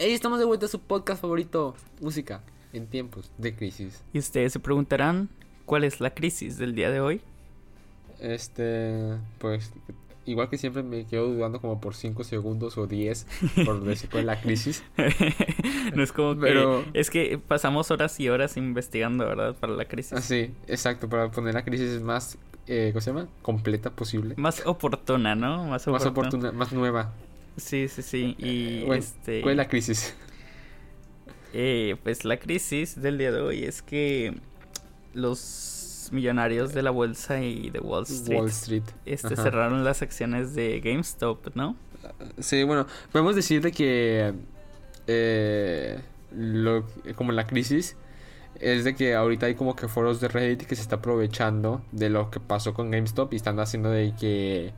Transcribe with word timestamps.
Hey, 0.00 0.12
estamos 0.12 0.38
de 0.38 0.44
vuelta 0.44 0.66
a 0.66 0.68
su 0.68 0.80
podcast 0.80 1.20
favorito, 1.20 1.74
música 2.00 2.42
en 2.72 2.86
tiempos 2.86 3.32
de 3.36 3.54
crisis. 3.56 4.02
Y 4.12 4.18
ustedes 4.20 4.52
se 4.52 4.60
preguntarán, 4.60 5.28
¿cuál 5.66 5.82
es 5.84 6.00
la 6.00 6.14
crisis 6.14 6.56
del 6.56 6.74
día 6.74 6.90
de 6.90 7.00
hoy? 7.00 7.20
Este, 8.20 9.16
pues, 9.38 9.72
igual 10.24 10.48
que 10.50 10.56
siempre 10.58 10.84
me 10.84 11.04
quedo 11.06 11.26
dudando 11.28 11.60
como 11.60 11.80
por 11.80 11.96
5 11.96 12.22
segundos 12.22 12.78
o 12.78 12.86
10 12.86 13.26
por 13.64 13.80
decir 13.84 14.08
cuál 14.08 14.20
es 14.20 14.26
la 14.26 14.40
crisis. 14.40 14.84
no 15.94 16.02
es 16.02 16.12
como 16.12 16.34
que... 16.34 16.40
Pero- 16.42 16.84
Es 16.94 17.10
que 17.10 17.38
pasamos 17.38 17.90
horas 17.90 18.20
y 18.20 18.28
horas 18.28 18.56
investigando, 18.56 19.26
¿verdad? 19.26 19.56
Para 19.56 19.72
la 19.72 19.86
crisis. 19.86 20.12
Ah, 20.12 20.20
sí, 20.22 20.52
exacto, 20.68 21.08
para 21.08 21.28
poner 21.32 21.54
la 21.54 21.64
crisis 21.64 22.00
más, 22.02 22.38
eh, 22.68 22.90
¿cómo 22.92 23.00
se 23.00 23.10
llama? 23.10 23.26
Completa 23.42 23.90
posible. 23.90 24.34
Más 24.36 24.64
oportuna, 24.64 25.34
¿no? 25.34 25.64
Más 25.64 25.86
Más 25.88 26.06
oportuna. 26.06 26.10
oportuna, 26.28 26.52
más 26.52 26.72
nueva. 26.72 27.12
Sí, 27.58 27.88
sí, 27.88 28.02
sí. 28.02 28.34
Y 28.38 28.78
Eh, 28.80 28.84
bueno, 28.86 29.02
este... 29.02 29.40
¿Cuál 29.42 29.52
es 29.52 29.56
la 29.58 29.68
crisis? 29.68 30.14
Eh, 31.52 31.96
pues 32.02 32.24
la 32.24 32.38
crisis 32.38 33.00
del 33.00 33.18
día 33.18 33.32
de 33.32 33.40
hoy 33.40 33.64
es 33.64 33.82
que 33.82 34.34
los 35.14 36.08
millonarios 36.12 36.72
de 36.74 36.82
la 36.82 36.90
bolsa 36.90 37.42
y 37.42 37.70
de 37.70 37.80
Wall 37.80 38.04
Street, 38.04 38.38
Wall 38.38 38.48
Street. 38.48 38.82
este, 39.04 39.34
Ajá. 39.34 39.42
cerraron 39.42 39.84
las 39.84 40.02
acciones 40.02 40.54
de 40.54 40.80
GameStop, 40.80 41.54
¿no? 41.54 41.76
Sí, 42.38 42.62
bueno, 42.64 42.86
podemos 43.12 43.34
decir 43.34 43.60
de 43.62 43.72
que 43.72 44.32
eh, 45.06 46.00
lo, 46.32 46.86
como 47.16 47.32
la 47.32 47.46
crisis 47.46 47.96
es 48.60 48.84
de 48.84 48.94
que 48.94 49.14
ahorita 49.14 49.46
hay 49.46 49.54
como 49.54 49.76
que 49.76 49.88
foros 49.88 50.20
de 50.20 50.28
Reddit 50.28 50.62
que 50.66 50.76
se 50.76 50.82
está 50.82 50.96
aprovechando 50.96 51.82
de 51.92 52.08
lo 52.10 52.30
que 52.30 52.40
pasó 52.40 52.74
con 52.74 52.90
GameStop 52.90 53.32
y 53.32 53.36
están 53.36 53.58
haciendo 53.60 53.90
de 53.90 54.14
que 54.18 54.72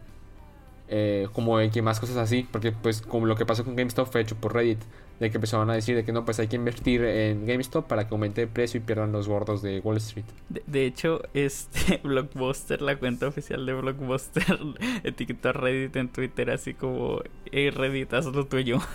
eh, 0.93 1.29
como 1.33 1.57
de 1.59 1.71
que 1.71 1.83
más 1.83 2.01
cosas 2.01 2.17
así, 2.17 2.47
porque 2.51 2.73
pues 2.73 3.01
como 3.01 3.25
lo 3.27 3.37
que 3.37 3.47
pasó 3.47 3.65
con 3.65 3.77
GameStop 3.77 4.11
fue 4.11 4.21
hecho 4.23 4.35
por 4.37 4.53
Reddit, 4.55 4.81
de 5.21 5.31
que 5.31 5.37
empezaron 5.37 5.71
a 5.71 5.75
decir 5.75 5.95
de 5.95 6.05
que 6.05 6.13
no, 6.13 6.25
pues 6.25 6.41
hay 6.41 6.49
que 6.49 6.57
invertir 6.57 7.05
en 7.05 7.47
GameStop 7.47 7.87
para 7.87 8.09
que 8.09 8.15
aumente 8.15 8.43
el 8.43 8.49
precio 8.49 8.79
y 8.79 8.83
pierdan 8.83 9.13
los 9.13 9.29
gordos 9.29 9.61
de 9.63 9.79
Wall 9.81 9.99
Street. 9.99 10.25
De, 10.49 10.63
de 10.67 10.87
hecho, 10.87 11.23
este 11.35 11.99
Blockbuster, 12.03 12.83
la 12.83 12.97
cuenta 12.97 13.29
oficial 13.29 13.65
de 13.67 13.75
Blockbuster, 13.75 14.59
etiquetó 15.05 15.51
a 15.51 15.53
Reddit 15.53 15.95
en 15.97 16.09
Twitter 16.09 16.51
así 16.51 16.75
como, 16.75 17.21
hey 17.53 17.71
Reddit, 17.71 18.13
haz 18.15 18.27
lo 18.27 18.47
tuyo. 18.47 18.79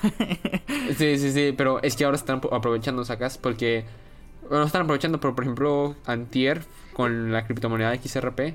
Sí, 0.98 1.18
sí, 1.18 1.32
sí, 1.32 1.54
pero 1.58 1.82
es 1.82 1.96
que 1.96 2.06
ahora 2.06 2.16
están 2.18 2.42
apro- 2.42 2.50
aprovechando, 2.56 3.04
sacas, 3.06 3.38
porque 3.38 3.86
bueno, 4.44 4.60
no 4.60 4.66
están 4.66 4.84
aprovechando, 4.84 5.20
pero 5.20 5.36
por 5.36 5.44
ejemplo, 5.44 5.96
Antier 6.06 6.62
con 6.94 7.32
la 7.32 7.46
criptomoneda 7.46 7.96
XRP 7.96 8.54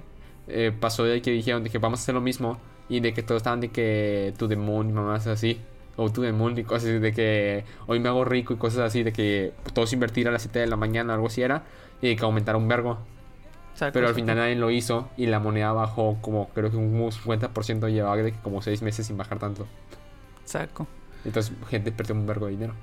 eh, 0.48 0.72
pasó 0.78 1.04
de 1.04 1.20
que 1.22 1.30
dijeron 1.32 1.64
de 1.64 1.70
que 1.70 1.78
vamos 1.78 2.00
a 2.00 2.02
hacer 2.02 2.14
lo 2.14 2.20
mismo 2.20 2.58
y 2.90 3.00
de 3.00 3.14
que 3.14 3.22
todos 3.22 3.38
estaban 3.38 3.60
de 3.60 3.68
que 3.68 4.34
moon 4.58 4.90
y 4.90 4.92
mamás 4.92 5.26
así, 5.28 5.60
o 5.96 6.10
the 6.10 6.32
moon 6.32 6.58
y 6.58 6.64
cosas 6.64 6.90
así, 6.90 6.98
de 6.98 7.12
que 7.12 7.64
hoy 7.86 8.00
me 8.00 8.08
hago 8.08 8.24
rico 8.24 8.52
y 8.52 8.56
cosas 8.56 8.80
así, 8.80 9.04
de 9.04 9.12
que 9.12 9.52
todos 9.72 9.92
invertir 9.92 10.28
a 10.28 10.32
las 10.32 10.42
7 10.42 10.58
de 10.58 10.66
la 10.66 10.76
mañana, 10.76 11.14
algo 11.14 11.28
así 11.28 11.40
era, 11.40 11.62
y 12.02 12.08
de 12.08 12.16
que 12.16 12.24
aumentara 12.24 12.58
un 12.58 12.66
vergo. 12.68 12.98
Saco, 13.74 13.92
Pero 13.92 14.08
al 14.08 14.14
final 14.14 14.36
nadie 14.36 14.56
lo 14.56 14.70
hizo 14.70 15.08
y 15.16 15.26
la 15.26 15.38
moneda 15.38 15.72
bajó 15.72 16.18
como 16.20 16.48
creo 16.48 16.70
que 16.70 16.76
un 16.76 16.92
50% 17.00 17.88
llevaba 17.90 18.16
de 18.16 18.32
que 18.32 18.38
como 18.38 18.60
6 18.60 18.82
meses 18.82 19.06
sin 19.06 19.16
bajar 19.16 19.38
tanto. 19.38 19.66
Saco. 20.44 20.88
Entonces, 21.24 21.54
gente 21.68 21.92
perdió 21.92 22.16
un 22.16 22.26
vergo 22.26 22.46
de 22.46 22.52
dinero. 22.52 22.74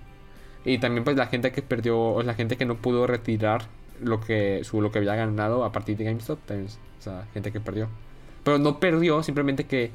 Y 0.63 0.77
también, 0.77 1.03
pues, 1.03 1.17
la 1.17 1.27
gente 1.27 1.51
que 1.51 1.61
perdió, 1.61 1.99
o 1.99 2.23
la 2.23 2.33
gente 2.33 2.55
que 2.55 2.65
no 2.65 2.75
pudo 2.75 3.07
retirar 3.07 3.63
lo 4.01 4.21
que, 4.21 4.63
su, 4.63 4.81
lo 4.81 4.91
que 4.91 4.99
había 4.99 5.15
ganado 5.15 5.65
a 5.65 5.71
partir 5.71 5.97
de 5.97 6.05
GameStop, 6.05 6.39
también, 6.45 6.69
o 6.99 7.01
sea, 7.01 7.27
gente 7.33 7.51
que 7.51 7.59
perdió. 7.59 7.89
Pero 8.47 8.59
no 8.59 8.79
perdió, 8.79 9.21
simplemente 9.23 9.65
que 9.65 9.91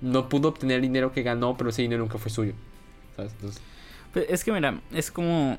no 0.00 0.30
pudo 0.30 0.48
obtener 0.48 0.76
el 0.76 0.82
dinero 0.82 1.12
que 1.12 1.22
ganó, 1.22 1.54
pero 1.58 1.68
ese 1.68 1.82
dinero 1.82 2.00
nunca 2.00 2.16
fue 2.16 2.30
suyo. 2.30 2.54
¿Sabes? 3.14 3.32
Entonces, 3.32 3.62
Pues 4.14 4.24
es 4.30 4.42
que 4.42 4.52
mira, 4.52 4.80
es 4.90 5.10
como 5.10 5.58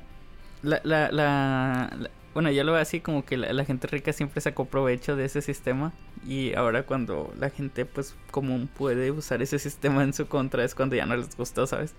la, 0.62 0.80
la, 0.82 1.12
la, 1.12 2.10
bueno, 2.34 2.50
yo 2.50 2.64
lo 2.64 2.72
veo 2.72 2.80
así 2.80 3.00
como 3.00 3.24
que 3.24 3.36
la, 3.36 3.52
la 3.52 3.64
gente 3.64 3.86
rica 3.86 4.12
siempre 4.12 4.40
sacó 4.40 4.64
provecho 4.64 5.14
de 5.14 5.24
ese 5.26 5.40
sistema 5.40 5.92
y 6.26 6.52
ahora 6.54 6.84
cuando 6.84 7.32
la 7.38 7.50
gente 7.50 7.86
pues 7.86 8.16
común 8.32 8.68
puede 8.76 9.12
usar 9.12 9.40
ese 9.40 9.58
sistema 9.60 10.02
en 10.02 10.12
su 10.12 10.26
contra 10.26 10.64
es 10.64 10.74
cuando 10.74 10.96
ya 10.96 11.06
no 11.06 11.16
les 11.16 11.36
gustó, 11.36 11.68
¿sabes? 11.68 11.94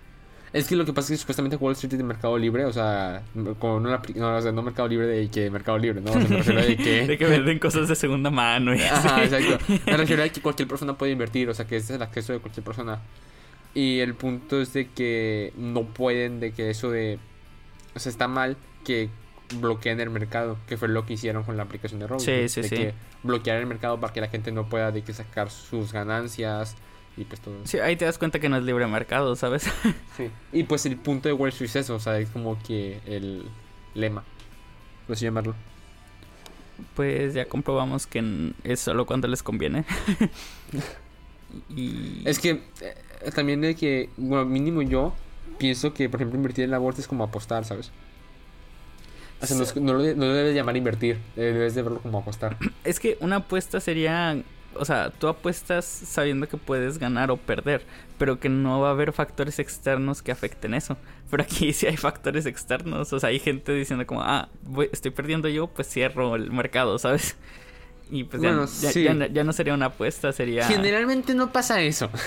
Es 0.54 0.68
que 0.68 0.76
lo 0.76 0.86
que 0.86 0.94
pasa 0.94 1.14
es 1.14 1.20
que 1.20 1.22
supuestamente 1.22 1.58
Wall 1.58 1.74
Street 1.74 1.94
es 1.94 1.98
de 1.98 2.04
Mercado 2.04 2.38
Libre, 2.38 2.66
o 2.66 2.74
sea, 2.74 3.22
con 3.60 3.86
una, 3.86 4.02
no, 4.16 4.36
o 4.38 4.42
sea, 4.42 4.52
no 4.52 4.62
Mercado 4.62 4.88
Libre 4.88 5.08
de 5.08 5.30
que 5.30 5.50
Mercado 5.50 5.78
Libre, 5.78 6.02
¿no? 6.02 6.12
O 6.12 6.14
sea, 6.14 6.24
me 6.24 6.38
refiero 6.38 6.62
de 6.62 6.78
que... 6.78 7.08
De 7.08 7.18
que 7.18 7.26
venden 7.26 7.60
cosas 7.60 7.88
de 7.88 7.96
segunda 7.96 8.30
mano 8.30 8.74
y 8.74 8.80
así. 8.82 9.08
Ajá, 9.08 9.24
exacto. 9.24 9.74
Me 9.86 9.98
refiero 9.98 10.24
a 10.24 10.30
que 10.30 10.42
cualquier 10.42 10.68
persona 10.68 10.98
puede 10.98 11.12
invertir, 11.12 11.50
o 11.50 11.54
sea, 11.54 11.66
que 11.66 11.78
ese 11.78 11.94
es 11.94 11.98
el 11.98 12.02
acceso 12.02 12.34
de 12.34 12.40
cualquier 12.40 12.64
persona. 12.64 13.02
Y 13.74 14.00
el 14.00 14.16
punto 14.16 14.62
es 14.62 14.74
de 14.74 14.88
que 14.90 15.54
no 15.58 15.84
pueden, 15.84 16.40
de 16.40 16.52
que 16.52 16.70
eso 16.70 16.90
de... 16.90 17.20
O 17.96 18.00
sea, 18.00 18.10
está 18.10 18.28
mal 18.28 18.58
que 18.84 19.10
bloqueen 19.60 20.00
el 20.00 20.10
mercado, 20.10 20.58
que 20.68 20.78
fue 20.78 20.88
lo 20.88 21.06
que 21.06 21.14
hicieron 21.14 21.44
con 21.44 21.58
la 21.58 21.64
aplicación 21.64 22.00
de 22.00 22.08
Robinhood. 22.08 22.48
Sí, 22.48 22.50
sí, 22.50 22.62
de 22.62 22.70
sí. 22.70 22.76
que 22.76 22.94
bloquear 23.24 23.58
el 23.58 23.66
mercado 23.66 24.00
para 24.00 24.14
que 24.14 24.22
la 24.22 24.28
gente 24.30 24.52
no 24.52 24.70
pueda 24.70 24.92
de 24.92 25.04
que 25.04 25.14
sacar 25.14 25.50
sus 25.50 25.92
ganancias 25.94 26.76
y 27.18 27.26
pues 27.26 27.42
todo. 27.42 27.56
Sí, 27.66 27.80
ahí 27.80 27.96
te 27.96 28.06
das 28.06 28.18
cuenta 28.18 28.40
que 28.40 28.48
no 28.48 28.58
es 28.58 28.64
libre 28.64 28.88
mercado, 28.88 29.36
¿sabes? 29.36 29.64
Sí. 30.16 30.30
Y 30.52 30.64
pues 30.64 30.86
el 30.86 30.98
punto 30.98 31.28
de 31.28 31.34
Wall 31.34 31.50
Street 31.50 31.70
es 31.70 31.76
eso, 31.76 31.96
o 31.96 32.00
sea, 32.00 32.20
es 32.20 32.30
como 32.30 32.58
que 32.64 33.00
el 33.06 33.44
lema, 33.94 34.24
por 35.06 35.16
así 35.16 35.26
llamarlo. 35.26 35.56
Pues 36.96 37.34
ya 37.34 37.46
comprobamos 37.46 38.08
que 38.08 38.54
es 38.64 38.80
solo 38.80 39.06
cuando 39.06 39.28
les 39.28 39.44
conviene. 39.44 39.84
y 41.76 42.22
Es 42.26 42.40
que 42.40 42.64
eh, 42.82 43.32
también 43.34 43.62
de 43.62 43.76
que, 43.76 44.10
bueno, 44.18 44.46
mínimo 44.46 44.82
yo 44.84 45.14
pienso 45.58 45.94
que, 45.94 46.10
por 46.10 46.20
ejemplo, 46.20 46.38
invertir 46.38 46.66
en 46.66 46.72
la 46.72 46.78
bolsa 46.78 47.02
es 47.02 47.08
como 47.08 47.24
apostar, 47.24 47.66
¿sabes? 47.66 47.92
O 49.40 49.46
sea, 49.46 49.56
no, 49.82 49.94
lo, 49.94 50.00
no 50.00 50.26
lo 50.26 50.34
debes 50.34 50.56
llamar 50.56 50.78
invertir, 50.78 51.18
eh, 51.36 51.42
debes 51.42 51.76
de 51.76 51.84
verlo 51.84 52.00
como 52.00 52.20
apostar. 52.20 52.58
Es 52.84 53.00
que 53.00 53.18
una 53.20 53.38
apuesta 53.38 53.80
sería, 53.80 54.42
o 54.76 54.86
sea, 54.86 55.10
tú 55.12 55.28
apuestas 55.28 55.86
sabiendo 55.86 56.48
que 56.48 56.58
puedes 56.58 56.98
ganar 57.00 57.32
o 57.32 57.38
perder, 57.38 57.84
pero 58.18 58.40
que 58.40 58.50
no 58.50 58.80
va 58.82 58.90
a 58.90 58.92
haber 58.92 59.12
factores 59.14 59.60
externos 59.60 60.22
que 60.22 60.32
afecten 60.32 60.74
eso. 60.74 60.98
Pero 61.30 61.44
aquí 61.44 61.74
sí 61.74 61.88
hay 61.88 61.98
factores 61.98 62.46
externos, 62.46 63.12
o 63.14 63.20
sea, 63.20 63.30
hay 63.30 63.40
gente 63.40 63.74
diciendo 63.74 64.06
como, 64.06 64.22
ah, 64.24 64.50
voy- 64.64 64.90
estoy 64.94 65.12
perdiendo 65.12 65.48
yo, 65.50 65.68
pues 65.68 65.90
cierro 65.90 66.36
el 66.36 66.52
mercado, 66.52 66.98
¿sabes? 67.00 67.36
Y 68.10 68.24
pues 68.24 68.42
ya- 68.42 68.50
Bueno, 68.50 68.66
ya, 68.66 68.92
sí. 68.92 69.04
ya 69.04 69.14
no- 69.14 69.26
ya 69.26 69.44
no 69.44 69.52
sería 69.52 69.74
una 69.74 69.88
apuesta, 69.88 70.32
sería... 70.32 70.66
Generalmente 70.68 71.34
no 71.34 71.52
pasa 71.52 71.82
eso. 71.82 72.10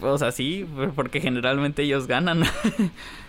O 0.00 0.16
sea, 0.16 0.30
sí, 0.30 0.64
porque 0.94 1.20
generalmente 1.20 1.82
ellos 1.82 2.06
ganan. 2.06 2.44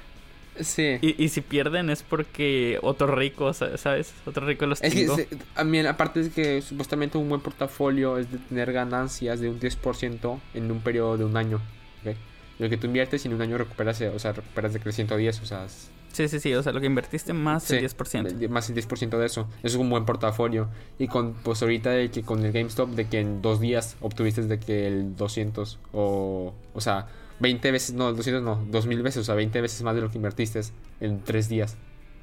Sí. 0.61 0.97
y, 1.01 1.23
y 1.23 1.29
si 1.29 1.41
pierden 1.41 1.89
es 1.89 2.03
porque 2.03 2.79
otro 2.81 3.07
rico, 3.15 3.53
sa- 3.53 3.77
¿sabes? 3.77 4.13
Otro 4.25 4.45
rico 4.45 4.65
los 4.65 4.81
Es 4.81 4.93
que, 4.93 5.07
se- 5.07 5.27
también, 5.55 5.87
aparte 5.87 6.23
de 6.23 6.29
que 6.31 6.61
supuestamente 6.61 7.17
un 7.17 7.29
buen 7.29 7.41
portafolio 7.41 8.17
es 8.17 8.31
de 8.31 8.37
tener 8.37 8.71
ganancias 8.73 9.39
de 9.39 9.49
un 9.49 9.59
10% 9.59 10.39
en 10.53 10.71
un 10.71 10.81
periodo 10.81 11.17
de 11.17 11.25
un 11.25 11.37
año. 11.37 11.57
¿ok? 12.05 12.15
Lo 12.59 12.69
que 12.69 12.77
tú 12.77 12.87
inviertes 12.87 13.23
y 13.25 13.27
en 13.27 13.35
un 13.35 13.41
año 13.41 13.57
recuperas, 13.57 13.99
eh, 14.01 14.09
o 14.09 14.19
sea, 14.19 14.31
recuperas 14.33 14.73
de 14.73 14.79
que 14.79 14.91
110, 14.91 15.41
o 15.41 15.45
sea, 15.45 15.65
es- 15.65 15.89
Sí, 16.13 16.27
sí, 16.29 16.39
sí, 16.39 16.51
o 16.55 16.63
sea, 16.63 16.71
lo 16.73 16.79
que 16.79 16.87
invertiste 16.87 17.31
más 17.33 17.69
el 17.69 17.77
Sí, 17.77 17.81
10%. 17.85 18.33
de- 18.39 18.47
Más 18.47 18.67
el 18.69 18.75
10% 18.75 19.19
de 19.19 19.27
eso. 19.27 19.41
Eso 19.59 19.67
es 19.67 19.75
un 19.75 19.87
buen 19.91 20.03
portafolio. 20.05 20.67
Y 20.97 21.07
con, 21.07 21.33
pues 21.35 21.61
ahorita 21.61 21.91
de 21.91 22.09
que 22.09 22.23
con 22.23 22.43
el 22.43 22.51
GameStop, 22.51 22.89
de 22.91 23.07
que 23.07 23.19
en 23.19 23.43
dos 23.43 23.59
días 23.59 23.97
obtuviste 24.01 24.41
de 24.41 24.59
que 24.59 24.87
el 24.87 25.15
200 25.15 25.77
o, 25.93 26.55
o 26.73 26.81
sea, 26.81 27.05
20 27.39 27.71
veces, 27.71 27.95
no, 27.95 28.13
200 28.13 28.43
no, 28.43 28.65
2000 28.69 29.03
veces, 29.03 29.21
o 29.21 29.23
sea, 29.23 29.35
20 29.35 29.61
veces 29.61 29.81
más 29.83 29.95
de 29.95 30.01
lo 30.01 30.09
que 30.09 30.17
invertiste 30.17 30.61
en 30.99 31.23
tres 31.23 31.49
días. 31.49 31.77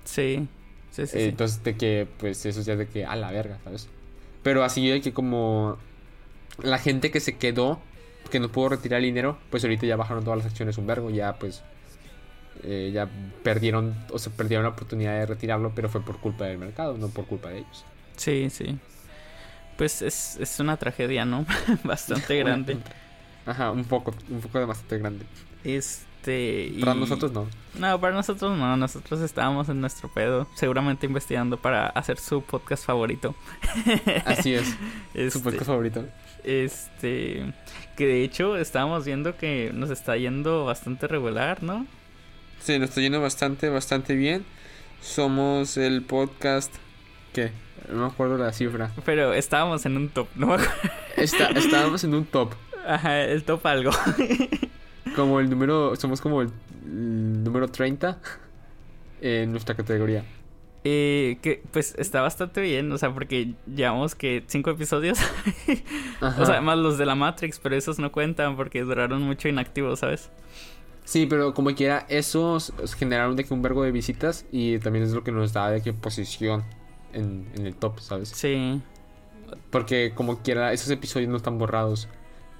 Sí, 0.04 0.48
sí, 0.90 1.06
sí. 1.06 1.16
Eh, 1.16 1.20
sí. 1.20 1.28
Entonces, 1.28 1.62
de 1.62 1.76
que, 1.76 2.08
pues 2.18 2.44
eso 2.46 2.60
ya 2.62 2.76
de 2.76 2.86
que, 2.86 3.04
a 3.04 3.16
la 3.16 3.30
verga, 3.30 3.58
¿sabes? 3.64 3.88
Pero 4.42 4.64
así 4.64 4.88
de 4.88 5.00
que 5.00 5.12
como 5.12 5.78
la 6.62 6.78
gente 6.78 7.10
que 7.10 7.20
se 7.20 7.36
quedó, 7.36 7.80
que 8.30 8.40
no 8.40 8.50
pudo 8.50 8.70
retirar 8.70 9.00
el 9.00 9.06
dinero, 9.06 9.38
pues 9.50 9.64
ahorita 9.64 9.86
ya 9.86 9.96
bajaron 9.96 10.24
todas 10.24 10.38
las 10.38 10.46
acciones 10.46 10.78
un 10.78 10.86
vergo, 10.86 11.10
ya 11.10 11.38
pues 11.38 11.62
eh, 12.62 12.90
ya 12.92 13.08
perdieron, 13.42 13.96
o 14.10 14.18
sea, 14.18 14.32
perdieron 14.32 14.64
la 14.64 14.70
oportunidad 14.70 15.18
de 15.18 15.26
retirarlo, 15.26 15.72
pero 15.74 15.88
fue 15.88 16.02
por 16.02 16.18
culpa 16.18 16.44
del 16.44 16.58
mercado, 16.58 16.96
no 16.96 17.08
por 17.08 17.26
culpa 17.26 17.50
de 17.50 17.58
ellos. 17.58 17.84
Sí, 18.16 18.48
sí. 18.50 18.78
Pues 19.76 20.02
es, 20.02 20.36
es 20.40 20.60
una 20.60 20.76
tragedia, 20.76 21.24
¿no? 21.24 21.46
Bastante 21.84 22.38
grande. 22.38 22.78
Ajá, 23.46 23.70
un 23.70 23.84
poco, 23.84 24.14
un 24.30 24.40
poco 24.40 24.58
de 24.58 24.64
bastante 24.64 24.98
grande. 24.98 25.26
Este. 25.64 26.66
y- 26.74 26.80
Para 26.80 26.94
nosotros 26.94 27.32
no. 27.32 27.46
No, 27.78 28.00
para 28.00 28.14
nosotros 28.14 28.56
no. 28.56 28.76
Nosotros 28.76 29.20
estábamos 29.20 29.68
en 29.68 29.80
nuestro 29.80 30.08
pedo. 30.12 30.46
Seguramente 30.54 31.06
investigando 31.06 31.56
para 31.58 31.86
hacer 31.88 32.18
su 32.18 32.42
podcast 32.42 32.84
favorito. 32.86 33.34
Así 34.24 34.54
es, 34.54 34.74
Este, 35.12 35.30
su 35.30 35.42
podcast 35.42 35.66
favorito. 35.66 36.06
este. 36.44 37.52
Que 37.96 38.06
de 38.06 38.24
hecho 38.24 38.56
estábamos 38.56 39.04
viendo 39.04 39.36
que 39.36 39.70
nos 39.74 39.90
está 39.90 40.16
yendo 40.16 40.64
bastante 40.64 41.06
regular, 41.06 41.62
¿no? 41.62 41.86
Sí, 42.60 42.78
nos 42.78 42.88
está 42.90 43.00
yendo 43.02 43.20
bastante, 43.20 43.68
bastante 43.68 44.14
bien. 44.14 44.44
Somos 45.02 45.76
el 45.76 46.02
podcast. 46.02 46.74
¿Qué? 47.34 47.52
No 47.90 47.96
me 48.00 48.06
acuerdo 48.06 48.38
la 48.38 48.52
cifra. 48.52 48.90
Pero 49.04 49.34
estábamos 49.34 49.84
en 49.84 49.96
un 49.98 50.08
top, 50.08 50.28
¿no? 50.34 50.46
me 50.46 50.54
acuerdo. 50.54 50.72
Está, 51.16 51.48
estábamos 51.50 52.02
en 52.04 52.14
un 52.14 52.24
top. 52.24 52.52
Ajá, 52.86 53.22
el 53.22 53.44
top 53.44 53.66
algo. 53.66 53.90
Como 55.16 55.40
el 55.40 55.48
número. 55.48 55.96
Somos 55.96 56.20
como 56.20 56.42
el. 56.42 56.50
número 56.84 57.68
30 57.68 58.18
en 59.20 59.50
nuestra 59.52 59.74
categoría. 59.74 60.24
Eh, 60.86 61.38
que 61.40 61.62
pues 61.72 61.94
está 61.96 62.20
bastante 62.20 62.60
bien, 62.60 62.92
o 62.92 62.98
sea, 62.98 63.14
porque 63.14 63.54
llevamos 63.74 64.14
que 64.14 64.44
cinco 64.48 64.70
episodios. 64.70 65.18
o 66.20 66.44
sea, 66.44 66.60
más 66.60 66.76
los 66.76 66.98
de 66.98 67.06
la 67.06 67.14
Matrix, 67.14 67.58
pero 67.58 67.74
esos 67.74 67.98
no 67.98 68.12
cuentan 68.12 68.56
porque 68.56 68.82
duraron 68.82 69.22
mucho 69.22 69.48
inactivos, 69.48 70.00
¿sabes? 70.00 70.30
Sí, 71.04 71.26
pero 71.26 71.54
como 71.54 71.74
quiera, 71.74 72.04
esos 72.10 72.72
generaron 72.98 73.34
de 73.34 73.44
que 73.44 73.54
un 73.54 73.62
vergo 73.62 73.82
de 73.82 73.92
visitas 73.92 74.44
y 74.52 74.78
también 74.78 75.04
es 75.04 75.12
lo 75.12 75.24
que 75.24 75.32
nos 75.32 75.54
da 75.54 75.70
de 75.70 75.80
que 75.80 75.94
posición 75.94 76.64
en, 77.14 77.48
en 77.54 77.66
el 77.66 77.74
top, 77.74 78.00
¿sabes? 78.00 78.28
Sí. 78.28 78.82
Porque 79.70 80.12
como 80.14 80.42
quiera, 80.42 80.74
esos 80.74 80.90
episodios 80.90 81.30
no 81.30 81.38
están 81.38 81.56
borrados. 81.58 82.08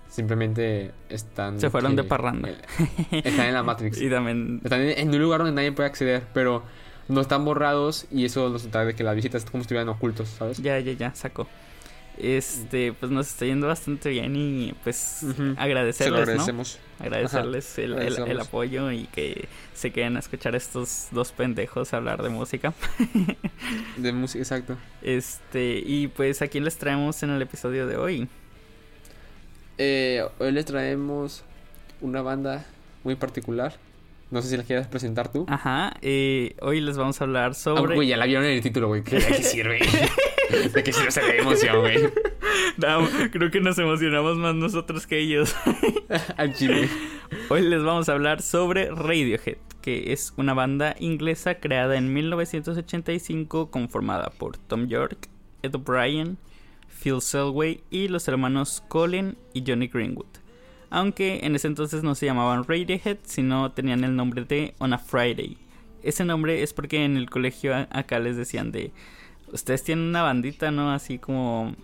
Simplemente 0.09 0.93
están... 1.09 1.59
Se 1.61 1.71
fueron 1.71 1.97
de 1.97 2.05
parranda. 2.05 2.51
Eh, 2.51 3.23
están 3.25 3.47
en 3.47 3.55
la 3.55 3.63
Matrix. 3.65 4.01
y 4.01 4.09
también... 4.09 4.61
Están 4.63 4.81
en, 4.83 5.09
un 5.09 5.19
lugar 5.19 5.41
donde 5.41 5.55
nadie 5.55 5.73
puede 5.73 5.89
acceder, 5.89 6.23
pero 6.33 6.63
no 7.09 7.21
están 7.21 7.45
borrados 7.45 8.07
y 8.11 8.25
eso 8.25 8.49
nos 8.49 8.71
da 8.71 8.85
de 8.85 8.95
que 8.95 9.03
las 9.03 9.17
visitas 9.17 9.45
como 9.45 9.63
estuvieran 9.63 9.89
ocultos, 9.89 10.29
¿sabes? 10.29 10.59
Ya, 10.59 10.79
ya, 10.79 10.93
ya, 10.93 11.15
sacó. 11.15 11.49
Este, 12.17 12.93
pues 12.93 13.11
nos 13.11 13.27
está 13.27 13.45
yendo 13.45 13.67
bastante 13.67 14.09
bien 14.11 14.37
y 14.37 14.73
pues 14.85 15.27
agradecerles, 15.57 16.21
agradecemos. 16.21 16.79
¿no? 17.01 17.05
Agradecerles 17.07 17.79
el, 17.79 17.99
el, 17.99 18.41
apoyo 18.41 18.93
y 18.93 19.07
que 19.07 19.49
se 19.75 19.91
queden 19.91 20.17
a 20.17 20.21
escuchar 20.21 20.55
estos 20.55 21.09
dos 21.11 21.33
pendejos 21.33 21.93
hablar 21.93 22.23
de 22.23 22.29
música. 22.29 22.73
de 23.97 24.13
música, 24.13 24.39
exacto. 24.39 24.77
Este, 25.03 25.83
y 25.85 26.07
pues 26.07 26.41
a 26.41 26.47
quién 26.47 26.65
les 26.65 26.79
traemos 26.79 27.23
en 27.25 27.31
el 27.31 27.43
episodio 27.43 27.87
de 27.89 27.97
hoy. 27.97 28.29
Eh, 29.79 30.25
hoy 30.39 30.53
les 30.53 30.65
traemos 30.65 31.45
una 32.01 32.23
banda 32.23 32.65
muy 33.03 33.17
particular. 33.17 33.75
No 34.31 34.43
sé 34.43 34.49
si 34.49 34.57
la 34.57 34.65
quieres 34.65 34.87
presentar 34.87 35.31
tú. 35.31 35.47
Ajá, 35.49 35.95
eh, 36.03 36.57
hoy 36.61 36.81
les 36.81 36.97
vamos 36.97 37.21
a 37.21 37.25
hablar 37.25 37.55
sobre... 37.55 37.93
Ah, 37.93 37.97
güey, 37.97 38.09
ya 38.09 38.17
la 38.17 38.27
vieron 38.27 38.45
en 38.45 38.53
el 38.53 38.61
título, 38.63 38.89
güey. 38.89 39.03
¿De 39.03 39.19
qué 39.19 39.43
sirve? 39.43 39.81
¿De 40.75 40.83
qué 40.83 40.93
sirve 40.93 41.09
esa 41.09 41.23
emoción, 41.35 41.81
güey? 41.81 41.99
No, 42.77 43.09
creo 43.31 43.51
que 43.51 43.61
nos 43.61 43.79
emocionamos 43.79 44.37
más 44.37 44.55
nosotros 44.55 45.07
que 45.07 45.19
ellos. 45.19 45.55
Al 46.37 46.55
chile. 46.55 46.89
Hoy 47.49 47.63
les 47.63 47.83
vamos 47.83 48.09
a 48.09 48.13
hablar 48.13 48.43
sobre 48.43 48.91
Radiohead, 48.91 49.59
que 49.83 50.13
es 50.13 50.33
una 50.37 50.55
banda 50.55 50.97
inglesa 50.99 51.57
creada 51.57 51.97
en 51.97 52.13
1985 52.13 53.71
conformada 53.71 54.31
por 54.31 54.57
Tom 54.57 54.89
York, 54.89 55.29
Ed 55.63 55.75
O'Brien, 55.75 56.39
Phil 57.03 57.21
Selway 57.21 57.83
y 57.91 58.09
los 58.09 58.29
hermanos 58.29 58.83
Colin 58.89 59.37
y 59.53 59.65
Johnny 59.67 59.89
Greenwood. 59.89 60.27
Aunque 60.91 61.41
en 61.43 61.57
ese 61.57 61.67
entonces 61.67 62.03
no 62.03 62.15
se 62.15 62.27
llamaban 62.27 62.65
Radiohead, 62.65 63.19
sino 63.25 63.73
tenían 63.73 64.05
el 64.05 64.15
nombre 64.15 64.45
de 64.45 64.75
On 64.79 64.93
a 64.93 64.99
Friday. 64.99 65.59
Ese 66.03 66.25
nombre 66.25 66.63
es 66.63 66.73
porque 66.73 67.05
en 67.05 67.17
el 67.17 67.29
colegio 67.31 67.75
acá 67.91 68.19
les 68.19 68.37
decían 68.37 68.71
de 68.71 68.93
ustedes 69.53 69.83
tienen 69.83 70.07
una 70.07 70.23
bandita, 70.23 70.71
¿no? 70.71 70.93
Así 70.93 71.19
como 71.19 71.75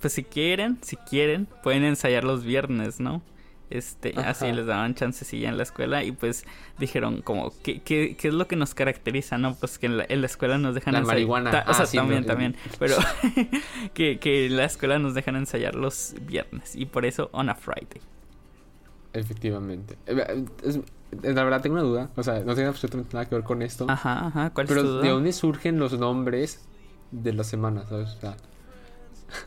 pues 0.00 0.12
si 0.12 0.24
quieren, 0.24 0.78
si 0.82 0.96
quieren, 0.96 1.48
pueden 1.62 1.84
ensayar 1.84 2.24
los 2.24 2.44
viernes, 2.44 3.00
¿no? 3.00 3.22
Este, 3.70 4.14
así 4.16 4.50
les 4.50 4.66
daban 4.66 4.94
chancecilla 4.94 5.50
en 5.50 5.58
la 5.58 5.62
escuela 5.62 6.02
y 6.02 6.12
pues 6.12 6.44
dijeron 6.78 7.20
como, 7.20 7.52
¿qué, 7.62 7.82
qué, 7.82 8.16
qué 8.18 8.28
es 8.28 8.34
lo 8.34 8.48
que 8.48 8.56
nos 8.56 8.74
caracteriza, 8.74 9.36
no? 9.36 9.54
Pues 9.54 9.78
que 9.78 9.86
en 9.86 9.98
la, 9.98 10.04
escuela 10.04 10.56
nos 10.56 10.74
dejan 10.74 10.94
ensayar. 10.94 11.14
marihuana. 11.14 11.50
o 11.66 11.74
sea, 11.74 11.84
ah, 11.84 11.88
también, 11.92 12.24
también. 12.24 12.56
Pero 12.78 12.96
que, 13.94 14.18
que 14.18 14.46
en 14.46 14.56
la 14.56 14.64
escuela 14.64 14.98
nos 14.98 15.14
dejan 15.14 15.36
ensayar 15.36 15.74
los 15.74 16.14
viernes 16.22 16.76
y 16.76 16.86
por 16.86 17.04
eso 17.04 17.28
on 17.32 17.50
a 17.50 17.54
Friday. 17.54 18.00
Efectivamente. 19.12 19.96
Eh, 20.06 20.46
la 21.22 21.44
verdad 21.44 21.62
tengo 21.62 21.74
una 21.74 21.82
duda, 21.82 22.10
o 22.16 22.22
sea, 22.22 22.40
no 22.40 22.54
tiene 22.54 22.68
absolutamente 22.68 23.14
nada 23.14 23.28
que 23.28 23.34
ver 23.34 23.44
con 23.44 23.62
esto. 23.62 23.86
Ajá, 23.88 24.26
ajá, 24.26 24.50
¿cuál 24.50 24.66
Pero 24.66 24.80
es 24.80 24.86
tu 24.86 24.92
duda? 24.92 25.02
¿de 25.02 25.08
dónde 25.08 25.32
surgen 25.32 25.78
los 25.78 25.98
nombres 25.98 26.66
de 27.10 27.32
las 27.32 27.46
semanas, 27.46 27.88
sabes? 27.88 28.14
O 28.16 28.20
sea, 28.20 28.36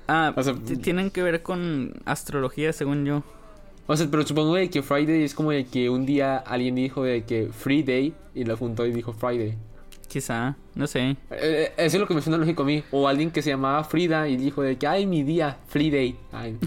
ah, 0.08 0.34
tienen 0.82 1.12
que 1.12 1.24
ver 1.24 1.44
con 1.44 1.94
astrología, 2.06 2.74
según 2.74 3.06
yo. 3.06 3.24
O 3.92 3.98
sea, 3.98 4.08
pero 4.10 4.26
supongo 4.26 4.56
que 4.72 4.82
Friday 4.82 5.24
es 5.24 5.34
como 5.34 5.52
de 5.52 5.66
que 5.66 5.90
un 5.90 6.06
día 6.06 6.38
alguien 6.38 6.76
dijo 6.76 7.04
de 7.04 7.26
que 7.26 7.50
Free 7.52 7.84
Day 7.84 8.14
y 8.34 8.46
lo 8.46 8.56
juntó 8.56 8.86
y 8.86 8.94
dijo 8.94 9.12
Friday. 9.12 9.58
Quizá, 10.08 10.56
no 10.76 10.88
sé. 10.88 11.10
Eh, 11.10 11.18
eh, 11.32 11.74
eso 11.76 11.98
es 11.98 12.00
lo 12.00 12.08
que 12.08 12.14
me 12.14 12.22
suena 12.22 12.38
lógico 12.38 12.64
a 12.64 12.66
mí. 12.66 12.86
O 12.92 13.10
alguien 13.10 13.32
que 13.32 13.42
se 13.42 13.50
llamaba 13.50 13.84
Frida 13.84 14.30
y 14.30 14.38
dijo 14.38 14.62
de 14.62 14.78
que, 14.78 14.88
ay, 14.88 15.06
mi 15.06 15.24
día, 15.24 15.58
Free 15.68 15.90
Day. 15.90 16.16
Ay. 16.32 16.58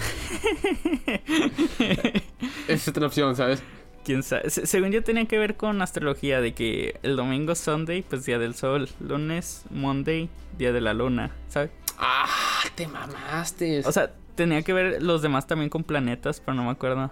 es 2.68 2.88
otra 2.88 3.06
opción, 3.06 3.34
¿sabes? 3.34 3.62
Quién 4.04 4.22
sabe. 4.22 4.50
según 4.50 4.90
yo 4.90 5.02
tenía 5.02 5.24
que 5.24 5.38
ver 5.38 5.56
con 5.56 5.80
astrología, 5.80 6.42
de 6.42 6.52
que 6.52 6.98
el 7.02 7.16
domingo 7.16 7.54
Sunday, 7.54 8.02
pues 8.02 8.26
día 8.26 8.38
del 8.38 8.54
sol. 8.54 8.90
Lunes, 9.00 9.64
Monday, 9.70 10.28
día 10.58 10.72
de 10.72 10.82
la 10.82 10.92
luna, 10.92 11.30
¿sabes? 11.48 11.70
Ah, 11.98 12.28
te 12.74 12.86
mamaste. 12.86 13.80
O 13.86 13.92
sea, 13.92 14.12
tenía 14.34 14.62
que 14.62 14.72
ver 14.72 15.02
los 15.02 15.22
demás 15.22 15.46
también 15.46 15.70
con 15.70 15.84
planetas, 15.84 16.40
pero 16.40 16.54
no 16.54 16.64
me 16.64 16.70
acuerdo. 16.70 17.10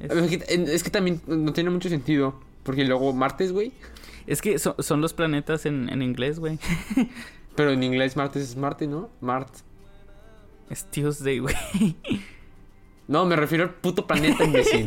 Es, 0.00 0.82
que, 0.82 0.90
también 0.90 1.20
no 1.26 1.52
tiene 1.52 1.70
mucho 1.70 1.88
sentido. 1.88 2.40
Porque 2.62 2.84
luego 2.84 3.12
martes, 3.12 3.52
güey. 3.52 3.72
Es 4.26 4.40
que 4.40 4.58
son 4.58 5.00
los 5.00 5.12
planetas 5.12 5.66
en, 5.66 5.88
en 5.90 6.02
inglés, 6.02 6.38
güey. 6.38 6.58
pero 7.56 7.70
en 7.70 7.82
inglés 7.82 8.16
martes 8.16 8.42
es 8.42 8.56
Marte, 8.56 8.86
¿no? 8.86 9.10
Mart. 9.20 9.54
Es 10.70 10.90
Tuesday, 10.90 11.38
güey. 11.38 11.54
No, 13.06 13.26
me 13.26 13.36
refiero 13.36 13.64
al 13.64 13.70
puto 13.70 14.06
planeta, 14.06 14.44
imbécil. 14.44 14.86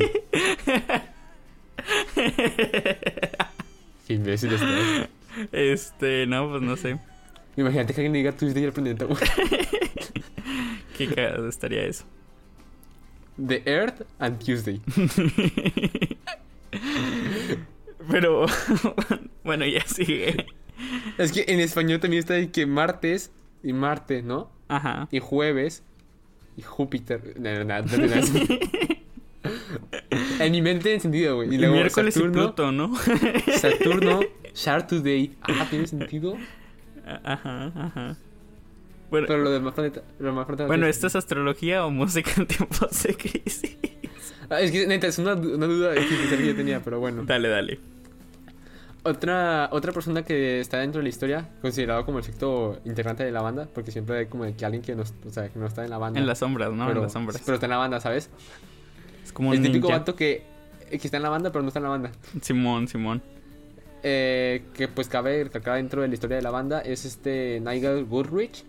Qué 4.08 4.14
imbécil 4.16 4.54
estás. 4.54 5.10
Este, 5.52 6.26
no, 6.26 6.50
pues 6.50 6.64
no 6.64 6.76
sé. 6.78 6.98
Imagínate 7.58 7.94
que 7.94 8.02
alguien 8.02 8.14
diga 8.14 8.32
Tuesday 8.32 8.66
al 8.66 8.74
planeta, 8.74 9.06
güey. 9.06 9.20
Qué 10.98 11.08
cagado 11.08 11.48
estaría 11.48 11.84
eso. 11.84 12.06
The 13.46 13.62
Earth 13.66 14.02
and 14.20 14.44
Tuesday. 14.44 14.82
Pero, 18.10 18.46
bueno, 19.44 19.66
ya 19.66 19.86
sigue. 19.86 20.48
Es 21.18 21.32
que 21.32 21.46
en 21.48 21.60
español 21.60 22.00
también 22.00 22.20
está 22.22 22.36
de 22.36 22.50
que 22.52 22.66
martes 22.66 23.32
y 23.64 23.74
Marte, 23.74 24.22
¿no? 24.22 24.50
Ajá. 24.68 25.08
Y 25.12 25.20
jueves 25.20 25.84
y 26.56 26.62
Júpiter. 26.62 27.36
No, 27.40 27.64
no, 27.64 27.82
no, 27.82 27.98
en 30.40 30.52
mi 30.52 30.62
mente 30.62 30.94
en 30.94 31.02
sentido, 31.02 31.36
güey. 31.36 31.54
Y 31.54 31.58
luego 31.58 31.76
miércoles 31.76 32.14
Saturno, 32.14 32.32
y 32.32 32.46
Pluto, 32.46 32.72
¿no? 32.72 32.96
Saturno, 33.56 34.20
Today. 34.88 35.36
Ah, 35.42 35.68
¿tiene 35.70 35.88
sentido? 35.88 36.38
Ajá, 37.24 37.72
ajá. 37.76 38.18
Bueno, 39.10 39.28
Pero 39.28 39.44
lo 39.44 39.52
demás 39.52 39.74
planeta, 39.74 40.02
lo 40.20 40.46
Bueno, 40.68 40.86
¿esto 40.88 41.08
es 41.08 41.16
astrología 41.16 41.86
o 41.86 41.92
música 41.92 42.32
en 42.38 42.48
tiempos 42.48 43.04
de 43.04 43.16
crisis? 43.16 43.78
Ah, 44.50 44.62
es 44.62 44.72
que, 44.72 44.88
neta, 44.88 45.08
es 45.08 45.20
una, 45.20 45.34
una 45.34 45.66
duda 45.66 45.94
que 45.94 46.48
yo 46.48 46.56
tenía, 46.56 46.82
pero 46.82 47.02
bueno. 47.02 47.24
Dale, 47.26 47.50
dale. 47.50 47.82
Otra, 49.04 49.68
otra 49.74 49.92
persona 49.92 50.24
que 50.24 50.62
está 50.62 50.78
dentro 50.80 51.00
de 51.00 51.04
la 51.04 51.10
historia, 51.10 51.50
considerado 51.62 52.06
como 52.06 52.20
el 52.20 52.24
sexto 52.24 52.80
integrante 52.86 53.26
de 53.26 53.32
la 53.32 53.42
banda, 53.42 53.68
porque 53.74 53.92
siempre 53.92 54.20
hay 54.20 54.26
como 54.28 54.46
que 54.56 54.66
alguien 54.66 54.82
que 54.82 54.96
no, 54.96 55.04
o 55.04 55.30
sea, 55.30 55.50
que 55.50 55.60
no 55.60 55.66
está 55.66 55.84
en 55.84 55.90
la 55.90 55.98
banda. 55.98 56.20
En 56.20 56.26
las 56.26 56.40
sombras, 56.40 56.72
¿no? 56.72 56.88
Pero, 56.88 57.00
en 57.00 57.04
las 57.04 57.12
sombras. 57.12 57.42
Pero 57.46 57.56
está 57.56 57.66
en 57.66 57.72
la 57.72 57.78
banda, 57.78 58.00
¿sabes? 58.00 58.30
Es 59.24 59.34
como 59.34 59.54
el 59.54 59.62
típico 59.62 59.90
vato 59.90 60.16
que, 60.16 60.44
que 60.90 60.96
está 60.96 61.18
en 61.18 61.24
la 61.24 61.30
banda, 61.30 61.52
pero 61.52 61.62
no 61.62 61.68
está 61.68 61.80
en 61.80 61.84
la 61.84 61.90
banda. 61.90 62.12
Simón, 62.42 62.88
Simón. 62.88 63.22
Eh, 64.04 64.64
que 64.74 64.88
pues 64.88 65.10
cabe 65.10 65.44
recalcar 65.44 65.76
dentro 65.76 66.02
de 66.02 66.08
la 66.08 66.14
historia 66.14 66.38
de 66.38 66.44
la 66.44 66.52
banda 66.52 66.82
es 66.82 67.04
este 67.04 67.60
Nigel 67.60 68.06
Goodrich 68.06 68.64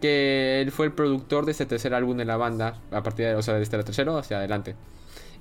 que 0.00 0.60
él 0.60 0.70
fue 0.70 0.86
el 0.86 0.92
productor 0.92 1.44
de 1.44 1.52
este 1.52 1.66
tercer 1.66 1.94
álbum 1.94 2.16
de 2.16 2.24
la 2.24 2.36
banda 2.36 2.80
a 2.90 3.02
partir 3.02 3.26
de 3.26 3.34
o 3.34 3.42
sea 3.42 3.54
desde 3.54 3.76
el 3.76 3.84
tercero 3.84 4.16
hacia 4.16 4.38
adelante 4.38 4.74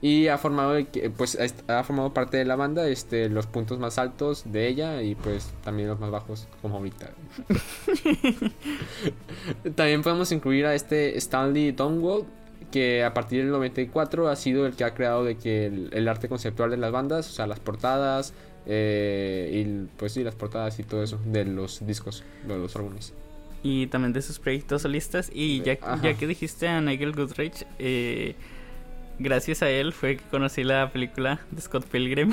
y 0.01 0.27
ha 0.27 0.37
formado 0.37 0.77
pues 1.17 1.37
ha 1.67 1.83
formado 1.83 2.13
parte 2.13 2.37
de 2.37 2.45
la 2.45 2.55
banda 2.55 2.87
este 2.87 3.29
los 3.29 3.47
puntos 3.47 3.79
más 3.79 3.97
altos 3.97 4.43
de 4.45 4.67
ella 4.67 5.01
y 5.01 5.15
pues 5.15 5.51
también 5.63 5.89
los 5.89 5.99
más 5.99 6.11
bajos 6.11 6.47
como 6.61 6.77
ahorita 6.77 7.11
también 9.75 10.03
podemos 10.03 10.31
incluir 10.31 10.65
a 10.65 10.75
este 10.75 11.17
Stanley 11.17 11.71
Donwald 11.71 12.25
que 12.71 13.03
a 13.03 13.13
partir 13.13 13.43
del 13.43 13.51
94 13.51 14.27
ha 14.27 14.35
sido 14.35 14.65
el 14.65 14.75
que 14.75 14.83
ha 14.83 14.93
creado 14.93 15.23
de 15.23 15.37
que 15.37 15.67
el, 15.67 16.07
arte 16.07 16.27
conceptual 16.27 16.69
de 16.69 16.77
las 16.77 16.91
bandas, 16.91 17.29
o 17.29 17.31
sea, 17.31 17.47
las 17.47 17.59
portadas, 17.59 18.33
eh, 18.65 19.49
y 19.53 19.87
pues 19.97 20.13
sí, 20.13 20.23
las 20.23 20.35
portadas 20.35 20.77
y 20.79 20.83
todo 20.83 21.03
eso 21.03 21.19
de 21.25 21.45
los 21.45 21.85
discos, 21.85 22.23
de 22.45 22.57
los 22.57 22.75
álbumes. 22.75 23.13
Y 23.63 23.87
también 23.87 24.13
de 24.13 24.21
sus 24.21 24.39
proyectos 24.39 24.83
solistas. 24.83 25.31
Y 25.33 25.61
ya, 25.61 25.77
ya 26.01 26.13
que 26.13 26.27
dijiste 26.27 26.67
a 26.67 26.79
Nigel 26.81 27.11
Goodrich, 27.11 27.65
eh, 27.79 28.35
gracias 29.19 29.63
a 29.63 29.69
él 29.69 29.93
fue 29.93 30.17
que 30.17 30.23
conocí 30.25 30.63
la 30.63 30.91
película 30.91 31.39
de 31.51 31.61
Scott 31.61 31.85
Pilgrim. 31.85 32.31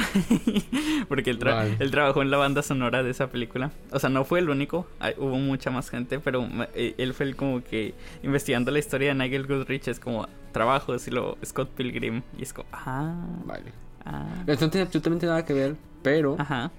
Porque 1.08 1.30
él, 1.30 1.38
él, 1.78 1.90
trabajó 1.90 2.22
en 2.22 2.30
la 2.30 2.36
banda 2.36 2.62
sonora 2.62 3.02
de 3.02 3.10
esa 3.10 3.28
película. 3.28 3.70
O 3.90 3.98
sea, 3.98 4.10
no 4.10 4.24
fue 4.24 4.40
el 4.40 4.50
único, 4.50 4.86
hubo 5.18 5.36
mucha 5.36 5.70
más 5.70 5.90
gente, 5.90 6.20
pero 6.20 6.48
eh, 6.74 6.94
él 6.98 7.14
fue 7.14 7.26
el 7.26 7.36
como 7.36 7.62
que 7.62 7.94
investigando 8.22 8.70
la 8.70 8.78
historia 8.78 9.08
de 9.08 9.14
Nigel 9.14 9.46
Goodrich 9.46 9.88
es 9.88 10.00
como 10.00 10.28
trabajos 10.52 11.06
y 11.08 11.10
lo 11.10 11.38
Scott 11.44 11.70
Pilgrim. 11.70 12.22
Y 12.38 12.42
es 12.42 12.52
como, 12.52 12.68
ah, 12.72 13.14
vale. 13.44 13.72
Ah, 14.04 14.44
no 14.46 14.70
tiene 14.70 14.82
absolutamente 14.82 15.26
nada 15.26 15.44
que 15.44 15.54
ver, 15.54 15.76
pero 16.02 16.36
ajá. 16.38 16.70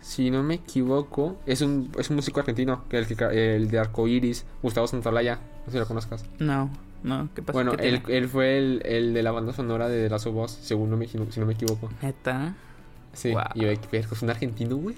Si 0.00 0.30
no 0.30 0.42
me 0.42 0.54
equivoco, 0.54 1.36
es 1.46 1.60
un, 1.60 1.90
es 1.98 2.10
un 2.10 2.16
músico 2.16 2.40
argentino, 2.40 2.84
que 2.88 2.98
el, 2.98 3.06
el 3.32 3.70
de 3.70 3.78
Arcoiris, 3.78 4.44
Gustavo 4.62 4.86
Santaolalla, 4.86 5.36
no 5.36 5.64
sé 5.66 5.72
si 5.72 5.78
lo 5.78 5.86
conozcas. 5.86 6.24
No, 6.38 6.70
no, 7.02 7.28
¿qué 7.34 7.42
pasa? 7.42 7.52
Bueno, 7.52 7.76
¿Qué 7.76 7.88
él, 7.88 8.02
él 8.08 8.28
fue 8.28 8.58
el, 8.58 8.82
el 8.84 9.14
de 9.14 9.22
la 9.22 9.32
banda 9.32 9.52
sonora 9.52 9.88
de 9.88 10.02
The 10.04 10.10
Last 10.10 10.26
of 10.26 10.36
Us, 10.36 10.50
según 10.52 10.90
no 10.90 10.96
me, 10.96 11.06
si 11.08 11.18
no 11.18 11.46
me 11.46 11.52
equivoco. 11.52 11.90
Neta. 12.02 12.54
Sí, 13.12 13.34
y 13.54 13.60
yo 13.60 13.68
de 13.68 13.76
que, 13.78 13.88
"Verga, 13.90 14.08
es 14.12 14.22
un 14.22 14.30
argentino, 14.30 14.76
güey. 14.76 14.94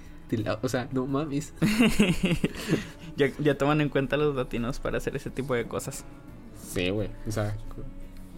O 0.61 0.69
sea, 0.69 0.88
no 0.93 1.07
mames. 1.07 1.55
ya, 3.17 3.28
ya 3.38 3.57
toman 3.57 3.81
en 3.81 3.88
cuenta 3.88 4.17
los 4.17 4.35
latinos 4.35 4.78
para 4.78 4.99
hacer 4.99 5.17
ese 5.17 5.31
tipo 5.31 5.55
de 5.55 5.64
cosas. 5.64 6.05
Sí, 6.71 6.90
güey. 6.90 7.09
O 7.26 7.33
sea, 7.33 7.57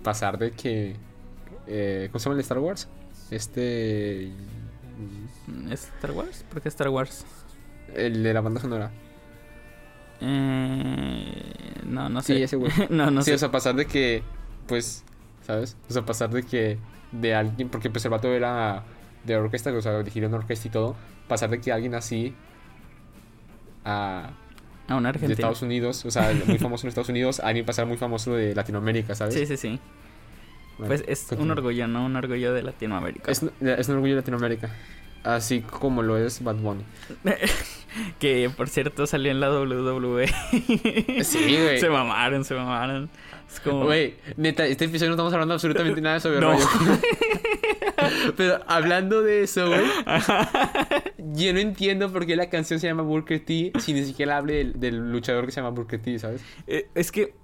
pasar 0.03 0.39
de 0.39 0.53
que. 0.53 0.95
Eh, 1.67 2.09
¿Cómo 2.13 2.21
se 2.21 2.25
llama 2.27 2.35
el 2.37 2.41
Star 2.43 2.59
Wars? 2.59 2.89
Este. 3.31 4.31
¿Es 5.71 5.85
Star 5.97 6.13
Wars? 6.13 6.45
¿Por 6.51 6.61
qué 6.63 6.69
Star 6.69 6.89
Wars? 6.89 7.25
El 7.95 8.23
de 8.23 8.35
la 8.35 8.41
banda 8.41 8.61
sonora. 8.61 8.91
Eh, 10.21 11.81
no, 11.87 12.09
no 12.09 12.21
sé. 12.23 12.37
Sí, 12.37 12.43
ese 12.43 12.57
güey. 12.57 12.73
no, 12.91 13.11
no 13.11 13.23
sí, 13.23 13.31
sé. 13.31 13.35
o 13.35 13.39
sea, 13.39 13.51
pasar 13.51 13.75
de 13.75 13.87
que. 13.87 14.23
Pues. 14.67 15.05
¿Sabes? 15.47 15.77
O 15.89 15.93
sea, 15.93 16.05
pasar 16.05 16.31
de 16.31 16.43
que. 16.43 16.79
De 17.13 17.35
alguien. 17.35 17.69
Porque 17.69 17.91
pues 17.91 18.05
el 18.05 18.11
vato 18.11 18.29
era. 18.29 18.85
De 19.25 19.37
orquesta, 19.37 19.71
o 19.73 19.83
sea, 19.83 19.99
dirigió 19.99 20.27
una 20.27 20.39
orquesta 20.39 20.69
y 20.69 20.71
todo. 20.71 20.97
Pasar 21.29 21.51
de 21.51 21.61
que 21.61 21.73
alguien 21.73 21.95
así. 21.95 22.35
A. 23.85 24.31
a 24.89 24.95
un 24.97 25.03
De 25.03 25.09
argentino. 25.09 25.33
Estados 25.33 25.63
Unidos. 25.63 26.05
O 26.05 26.11
sea, 26.11 26.33
muy 26.47 26.59
famoso 26.59 26.87
en 26.87 26.89
Estados 26.89 27.09
Unidos. 27.09 27.41
A 27.41 27.49
alguien 27.49 27.67
pasar 27.67 27.87
muy 27.87 27.97
famoso 27.97 28.35
de 28.35 28.55
Latinoamérica, 28.55 29.15
¿sabes? 29.15 29.35
Sí, 29.35 29.47
sí, 29.47 29.57
sí. 29.57 29.81
Bueno, 30.79 30.95
Pues 30.95 31.05
es 31.07 31.33
un 31.33 31.51
orgullo, 31.51 31.87
¿no? 31.87 32.07
Un 32.07 32.17
orgullo 32.17 32.55
de 32.55 32.63
Latinoamérica. 32.63 33.31
Es, 33.31 33.43
es 33.61 33.89
un 33.89 33.95
orgullo 33.97 34.15
de 34.15 34.21
Latinoamérica. 34.21 34.71
Así 35.25 35.61
como 35.61 36.03
lo 36.03 36.17
es 36.17 36.43
Bad 36.43 36.57
Bunny. 36.57 36.85
que 38.19 38.51
por 38.57 38.69
cierto 38.69 39.07
salió 39.07 39.31
en 39.31 39.41
la 39.41 39.51
WWE. 39.51 40.27
Sí, 41.25 41.57
güey. 41.61 41.79
Se 41.79 41.91
mamaron, 41.91 42.45
se 42.45 42.55
mamaron. 42.55 43.11
Es 43.53 43.61
como. 43.61 43.85
Güey, 43.85 44.15
neta, 44.37 44.67
este 44.67 44.85
episodio 44.87 45.11
no 45.11 45.15
estamos 45.15 45.33
hablando 45.33 45.55
absolutamente 45.55 46.01
nada 46.01 46.21
sobre 46.21 46.41
No. 46.41 46.53
rollo. 46.53 46.67
Pero 48.37 48.61
hablando 48.67 49.23
de 49.23 49.43
eso, 49.43 49.67
güey, 49.69 49.83
yo 51.35 51.53
no 51.53 51.59
entiendo 51.59 52.11
por 52.11 52.25
qué 52.25 52.35
la 52.35 52.49
canción 52.49 52.81
se 52.81 52.87
llama 52.87 53.03
Booker 53.03 53.45
T 53.45 53.73
si 53.79 53.93
ni 53.93 54.05
siquiera 54.05 54.39
hable 54.39 54.55
del, 54.55 54.81
del 54.81 55.13
luchador 55.13 55.45
que 55.45 55.53
se 55.53 55.61
llama 55.61 55.71
Booker 55.71 56.01
T, 56.01 56.19
¿sabes? 56.19 56.43
Eh, 56.67 56.89
es 56.95 57.13
que. 57.13 57.35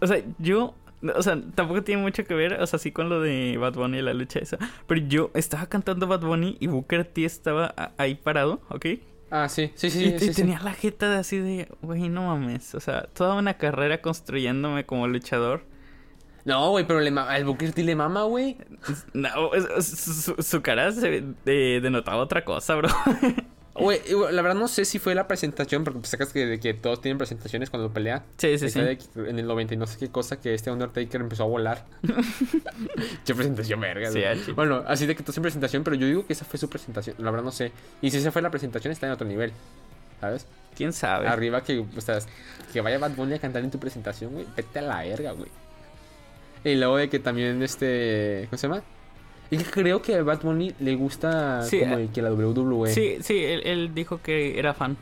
O 0.00 0.06
sea, 0.06 0.22
yo. 0.38 0.74
O 1.16 1.22
sea, 1.22 1.40
tampoco 1.54 1.82
tiene 1.82 2.02
mucho 2.02 2.24
que 2.24 2.34
ver, 2.34 2.60
o 2.60 2.66
sea, 2.66 2.78
sí 2.78 2.92
con 2.92 3.08
lo 3.08 3.20
de 3.20 3.56
Bad 3.58 3.74
Bunny 3.74 3.98
y 3.98 4.02
la 4.02 4.14
lucha 4.14 4.38
esa. 4.38 4.58
Pero 4.86 5.00
yo 5.06 5.30
estaba 5.34 5.66
cantando 5.66 6.06
Bad 6.06 6.20
Bunny 6.20 6.56
y 6.60 6.66
Booker 6.68 7.04
T 7.04 7.24
estaba 7.24 7.74
ahí 7.96 8.14
parado, 8.14 8.60
¿ok? 8.68 8.86
Ah, 9.30 9.48
sí, 9.48 9.72
sí, 9.74 9.90
sí. 9.90 10.04
y 10.04 10.18
sí, 10.18 10.34
tenía 10.34 10.60
la 10.60 10.74
jeta 10.74 11.10
de 11.10 11.16
así 11.16 11.38
de, 11.38 11.68
güey, 11.80 12.08
no 12.08 12.26
mames. 12.26 12.74
O 12.74 12.80
sea, 12.80 13.08
toda 13.14 13.34
una 13.34 13.54
carrera 13.54 14.02
construyéndome 14.02 14.84
como 14.84 15.08
luchador. 15.08 15.64
No, 16.44 16.70
güey, 16.70 16.86
pero 16.86 17.00
le 17.00 17.10
al 17.18 17.44
Booker 17.44 17.72
T 17.72 17.82
le 17.82 17.96
mama, 17.96 18.24
güey. 18.24 18.58
No, 19.14 19.30
su 19.80 20.62
cara 20.62 20.92
se 20.92 21.24
eh, 21.46 21.80
denotaba 21.82 22.18
otra 22.18 22.44
cosa, 22.44 22.74
bro. 22.74 22.88
Güey, 23.74 24.00
la 24.32 24.42
verdad 24.42 24.58
no 24.58 24.68
sé 24.68 24.84
si 24.84 24.98
fue 24.98 25.14
la 25.14 25.26
presentación, 25.26 25.82
porque 25.82 26.00
pues 26.00 26.10
sacas 26.10 26.32
que, 26.32 26.44
de 26.44 26.60
que 26.60 26.74
todos 26.74 27.00
tienen 27.00 27.16
presentaciones 27.16 27.70
cuando 27.70 27.90
pelean. 27.90 28.22
Sí, 28.36 28.58
sí, 28.58 28.68
sí. 28.68 28.80
en 28.80 29.38
el 29.38 29.46
90 29.46 29.74
y 29.74 29.76
no 29.78 29.86
sé 29.86 29.98
qué 29.98 30.10
cosa 30.10 30.40
que 30.40 30.52
este 30.52 30.70
Undertaker 30.70 31.20
empezó 31.20 31.44
a 31.44 31.46
volar. 31.46 31.86
Qué 33.24 33.34
presentación 33.34 33.80
verga. 33.80 34.10
Sí, 34.10 34.22
ah, 34.24 34.34
sí. 34.36 34.52
Bueno, 34.52 34.84
así 34.86 35.06
de 35.06 35.16
que 35.16 35.22
todos 35.22 35.36
en 35.38 35.42
presentación, 35.42 35.84
pero 35.84 35.96
yo 35.96 36.06
digo 36.06 36.26
que 36.26 36.34
esa 36.34 36.44
fue 36.44 36.58
su 36.58 36.68
presentación. 36.68 37.16
La 37.18 37.30
verdad 37.30 37.44
no 37.44 37.52
sé. 37.52 37.72
Y 38.02 38.10
si 38.10 38.18
esa 38.18 38.30
fue 38.30 38.42
la 38.42 38.50
presentación, 38.50 38.92
está 38.92 39.06
en 39.06 39.12
otro 39.12 39.26
nivel. 39.26 39.52
¿Sabes? 40.20 40.46
¿Quién 40.76 40.92
sabe? 40.92 41.26
Arriba 41.26 41.62
que, 41.62 41.80
o 41.80 42.00
sea, 42.00 42.18
que 42.72 42.80
vaya 42.80 42.98
Bad 42.98 43.12
Bunny 43.12 43.34
a 43.34 43.38
cantar 43.38 43.64
en 43.64 43.70
tu 43.70 43.78
presentación, 43.78 44.32
güey. 44.32 44.46
Vete 44.56 44.78
a 44.78 44.82
la 44.82 45.02
verga, 45.02 45.32
güey. 45.32 45.50
Y 46.64 46.76
luego 46.76 46.96
de 46.96 47.08
que 47.08 47.18
también 47.18 47.62
este. 47.62 48.46
¿Cómo 48.50 48.58
se 48.58 48.68
llama? 48.68 48.82
Y 49.52 49.58
creo 49.58 50.00
que 50.00 50.14
a 50.16 50.22
Bad 50.22 50.40
Bunny 50.42 50.72
le 50.80 50.96
gusta 50.96 51.62
Sí, 51.62 51.80
como 51.80 51.98
eh, 51.98 52.08
que 52.12 52.22
la 52.22 52.32
WWE. 52.32 52.90
Sí, 52.92 53.18
sí, 53.20 53.36
él, 53.44 53.60
él 53.64 53.94
dijo 53.94 54.20
que 54.22 54.58
era 54.58 54.72
fan. 54.74 54.96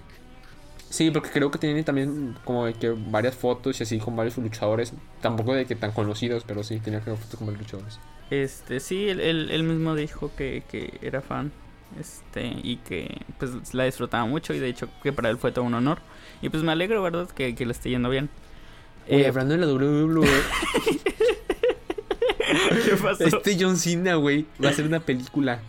Sí, 0.88 1.12
porque 1.12 1.30
creo 1.30 1.52
que 1.52 1.59
tiene 1.59 1.85
también 1.85 2.37
como 2.45 2.66
de 2.66 2.75
que 2.75 2.90
varias 2.90 3.37
fotos 3.37 3.78
y 3.78 3.85
así 3.85 3.99
con 3.99 4.16
varios 4.16 4.37
luchadores. 4.38 4.92
Tampoco 5.21 5.54
de 5.54 5.64
que 5.66 5.76
tan 5.76 5.92
conocidos, 5.92 6.42
pero 6.45 6.64
sí, 6.64 6.80
tenía 6.80 7.00
que 7.00 7.12
fotos 7.12 7.37
con 7.37 7.47
varios 7.47 7.62
luchadores. 7.62 8.00
Este, 8.30 8.80
sí, 8.80 9.09
él, 9.09 9.21
él, 9.21 9.50
él 9.52 9.62
mismo 9.62 9.95
dijo 9.95 10.33
que, 10.37 10.64
que 10.69 10.99
era 11.00 11.21
fan. 11.21 11.52
Este, 11.99 12.47
y 12.62 12.76
que 12.78 13.19
pues 13.38 13.73
la 13.73 13.85
disfrutaba 13.85 14.25
mucho. 14.26 14.52
Y 14.52 14.59
de 14.59 14.69
hecho 14.69 14.88
que 15.02 15.12
para 15.12 15.30
él 15.30 15.38
fue 15.38 15.52
todo 15.52 15.64
un 15.64 15.75
honor. 15.75 16.00
Y 16.42 16.49
pues 16.49 16.64
me 16.64 16.73
alegro, 16.73 17.02
¿verdad? 17.02 17.28
Que, 17.30 17.54
que 17.54 17.64
le 17.66 17.73
esté 17.73 17.90
yendo 17.90 18.11
bien. 18.11 18.28
Oye, 19.09 19.23
Eh, 19.23 19.28
hablando 19.28 19.54
de 19.57 19.61
la 19.64 19.73
WWE, 19.73 20.28
¿Qué 22.85 22.97
pasó? 22.97 23.25
este 23.25 23.57
John 23.59 23.76
Cena, 23.76 24.14
güey, 24.16 24.47
va 24.62 24.69
a 24.69 24.73
hacer 24.73 24.87
una 24.87 25.00
película. 25.00 25.61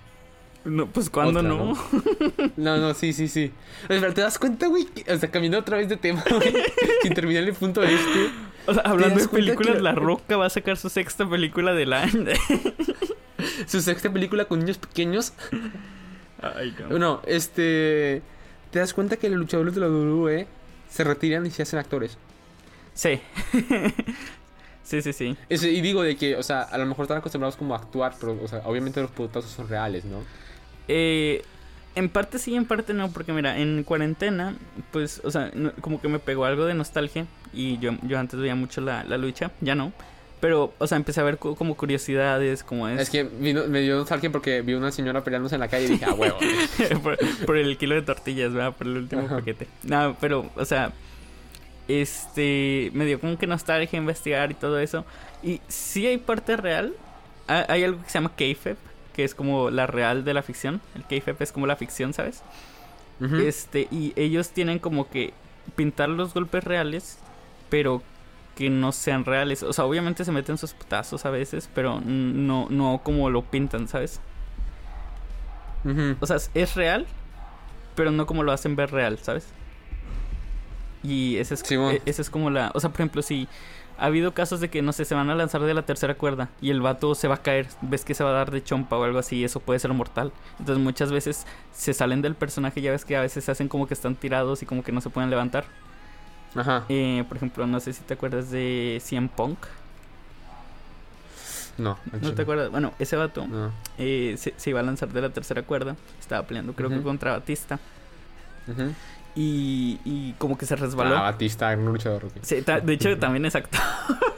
No, 0.64 0.86
pues 0.88 1.10
cuando 1.10 1.42
no. 1.42 1.74
No, 2.56 2.78
no, 2.78 2.94
sí, 2.94 3.14
sí, 3.14 3.28
sí. 3.28 3.52
Pero 3.88 4.14
te 4.14 4.22
das 4.22 4.38
cuenta, 4.38 4.68
güey, 4.68 4.88
o 5.08 5.18
sea, 5.18 5.32
cambiando 5.32 5.58
otra 5.58 5.78
vez 5.78 5.90
de 5.90 5.98
tema, 5.98 6.24
güey, 6.30 6.54
sin 7.02 7.14
terminar 7.16 7.44
el 7.44 7.54
punto 7.54 7.82
de 7.82 7.94
este. 7.96 8.30
O 8.68 8.74
sea, 8.76 8.84
hablando 8.84 9.20
de 9.20 9.28
películas, 9.28 9.78
que- 9.78 9.82
La 9.82 9.94
Roca 9.94 10.38
va 10.38 10.46
a 10.46 10.50
sacar 10.52 10.78
su 10.78 10.90
sexta 10.90 11.28
película 11.28 11.74
del 11.74 11.94
año. 11.94 12.26
Su 13.68 13.82
sexta 13.82 14.12
película 14.14 14.46
con 14.46 14.60
niños 14.60 14.78
pequeños. 14.78 15.34
Ay, 16.44 16.76
no. 16.80 16.90
Bueno, 16.90 17.22
este. 17.26 18.22
Te 18.70 18.78
das 18.80 18.94
cuenta 18.94 19.18
que 19.18 19.30
los 19.32 19.40
luchadores 19.40 19.74
de 19.74 19.82
la 19.82 19.88
WWE 19.88 20.48
se 20.90 21.04
retiran 21.04 21.44
y 21.48 21.50
se 21.52 21.64
hacen 21.64 21.80
actores. 21.80 22.20
Sí. 22.94 23.20
Sí, 24.92 25.14
sí, 25.14 25.14
sí. 25.14 25.38
Y 25.50 25.82
digo 25.82 26.04
de 26.04 26.16
que, 26.16 26.36
o 26.36 26.44
sea, 26.44 26.62
a 26.64 26.78
lo 26.78 26.86
mejor 26.86 27.04
están 27.06 27.18
acostumbrados 27.18 27.56
como 27.56 27.74
a 27.74 27.78
actuar, 27.78 28.14
pero, 28.20 28.38
o 28.44 28.48
sea, 28.48 28.62
obviamente 28.66 29.02
los 29.02 29.12
putazos 29.12 29.50
son 29.52 29.68
reales, 29.70 30.04
¿no? 30.06 30.18
Eh, 30.88 31.44
en 31.96 32.10
parte 32.10 32.40
sí, 32.40 32.56
en 32.56 32.66
parte 32.66 32.94
no, 32.94 33.12
porque 33.12 33.34
mira, 33.34 33.58
en 33.60 33.84
cuarentena, 33.84 34.56
pues, 34.92 35.22
o 35.24 35.32
sea, 35.32 35.52
no- 35.54 35.72
como 35.82 36.02
que 36.02 36.08
me 36.08 36.20
pegó 36.20 36.46
algo 36.46 36.66
de 36.66 36.74
nostalgia 36.74 37.26
y 37.54 37.78
yo, 37.80 37.92
yo 38.04 38.18
antes 38.20 38.40
veía 38.40 38.56
mucho 38.56 38.82
la, 38.82 39.04
la 39.04 39.18
lucha, 39.18 39.52
ya 39.62 39.76
no. 39.76 39.92
Pero, 40.40 40.74
o 40.80 40.88
sea, 40.88 40.96
empecé 40.98 41.20
a 41.22 41.24
ver 41.24 41.38
co- 41.38 41.56
como 41.56 41.76
curiosidades, 41.78 42.64
como 42.64 42.88
es... 42.88 43.00
Es 43.00 43.10
que 43.12 43.24
vino- 43.24 43.68
me 43.68 43.82
dio 43.82 43.96
nostalgia 43.98 44.32
porque 44.32 44.62
vi 44.64 44.74
una 44.74 44.92
señora 44.92 45.24
peleándose 45.24 45.54
en 45.56 45.62
la 45.62 45.68
calle 45.68 45.86
y 45.86 45.90
dije, 45.90 46.06
ah, 46.06 46.14
huevo. 46.16 46.40
por, 47.04 47.18
por 47.46 47.58
el 47.58 47.78
kilo 47.78 47.94
de 47.94 48.02
tortillas, 48.02 48.52
¿verdad? 48.52 48.74
Por 48.76 48.88
el 48.88 48.98
último 48.98 49.22
Ajá. 49.26 49.36
paquete. 49.38 49.68
No, 49.84 50.16
pero, 50.20 50.50
o 50.56 50.66
sea, 50.66 50.94
este, 51.88 52.92
me 52.94 53.06
dio 53.06 53.20
como 53.20 53.38
que 53.38 53.48
nostalgia 53.48 53.98
investigar 53.98 54.52
y 54.52 54.54
todo 54.56 54.80
eso. 54.80 55.06
Y 55.44 55.62
sí 55.68 56.08
hay 56.08 56.18
parte 56.18 56.58
real. 56.58 56.94
Ha- 57.48 57.66
Hay 57.70 57.84
algo 57.84 58.02
que 58.04 58.10
se 58.10 58.20
llama 58.20 58.32
kayfabe, 58.36 58.78
que 59.14 59.24
es 59.24 59.36
como 59.36 59.70
la 59.70 59.88
real 59.88 60.24
de 60.24 60.34
la 60.34 60.42
ficción. 60.44 60.82
El 60.96 61.06
kayfabe 61.06 61.38
es 61.44 61.52
como 61.52 61.68
la 61.68 61.76
ficción, 61.76 62.14
¿sabes? 62.14 62.44
Este, 63.42 63.88
y 63.92 64.14
ellos 64.16 64.50
tienen 64.50 64.80
como 64.80 65.10
que 65.10 65.34
pintar 65.76 66.10
los 66.10 66.34
golpes 66.34 66.64
reales, 66.64 67.20
pero 67.70 68.02
que 68.56 68.70
no 68.70 68.92
sean 68.92 69.26
reales. 69.26 69.64
O 69.64 69.74
sea, 69.74 69.86
obviamente 69.86 70.26
se 70.26 70.32
meten 70.32 70.58
sus 70.58 70.74
putazos 70.74 71.26
a 71.26 71.30
veces, 71.30 71.70
pero 71.74 72.02
no, 72.04 72.68
no 72.70 73.02
como 73.04 73.30
lo 73.30 73.44
pintan, 73.44 73.88
¿sabes? 73.88 74.20
O 76.20 76.26
sea, 76.28 76.38
es 76.54 76.76
real, 76.76 77.06
pero 77.96 78.12
no 78.12 78.26
como 78.26 78.44
lo 78.44 78.52
hacen 78.52 78.76
ver 78.76 78.92
real, 78.92 79.18
¿sabes? 79.20 79.48
Y 81.04 81.38
ese 81.38 81.56
es, 81.56 81.62
Sí, 81.62 81.76
bueno. 81.78 81.92
e- 81.94 82.02
ese 82.06 82.22
es 82.22 82.30
como 82.30 82.50
la... 82.50 82.72
O 82.76 82.80
sea, 82.80 82.90
por 82.92 83.00
ejemplo, 83.02 83.22
si 83.22 83.48
ha 83.98 84.06
habido 84.06 84.34
casos 84.34 84.60
de 84.60 84.70
que, 84.70 84.82
no 84.82 84.94
sé, 84.94 85.06
se 85.06 85.14
van 85.16 85.30
a 85.30 85.36
lanzar 85.36 85.62
de 85.62 85.74
la 85.74 85.84
tercera 85.84 86.16
cuerda 86.16 86.50
y 86.62 86.70
el 86.72 86.82
vato 86.82 87.14
se 87.16 87.28
va 87.28 87.36
a 87.36 87.42
caer, 87.42 87.68
ves 87.82 88.04
que 88.06 88.14
se 88.16 88.24
va 88.24 88.32
a 88.32 88.34
dar 88.34 88.52
de 88.52 88.64
chompa 88.64 88.98
o 88.98 89.04
algo 89.04 89.20
así, 89.20 89.38
y 89.38 89.44
eso 89.44 89.60
puede 89.60 89.80
ser 89.80 89.94
mortal. 89.94 90.32
Entonces 90.60 90.84
muchas 90.84 91.12
veces 91.12 91.46
se 91.74 91.94
salen 91.94 92.22
del 92.22 92.36
personaje, 92.36 92.82
ya 92.82 92.92
ves 92.92 93.06
que 93.06 93.16
a 93.16 93.22
veces 93.22 93.44
se 93.46 93.52
hacen 93.52 93.68
como 93.68 93.88
que 93.88 93.94
están 93.94 94.16
tirados 94.16 94.62
y 94.64 94.66
como 94.66 94.84
que 94.84 94.92
no 94.92 95.02
se 95.02 95.10
pueden 95.10 95.30
levantar. 95.30 95.66
Ajá. 96.56 96.84
Eh, 96.90 97.24
por 97.28 97.38
ejemplo, 97.38 97.66
no 97.68 97.80
sé 97.80 97.94
si 97.94 98.02
te 98.04 98.14
acuerdas 98.16 98.50
de 98.52 99.00
CM 99.04 99.30
Punk. 99.30 99.58
No, 101.78 101.98
¿No 102.22 102.34
te 102.34 102.42
acuerdas? 102.44 102.70
Bueno, 102.70 102.94
ese 103.00 103.16
vato 103.16 103.48
No. 103.48 103.72
eh, 103.98 104.36
se, 104.38 104.54
se 104.58 104.70
iba 104.70 104.82
a 104.82 104.84
lanzar 104.84 105.10
de 105.10 105.22
la 105.22 105.30
tercera 105.30 105.64
cuerda. 105.64 105.96
Estaba 106.20 106.46
peleando, 106.46 106.74
creo 106.74 106.90
que 106.90 107.02
contra 107.02 107.32
Batista. 107.32 107.80
Ujú. 108.68 108.94
Y, 109.36 110.00
y 110.04 110.34
como 110.38 110.58
que 110.58 110.66
se 110.66 110.76
resbaló. 110.76 111.16
Ah, 111.18 111.22
Batista, 111.22 111.70
un 111.78 111.86
luchador. 111.86 112.26
ok. 112.26 112.32
Sí, 112.42 112.58
de 112.84 112.94
hecho, 112.94 113.18
también 113.18 113.46
es 113.46 113.56
actor. 113.56 113.80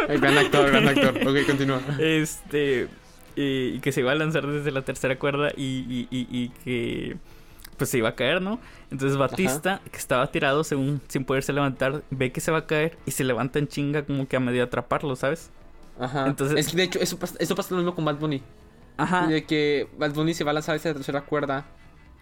Eh, 0.09 0.19
gran 0.19 0.37
actor, 0.37 0.69
gran 0.69 0.85
actor. 0.85 1.15
Ok, 1.25 1.45
continúa. 1.47 1.79
Este. 1.97 2.89
y 3.37 3.79
que 3.79 3.93
se 3.93 4.01
iba 4.01 4.11
a 4.11 4.15
lanzar 4.15 4.45
desde 4.45 4.69
la 4.71 4.81
tercera 4.81 5.17
cuerda 5.17 5.51
y, 5.55 6.07
y, 6.11 6.49
que. 6.65 7.15
Pues 7.77 7.89
se 7.89 7.99
iba 7.99 8.09
a 8.09 8.15
caer, 8.15 8.41
¿no? 8.41 8.59
Entonces 8.91 9.17
Batista, 9.17 9.79
que 9.89 9.97
estaba 9.97 10.27
tirado 10.29 10.65
según 10.65 11.01
sin 11.07 11.23
poderse 11.23 11.53
levantar, 11.53 12.03
ve 12.11 12.33
que 12.33 12.41
se 12.41 12.51
va 12.51 12.59
a 12.59 12.65
caer 12.67 12.97
y 13.05 13.11
se 13.11 13.23
levanta 13.23 13.59
en 13.59 13.67
chinga 13.69 14.03
como 14.05 14.27
que 14.27 14.35
a 14.35 14.41
medio 14.41 14.61
atraparlo, 14.63 15.15
¿sabes? 15.15 15.49
Ajá. 15.97 16.27
Entonces- 16.27 16.57
Es 16.59 16.69
que 16.69 16.75
de 16.77 16.83
hecho, 16.83 16.99
eso 16.99 17.17
pasa, 17.17 17.35
eso 17.39 17.55
pasa 17.55 17.69
lo 17.71 17.77
mismo 17.77 17.95
con 17.95 18.03
Bad 18.03 18.17
Bunny. 18.17 18.43
Ajá. 18.97 19.25
De 19.27 19.45
que 19.45 19.87
Bad 19.97 20.13
Bunny 20.13 20.33
se 20.33 20.43
va 20.43 20.51
a 20.51 20.53
lanzar 20.55 20.75
esa 20.75 20.93
tercera 20.93 21.21
cuerda. 21.21 21.65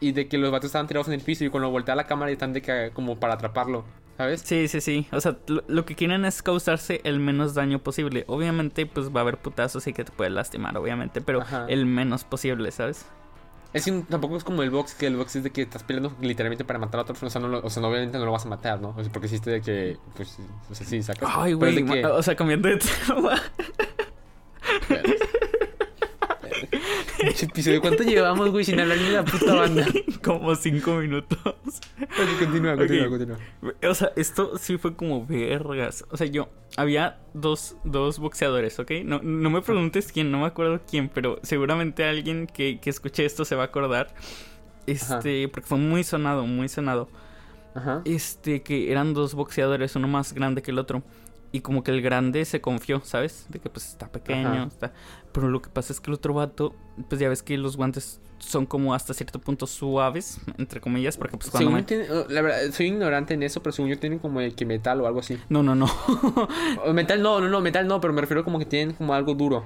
Y 0.02 0.12
de 0.12 0.28
que 0.28 0.38
los 0.38 0.52
vatos 0.52 0.66
estaban 0.68 0.88
tirados 0.88 1.08
en 1.08 1.14
el 1.14 1.22
piso. 1.22 1.46
Y 1.46 1.50
cuando 1.50 1.70
voltea 1.70 1.96
la 1.96 2.06
cámara 2.08 2.30
están 2.32 2.52
de 2.52 2.62
que 2.62 2.92
como 2.94 3.18
para 3.20 3.36
atraparlo. 3.36 3.86
¿Sabes? 4.18 4.42
Sí, 4.44 4.68
sí, 4.68 4.82
sí. 4.82 5.08
O 5.14 5.22
sea, 5.22 5.38
lo, 5.48 5.64
lo 5.68 5.86
que 5.86 5.96
quieren 5.96 6.26
es 6.26 6.44
causarse 6.44 7.00
el 7.06 7.20
menos 7.20 7.54
daño 7.56 7.80
posible. 7.80 8.24
Obviamente, 8.28 8.86
pues 8.86 9.10
va 9.16 9.22
a 9.22 9.24
haber 9.24 9.38
putazos 9.38 9.88
y 9.88 9.94
que 9.94 10.04
te 10.04 10.12
puede 10.12 10.30
lastimar, 10.30 10.78
obviamente, 10.78 11.22
pero 11.22 11.42
Ajá. 11.42 11.66
el 11.70 11.86
menos 11.86 12.24
posible, 12.26 12.70
¿sabes? 12.72 13.06
Es 13.74 13.86
que 13.86 13.92
tampoco 14.10 14.36
es 14.36 14.44
como 14.44 14.64
el 14.64 14.70
box, 14.70 14.94
que 14.96 15.08
el 15.08 15.16
box 15.16 15.38
es 15.38 15.44
de 15.44 15.52
que 15.52 15.62
estás 15.62 15.84
peleando 15.84 16.14
literalmente 16.20 16.66
para 16.66 16.78
matar 16.78 17.00
a 17.00 17.06
persona. 17.06 17.28
O 17.28 17.32
sea, 17.32 17.40
no, 17.42 17.48
lo- 17.48 17.62
o 17.66 17.70
sea, 17.70 17.82
no, 17.82 17.88
obviamente 17.88 18.18
no 18.20 18.26
lo 18.26 18.32
vas 18.34 18.46
a 18.46 18.50
matar, 18.50 18.82
¿no? 18.82 18.90
O 18.98 19.02
sea, 19.02 19.12
porque 19.14 19.28
hiciste 19.28 19.50
de 19.50 19.62
que, 19.62 19.98
pues, 20.18 20.38
o 20.70 20.76
sea, 20.76 20.86
sí, 20.86 21.02
sacas. 21.02 21.30
Ay, 21.34 21.54
güey. 21.54 21.84
que- 21.86 22.06
O 22.06 22.22
sea, 22.22 22.36
cambiando 22.36 22.68
de 22.68 22.78
tema. 23.08 23.42
Episodio, 27.22 27.82
¿cuánto 27.82 28.04
llevamos, 28.04 28.50
güey, 28.50 28.66
sin 28.66 28.80
hablar 28.80 28.98
de 28.98 29.12
la 29.12 29.24
puta 29.24 29.54
banda? 29.54 29.86
Como 30.24 30.56
cinco 30.56 30.96
minutos. 30.96 31.40
Continúa, 32.40 32.76
continúa, 32.76 33.10
continúa. 33.10 33.38
O 33.90 33.94
sea, 33.94 34.12
esto 34.16 34.58
sí 34.58 34.78
fue 34.78 34.96
como 34.96 35.26
vergas. 35.26 36.06
O 36.12 36.18
sea, 36.18 36.28
yo 36.28 36.50
había 36.78 37.20
dos, 37.34 37.76
dos 37.84 38.20
boxeadores, 38.20 38.80
¿ok? 38.80 38.92
No, 39.04 39.20
no 39.24 39.50
me 39.50 39.62
preguntes 39.62 40.12
quién, 40.12 40.32
no 40.32 40.40
me 40.40 40.46
acuerdo 40.48 40.82
quién, 40.90 41.10
pero 41.10 41.40
seguramente 41.44 42.04
alguien 42.04 42.48
que, 42.48 42.80
que 42.80 42.90
escuche 42.90 43.26
esto 43.26 43.46
se 43.46 43.56
va 43.56 43.64
a 43.64 43.68
acordar. 43.68 44.14
Este, 44.88 45.48
porque 45.48 45.68
fue 45.68 45.78
muy 45.78 46.04
sonado, 46.04 46.46
muy 46.46 46.70
sonado. 46.70 47.10
Ajá. 47.74 48.02
Este, 48.06 48.62
que 48.62 48.92
eran 48.92 49.14
dos 49.14 49.34
boxeadores, 49.34 49.96
uno 49.96 50.08
más 50.08 50.34
grande 50.34 50.62
que 50.62 50.72
el 50.72 50.80
otro. 50.80 51.04
Y 51.54 51.62
como 51.62 51.84
que 51.84 51.92
el 51.92 52.02
grande 52.02 52.46
se 52.46 52.62
confió, 52.62 53.02
¿sabes? 53.04 53.46
De 53.50 53.60
que 53.60 53.70
pues 53.70 53.88
está 53.90 54.08
pequeño, 54.10 54.48
Ajá. 54.50 54.64
está... 54.68 54.94
Pero 55.34 55.50
lo 55.50 55.62
que 55.62 55.70
pasa 55.70 55.92
es 55.92 56.00
que 56.00 56.10
el 56.10 56.16
otro 56.16 56.34
vato, 56.34 56.74
pues 57.10 57.20
ya 57.20 57.28
ves 57.30 57.44
que 57.44 57.58
los 57.58 57.76
guantes 57.78 58.22
son 58.40 58.66
como 58.66 58.94
hasta 58.94 59.14
cierto 59.14 59.40
punto 59.40 59.68
suaves, 59.68 60.40
entre 60.58 60.80
comillas, 60.82 61.18
porque 61.18 61.38
pues 61.38 61.52
cuando 61.52 61.70
Según 61.70 61.74
me... 61.76 61.82
yo 61.82 61.86
tiene- 61.86 62.10
oh, 62.10 62.26
la 62.30 62.42
verdad, 62.42 62.72
soy 62.72 62.88
ignorante 62.88 63.34
en 63.34 63.44
eso, 63.44 63.62
pero 63.62 63.74
según 63.74 63.90
yo 63.92 64.00
tienen 64.00 64.20
como 64.20 64.40
de 64.40 64.52
que 64.52 64.66
metal 64.66 65.00
o 65.02 65.08
algo 65.08 65.20
así. 65.20 65.38
No, 65.50 65.62
no, 65.62 65.76
no. 65.76 65.88
Metal 66.94 67.22
no, 67.22 67.40
no, 67.42 67.50
no, 67.50 67.62
metal 67.62 67.88
no, 67.88 68.00
pero 68.02 68.14
me 68.14 68.22
refiero 68.22 68.44
como 68.44 68.58
que 68.60 68.66
tienen 68.66 68.96
como 68.96 69.14
algo 69.14 69.34
duro. 69.36 69.64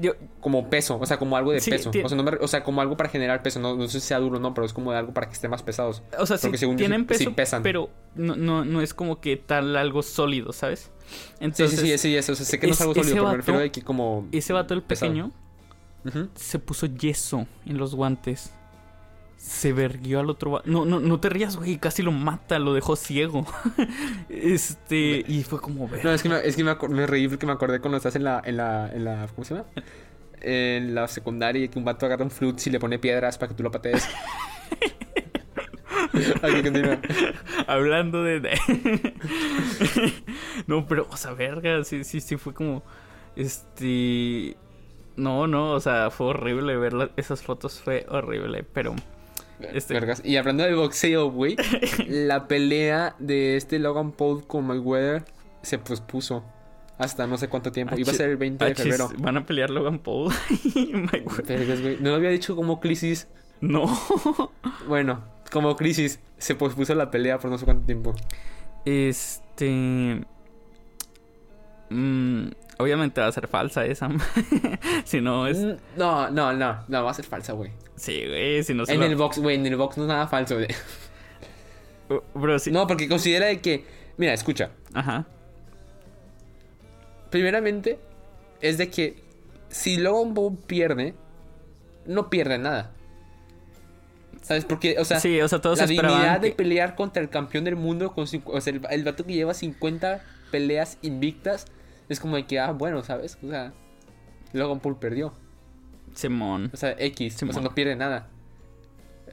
Yo, 0.00 0.12
Como 0.40 0.68
peso, 0.70 0.98
o 1.00 1.06
sea, 1.06 1.18
como 1.18 1.36
algo 1.36 1.52
de 1.52 1.60
Sí, 1.60 1.70
peso. 1.70 1.90
O 1.90 2.08
sea, 2.08 2.16
no 2.16 2.22
me- 2.22 2.32
o 2.40 2.48
sea, 2.48 2.62
como 2.64 2.80
algo 2.80 2.96
para 2.96 3.08
generar 3.08 3.42
peso. 3.42 3.60
No, 3.60 3.76
no 3.76 3.86
sé 3.88 4.00
si 4.00 4.06
sea 4.08 4.18
duro 4.18 4.36
o 4.38 4.40
no, 4.40 4.52
pero 4.54 4.66
es 4.66 4.72
como 4.72 4.92
de 4.92 4.98
algo 4.98 5.12
para 5.14 5.26
que 5.28 5.32
estén 5.34 5.50
más 5.50 5.62
pesados. 5.62 6.02
O 6.18 6.26
sea, 6.26 6.36
sí 6.38 6.46
Porque 6.46 6.58
según 6.58 6.76
tienen 6.76 7.06
peso, 7.06 7.24
sí 7.24 7.30
pesan. 7.30 7.62
pero 7.62 7.90
no, 8.14 8.36
no, 8.36 8.64
no 8.64 8.80
es 8.80 8.92
como 8.94 9.20
que 9.20 9.36
tal 9.36 9.76
algo 9.76 10.02
sólido, 10.02 10.52
¿sabes? 10.52 10.90
Sí, 11.06 11.18
Entonces, 11.40 11.80
sí, 11.80 11.86
sí, 11.88 11.98
sí, 11.98 12.16
eso. 12.16 12.32
O 12.32 12.34
sea, 12.36 12.44
sé 12.46 12.58
que 12.58 12.66
no 12.66 12.72
es 12.72 12.80
algo 12.80 12.94
sólido, 12.94 13.14
pero 13.16 13.28
me 13.28 13.36
refiero 13.36 13.60
de 13.60 13.70
que 13.72 13.82
como. 13.82 14.26
ese 14.32 14.52
vato, 14.52 14.74
el 14.74 14.82
pequeño, 14.82 15.30
se 16.34 16.58
puso 16.58 16.86
yeso 16.86 17.46
en 17.66 17.78
los 17.78 17.94
guantes. 17.94 18.54
Se 19.44 19.74
verguió 19.74 20.20
al 20.20 20.30
otro. 20.30 20.62
No, 20.64 20.86
no, 20.86 21.00
no 21.00 21.20
te 21.20 21.28
rías, 21.28 21.56
güey. 21.56 21.76
Casi 21.76 22.02
lo 22.02 22.12
mata, 22.12 22.58
lo 22.58 22.72
dejó 22.72 22.96
ciego. 22.96 23.46
este, 24.30 25.22
y 25.28 25.42
fue 25.42 25.60
como 25.60 25.86
ver. 25.86 26.02
No, 26.02 26.12
es 26.12 26.22
que, 26.22 26.30
me, 26.30 26.38
es 26.38 26.56
que 26.56 26.64
me, 26.64 26.74
me 26.88 27.06
reí 27.06 27.28
porque 27.28 27.44
me 27.44 27.52
acordé 27.52 27.78
cuando 27.78 27.98
estás 27.98 28.16
en 28.16 28.24
la, 28.24 28.40
en 28.42 28.56
la, 28.56 28.90
en 28.90 29.04
la, 29.04 29.28
¿cómo 29.34 29.44
se 29.44 29.54
llama? 29.54 29.66
En 30.40 30.94
la 30.94 31.06
secundaria 31.08 31.62
y 31.62 31.68
que 31.68 31.78
un 31.78 31.84
vato 31.84 32.06
agarra 32.06 32.24
un 32.24 32.30
flute 32.30 32.62
y 32.64 32.72
le 32.72 32.80
pone 32.80 32.98
piedras 32.98 33.36
para 33.36 33.50
que 33.50 33.54
tú 33.54 33.62
lo 33.62 33.70
patees. 33.70 34.08
Aquí. 36.42 36.62
Hablando 37.66 38.24
de. 38.24 38.58
no, 40.66 40.86
pero, 40.86 41.06
o 41.10 41.18
sea, 41.18 41.34
verga, 41.34 41.84
sí, 41.84 42.02
sí, 42.04 42.22
sí, 42.22 42.38
fue 42.38 42.54
como. 42.54 42.82
Este. 43.36 44.56
No, 45.16 45.46
no, 45.46 45.72
o 45.72 45.80
sea, 45.80 46.10
fue 46.10 46.28
horrible 46.28 46.78
ver 46.78 47.12
esas 47.18 47.42
fotos, 47.42 47.78
fue 47.82 48.06
horrible, 48.08 48.64
pero. 48.72 48.94
Este- 49.72 49.94
Vergas. 49.94 50.22
Y 50.24 50.36
hablando 50.36 50.64
de 50.64 50.74
boxeo, 50.74 51.30
güey, 51.30 51.56
la 52.08 52.46
pelea 52.48 53.14
de 53.18 53.56
este 53.56 53.78
Logan 53.78 54.12
Paul 54.12 54.46
con 54.46 54.66
Mayweather 54.66 55.24
se 55.62 55.78
pospuso 55.78 56.44
hasta 56.98 57.26
no 57.26 57.38
sé 57.38 57.48
cuánto 57.48 57.72
tiempo. 57.72 57.96
Iba 57.98 58.12
a 58.12 58.14
ser 58.14 58.30
el 58.30 58.36
20 58.36 58.64
de 58.64 58.74
febrero. 58.74 59.10
Van 59.18 59.36
a 59.36 59.46
pelear 59.46 59.70
Logan 59.70 59.98
Paul 59.98 60.32
y 60.74 60.92
Mayweather. 60.92 61.58
Vergas, 61.58 61.80
güey. 61.82 61.96
No 62.00 62.10
lo 62.10 62.16
había 62.16 62.30
dicho 62.30 62.54
como 62.56 62.80
crisis. 62.80 63.28
No. 63.60 63.86
Bueno, 64.88 65.24
como 65.50 65.74
crisis. 65.76 66.20
Se 66.38 66.54
pospuso 66.54 66.94
la 66.94 67.10
pelea 67.10 67.38
por 67.38 67.50
no 67.50 67.58
sé 67.58 67.64
cuánto 67.64 67.86
tiempo. 67.86 68.14
Este. 68.84 70.20
mm, 71.90 72.48
obviamente 72.78 73.20
va 73.20 73.26
a 73.28 73.32
ser 73.32 73.46
falsa 73.48 73.84
esa. 73.86 74.08
si 75.04 75.20
no 75.20 75.46
es. 75.46 75.58
Mm, 75.58 75.72
No, 75.96 76.30
no, 76.30 76.52
no. 76.52 76.84
No, 76.88 77.04
va 77.04 77.10
a 77.10 77.14
ser 77.14 77.24
falsa, 77.24 77.52
güey. 77.52 77.70
Sí, 77.96 78.24
güey, 78.26 78.62
si 78.64 78.74
no 78.74 78.84
se 78.86 78.92
En 78.94 79.00
lo- 79.00 79.06
el 79.06 79.16
box, 79.16 79.38
güey, 79.38 79.56
en 79.56 79.66
el 79.66 79.76
box 79.76 79.96
no 79.96 80.04
es 80.04 80.08
nada 80.08 80.26
falso, 80.26 80.56
güey. 80.56 80.68
Uh, 82.10 82.20
Bro, 82.38 82.58
sí. 82.58 82.70
No, 82.70 82.86
porque 82.86 83.08
considera 83.08 83.46
de 83.46 83.60
que. 83.60 83.84
Mira, 84.16 84.32
escucha. 84.34 84.70
Ajá. 84.92 85.26
Primeramente, 87.30 87.98
es 88.60 88.78
de 88.78 88.90
que 88.90 89.16
si 89.68 89.96
Logan 89.96 90.34
Paul 90.34 90.56
pierde, 90.66 91.14
no 92.06 92.30
pierde 92.30 92.58
nada. 92.58 92.92
¿Sabes? 94.42 94.64
Porque, 94.66 94.96
o 94.98 95.04
sea, 95.04 95.20
sí, 95.20 95.40
o 95.40 95.48
sea, 95.48 95.60
todos 95.60 95.78
la 95.78 95.86
dignidad 95.86 96.38
de 96.40 96.52
pelear 96.52 96.94
contra 96.96 97.22
el 97.22 97.30
campeón 97.30 97.64
del 97.64 97.76
mundo, 97.76 98.12
con 98.12 98.24
o 98.44 98.60
sea, 98.60 98.72
el, 98.72 98.82
el 98.90 99.04
vato 99.04 99.24
que 99.24 99.32
lleva 99.32 99.54
50 99.54 100.22
peleas 100.50 100.98
invictas, 101.02 101.64
es 102.08 102.20
como 102.20 102.36
de 102.36 102.46
que, 102.46 102.58
ah, 102.58 102.72
bueno, 102.72 103.02
¿sabes? 103.02 103.38
O 103.42 103.48
sea, 103.48 103.72
Logan 104.52 104.80
Paul 104.80 104.98
perdió. 104.98 105.32
Simón. 106.14 106.70
O 106.72 106.76
sea, 106.76 106.94
X, 106.98 107.34
o 107.34 107.38
Simón. 107.38 107.54
sea, 107.54 107.62
no 107.62 107.74
pierde 107.74 107.96
nada. 107.96 108.28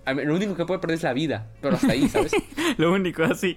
A 0.06 0.14
lo 0.14 0.36
único 0.36 0.56
que 0.56 0.66
puede 0.66 0.80
perder 0.80 0.96
es 0.96 1.04
la 1.04 1.14
vida, 1.14 1.48
pero 1.62 1.76
hasta 1.76 1.92
ahí, 1.92 2.08
¿sabes? 2.10 2.32
Lo 2.78 2.92
único 2.92 3.24
así. 3.24 3.56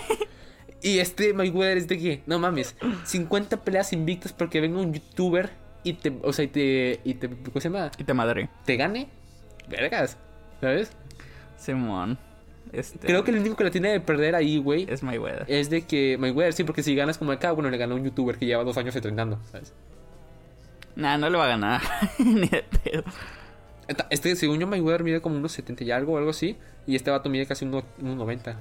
y 0.82 0.98
este 0.98 1.32
Mayweather 1.32 1.78
es 1.78 1.88
de 1.88 1.98
que, 1.98 2.22
no 2.26 2.38
mames, 2.38 2.76
50 3.04 3.64
peleas 3.64 3.94
invictas 3.94 4.34
porque 4.34 4.60
venga 4.60 4.78
un 4.78 4.92
youtuber 4.92 5.50
y 5.82 5.94
te, 5.94 6.12
o 6.22 6.34
sea, 6.34 6.44
y 6.44 6.48
te, 6.48 7.00
y 7.02 7.14
te, 7.14 7.28
¿cómo 7.30 7.60
se 7.60 7.70
llama? 7.70 7.90
Y 7.96 8.04
te 8.04 8.12
madre. 8.12 8.50
Te 8.66 8.76
gane. 8.76 9.08
Vergas, 9.68 10.18
¿sabes? 10.60 10.92
Simón. 11.56 12.18
Este. 12.74 13.06
Creo 13.06 13.24
que 13.24 13.30
el 13.30 13.38
único 13.38 13.56
que 13.56 13.64
la 13.64 13.70
tiene 13.70 13.90
de 13.90 14.00
perder 14.00 14.34
ahí, 14.34 14.58
güey, 14.58 14.86
Es 14.90 15.02
Mayweather. 15.02 15.44
es 15.48 15.70
de 15.70 15.82
que 15.82 16.16
Mayweather, 16.18 16.52
sí, 16.52 16.64
porque 16.64 16.82
si 16.82 16.94
ganas 16.94 17.18
como 17.18 17.32
acá, 17.32 17.52
bueno, 17.52 17.70
le 17.70 17.76
ganó 17.78 17.94
un 17.94 18.04
youtuber 18.04 18.36
que 18.38 18.46
lleva 18.46 18.64
dos 18.64 18.76
años 18.76 18.94
entrenando, 18.96 19.38
¿sabes? 19.50 19.72
Nah, 20.96 21.16
no 21.18 21.28
le 21.30 21.38
va 21.38 21.44
a 21.44 21.48
ganar. 21.48 21.80
Ni 22.18 22.48
de 22.48 22.64
pedo. 22.84 23.04
Este, 24.10 24.34
según 24.36 24.58
yo, 24.60 24.66
Mayweather 24.66 25.04
mide 25.04 25.20
como 25.20 25.36
unos 25.36 25.52
70 25.52 25.84
y 25.84 25.90
algo, 25.90 26.14
o 26.14 26.18
algo 26.18 26.30
así, 26.30 26.56
y 26.86 26.96
este 26.96 27.10
vato 27.10 27.28
mide 27.28 27.46
casi 27.46 27.64
unos, 27.64 27.84
unos 28.00 28.16
90. 28.16 28.56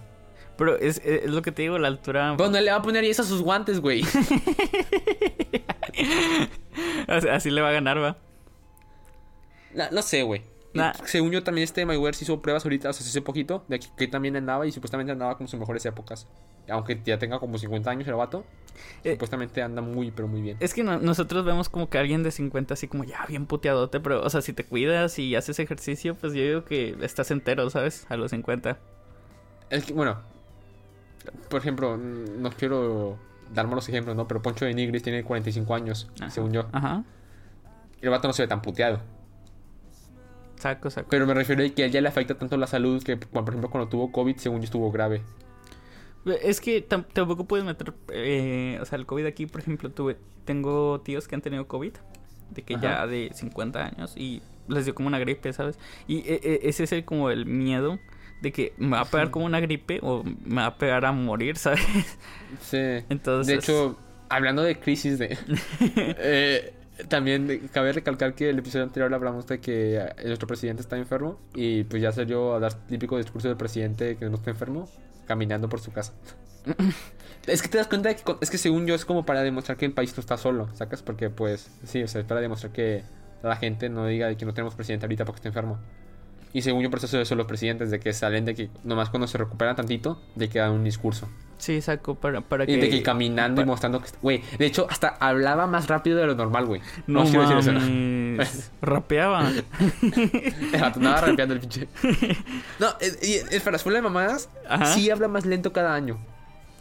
Pero 0.58 0.78
es, 0.78 1.02
es 1.04 1.30
lo 1.32 1.42
que 1.42 1.52
te 1.52 1.64
digo, 1.64 1.80
la 1.80 1.88
altura. 1.88 2.34
Bueno, 2.34 2.60
le 2.60 2.70
va 2.70 2.78
a 2.78 2.82
poner 2.82 3.04
eso 3.06 3.22
a 3.24 3.26
sus 3.26 3.42
guantes, 3.42 3.80
güey. 3.80 4.04
Así, 7.08 7.28
así 7.28 7.52
le 7.52 7.62
va 7.62 7.70
a 7.70 7.74
ganar, 7.74 8.02
va. 8.02 8.18
No, 9.74 9.84
no 9.92 10.02
sé, 10.02 10.24
güey. 10.24 10.42
Y 10.74 10.80
Nah. 10.80 10.94
Según 11.06 11.32
yo, 11.32 11.44
también 11.44 11.64
este 11.64 11.86
Mayweather 11.86 12.16
se 12.16 12.24
hizo 12.26 12.42
pruebas 12.42 12.66
ahorita, 12.66 12.90
o 12.90 12.94
sea, 12.94 13.04
se 13.04 13.10
hizo 13.10 13.24
poquito, 13.24 13.64
de 13.68 13.76
aquí 13.76 13.90
que 13.96 14.08
también 14.08 14.36
andaba 14.36 14.66
y 14.66 14.72
supuestamente 14.72 15.12
andaba 15.12 15.38
como 15.38 15.48
sus 15.48 15.60
mejores 15.60 15.86
épocas. 15.86 16.28
Aunque 16.70 17.00
ya 17.06 17.20
tenga 17.20 17.40
como 17.40 17.58
50 17.58 17.90
años 17.92 18.08
el 18.08 18.16
vato, 18.16 18.44
Eh, 19.04 19.12
supuestamente 19.12 19.62
anda 19.62 19.84
muy, 19.84 20.10
pero 20.10 20.28
muy 20.28 20.42
bien. 20.42 20.58
Es 20.60 20.74
que 20.74 20.84
no- 20.84 20.98
nosotros 20.98 21.46
vemos 21.46 21.70
como 21.70 21.90
que 21.92 22.00
alguien 22.00 22.24
de 22.24 22.32
50 22.32 22.74
así 22.74 22.88
como 22.88 23.04
ya 23.04 23.24
bien 23.28 23.46
puteadote, 23.46 24.00
pero, 24.00 24.24
o 24.24 24.30
sea, 24.32 24.42
si 24.42 24.52
te 24.54 24.64
cuidas 24.64 25.20
y 25.20 25.36
haces 25.36 25.60
ejercicio, 25.60 26.16
pues 26.16 26.34
yo 26.34 26.42
digo 26.42 26.66
que 26.66 26.96
estás 27.02 27.30
entero, 27.30 27.70
¿sabes? 27.70 28.08
A 28.10 28.18
los 28.18 28.32
50. 28.32 28.80
Es 29.70 29.86
que, 29.86 29.94
bueno, 29.94 30.18
por 31.50 31.60
ejemplo, 31.62 31.98
no 31.98 32.50
quiero 32.52 33.18
dar 33.54 33.68
malos 33.68 33.88
ejemplos, 33.90 34.16
¿no? 34.16 34.28
Pero 34.28 34.42
Poncho 34.42 34.66
de 34.66 34.74
Nigris 34.74 35.04
tiene 35.04 35.24
45 35.24 35.76
años, 35.76 36.10
Ajá. 36.20 36.32
según 36.32 36.52
yo. 36.52 36.66
Ajá. 36.72 37.04
Y 38.02 38.06
el 38.06 38.10
vato 38.10 38.28
no 38.28 38.34
se 38.34 38.42
ve 38.42 38.48
tan 38.48 38.62
puteado. 38.64 39.00
Pero 41.10 41.26
me 41.28 41.34
refiero 41.34 41.64
a 41.64 41.70
que 41.70 41.84
a 41.84 41.86
él 41.86 41.92
ya 41.92 42.02
le 42.02 42.08
afecta 42.08 42.36
tanto 42.36 42.58
la 42.58 42.68
salud 42.68 43.02
que, 43.04 43.18
por 43.18 43.48
ejemplo, 43.48 43.70
cuando 43.70 43.90
tuvo 43.90 44.12
COVID, 44.12 44.38
según 44.38 44.60
yo, 44.60 44.66
estuvo 44.66 44.92
grave. 44.92 45.22
Es 46.42 46.62
que 46.62 46.88
tam- 46.88 47.06
tampoco 47.12 47.46
puedes 47.46 47.66
meter, 47.66 47.94
eh, 48.14 48.78
o 48.82 48.86
sea, 48.86 48.98
el 48.98 49.06
COVID 49.06 49.26
aquí, 49.26 49.46
por 49.46 49.60
ejemplo, 49.60 49.90
tuve, 49.92 50.16
tengo 50.46 51.02
tíos 51.02 51.28
que 51.28 51.36
han 51.36 51.42
tenido 51.42 51.68
COVID, 51.68 51.94
de 52.52 52.62
que 52.62 52.76
ya 52.80 53.06
de 53.08 53.32
50 53.34 53.86
años 53.86 54.14
y 54.16 54.42
les 54.70 54.86
dio 54.86 54.96
como 54.96 55.08
una 55.08 55.20
gripe, 55.20 55.52
¿sabes? 55.52 55.78
Y 56.08 56.20
eh, 56.20 56.62
ese 56.64 56.86
es 56.86 56.92
el, 56.94 57.04
como 57.04 57.30
el 57.30 57.46
miedo 57.46 58.00
de 58.42 58.52
que 58.52 58.74
me 58.78 58.92
va 58.92 59.02
a 59.02 59.06
pegar 59.06 59.32
como 59.32 59.46
una 59.46 59.60
gripe 59.60 60.00
o 60.02 60.24
me 60.46 60.56
va 60.62 60.68
a 60.68 60.78
pegar 60.78 61.06
a 61.06 61.12
morir, 61.12 61.58
¿sabes? 61.58 61.82
Sí. 62.62 62.78
Entonces, 63.10 63.48
De 63.48 63.56
hecho, 63.56 63.98
hablando 64.30 64.62
de 64.62 64.80
crisis 64.80 65.20
de... 65.20 65.38
eh, 65.82 66.74
también 67.08 67.70
cabe 67.72 67.92
recalcar 67.92 68.36
que 68.36 68.50
el 68.50 68.60
episodio 68.60 68.86
anterior 68.86 69.14
hablamos 69.14 69.48
de 69.48 69.60
que 69.60 69.98
eh, 69.98 70.14
nuestro 70.26 70.48
presidente 70.48 70.82
está 70.82 70.98
enfermo 70.98 71.40
y 71.56 71.84
pues 71.86 72.02
ya 72.02 72.12
salió 72.12 72.54
a 72.54 72.60
dar 72.60 72.74
típico 72.88 73.18
discurso 73.18 73.48
del 73.48 73.58
presidente 73.58 74.18
que 74.18 74.30
no 74.30 74.36
está 74.36 74.52
enfermo 74.52 74.88
caminando 75.26 75.70
por 75.70 75.80
su 75.80 75.92
casa. 75.92 76.14
es 77.48 77.62
que 77.62 77.68
te 77.68 77.78
das 77.78 77.88
cuenta 77.88 78.10
de 78.10 78.16
que 78.16 78.24
es 78.42 78.50
que 78.50 78.58
según 78.58 78.86
yo 78.86 78.96
es 78.96 79.06
como 79.06 79.26
para 79.26 79.42
demostrar 79.42 79.78
que 79.78 79.86
el 79.86 79.94
país 79.94 80.16
no 80.16 80.22
está 80.22 80.38
solo, 80.38 80.70
¿sacas? 80.76 81.02
Porque 81.02 81.30
pues 81.30 81.70
sí, 81.84 82.04
o 82.04 82.08
sea, 82.08 82.22
es 82.22 82.28
para 82.28 82.42
demostrar 82.42 82.72
que 82.72 83.04
la 83.42 83.56
gente 83.56 83.90
no 83.90 84.06
diga 84.06 84.28
de 84.28 84.38
que 84.38 84.46
no 84.46 84.54
tenemos 84.54 84.76
presidente 84.76 85.06
ahorita 85.06 85.26
porque 85.26 85.40
está 85.40 85.50
enfermo. 85.50 85.80
Y 86.54 86.62
según 86.62 86.84
yo, 86.84 86.90
por 86.90 87.04
eso 87.04 87.26
son 87.26 87.38
los 87.38 87.48
presidentes, 87.48 87.90
de 87.90 88.00
que 88.00 88.14
salen 88.14 88.46
de 88.46 88.54
que 88.54 88.70
nomás 88.84 89.10
cuando 89.10 89.28
se 89.28 89.40
recuperan 89.40 89.76
tantito, 89.76 90.22
de 90.36 90.50
que 90.50 90.60
dan 90.60 90.72
un 90.72 90.84
discurso. 90.84 91.28
Sí, 91.58 91.82
saco 91.82 92.16
para, 92.16 92.42
para 92.42 92.66
Y 92.66 92.68
que... 92.68 92.78
de 92.78 92.90
que 92.90 93.02
caminando 93.02 93.62
y 93.62 93.66
mostrando 93.66 94.02
que... 94.02 94.10
Güey, 94.22 94.44
de 94.60 94.66
hecho, 94.66 94.86
hasta 94.90 95.08
hablaba 95.20 95.66
más 95.66 95.88
rápido 95.88 96.18
de 96.18 96.28
lo 96.28 96.36
normal, 96.36 96.66
güey. 96.66 96.82
No 97.08 97.24
quiero 97.24 97.42
decir 97.42 97.58
eso, 97.58 97.72
¿no? 97.72 98.44
Rapeaba. 98.82 99.50
El 99.50 100.84
andaba 100.84 101.22
rapeando 101.22 101.56
el 101.56 101.60
pinche. 101.60 101.88
No, 102.80 102.88
es, 103.00 103.18
y, 103.28 103.36
espera, 103.56 103.80
fuera 103.80 103.98
de 103.98 104.02
mamadas, 104.02 104.50
Ajá. 104.68 104.86
sí 104.88 105.10
habla 105.10 105.28
más 105.28 105.46
lento 105.46 105.72
cada 105.74 105.96
año. 105.96 106.20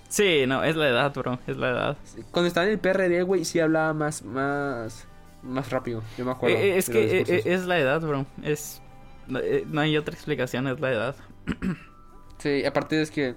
Sí, 0.08 0.44
no, 0.46 0.62
es 0.62 0.76
la 0.76 0.88
edad, 0.88 1.14
bro. 1.14 1.38
Es 1.46 1.56
la 1.56 1.70
edad. 1.70 1.96
Cuando 2.30 2.48
estaba 2.48 2.66
en 2.66 2.72
el 2.72 2.78
PRD, 2.78 3.22
güey, 3.22 3.46
sí 3.46 3.60
hablaba 3.60 3.94
más, 3.94 4.22
más, 4.22 5.06
más 5.42 5.70
rápido. 5.70 6.02
Yo 6.18 6.26
me 6.26 6.32
acuerdo. 6.32 6.56
Eh, 6.56 6.72
eh, 6.72 6.76
es 6.76 6.90
que 6.90 7.20
eh, 7.20 7.24
eh, 7.26 7.42
es 7.46 7.64
la 7.64 7.78
edad, 7.78 8.00
bro. 8.02 8.26
Es... 8.42 8.82
no, 9.28 9.38
eh, 9.38 9.64
No 9.66 9.80
hay 9.80 9.96
otra 9.96 10.14
explicación, 10.14 10.66
es 10.68 10.80
la 10.80 10.92
edad. 10.92 11.16
Sí, 12.38 12.64
aparte 12.64 13.00
es 13.00 13.10
que 13.10 13.34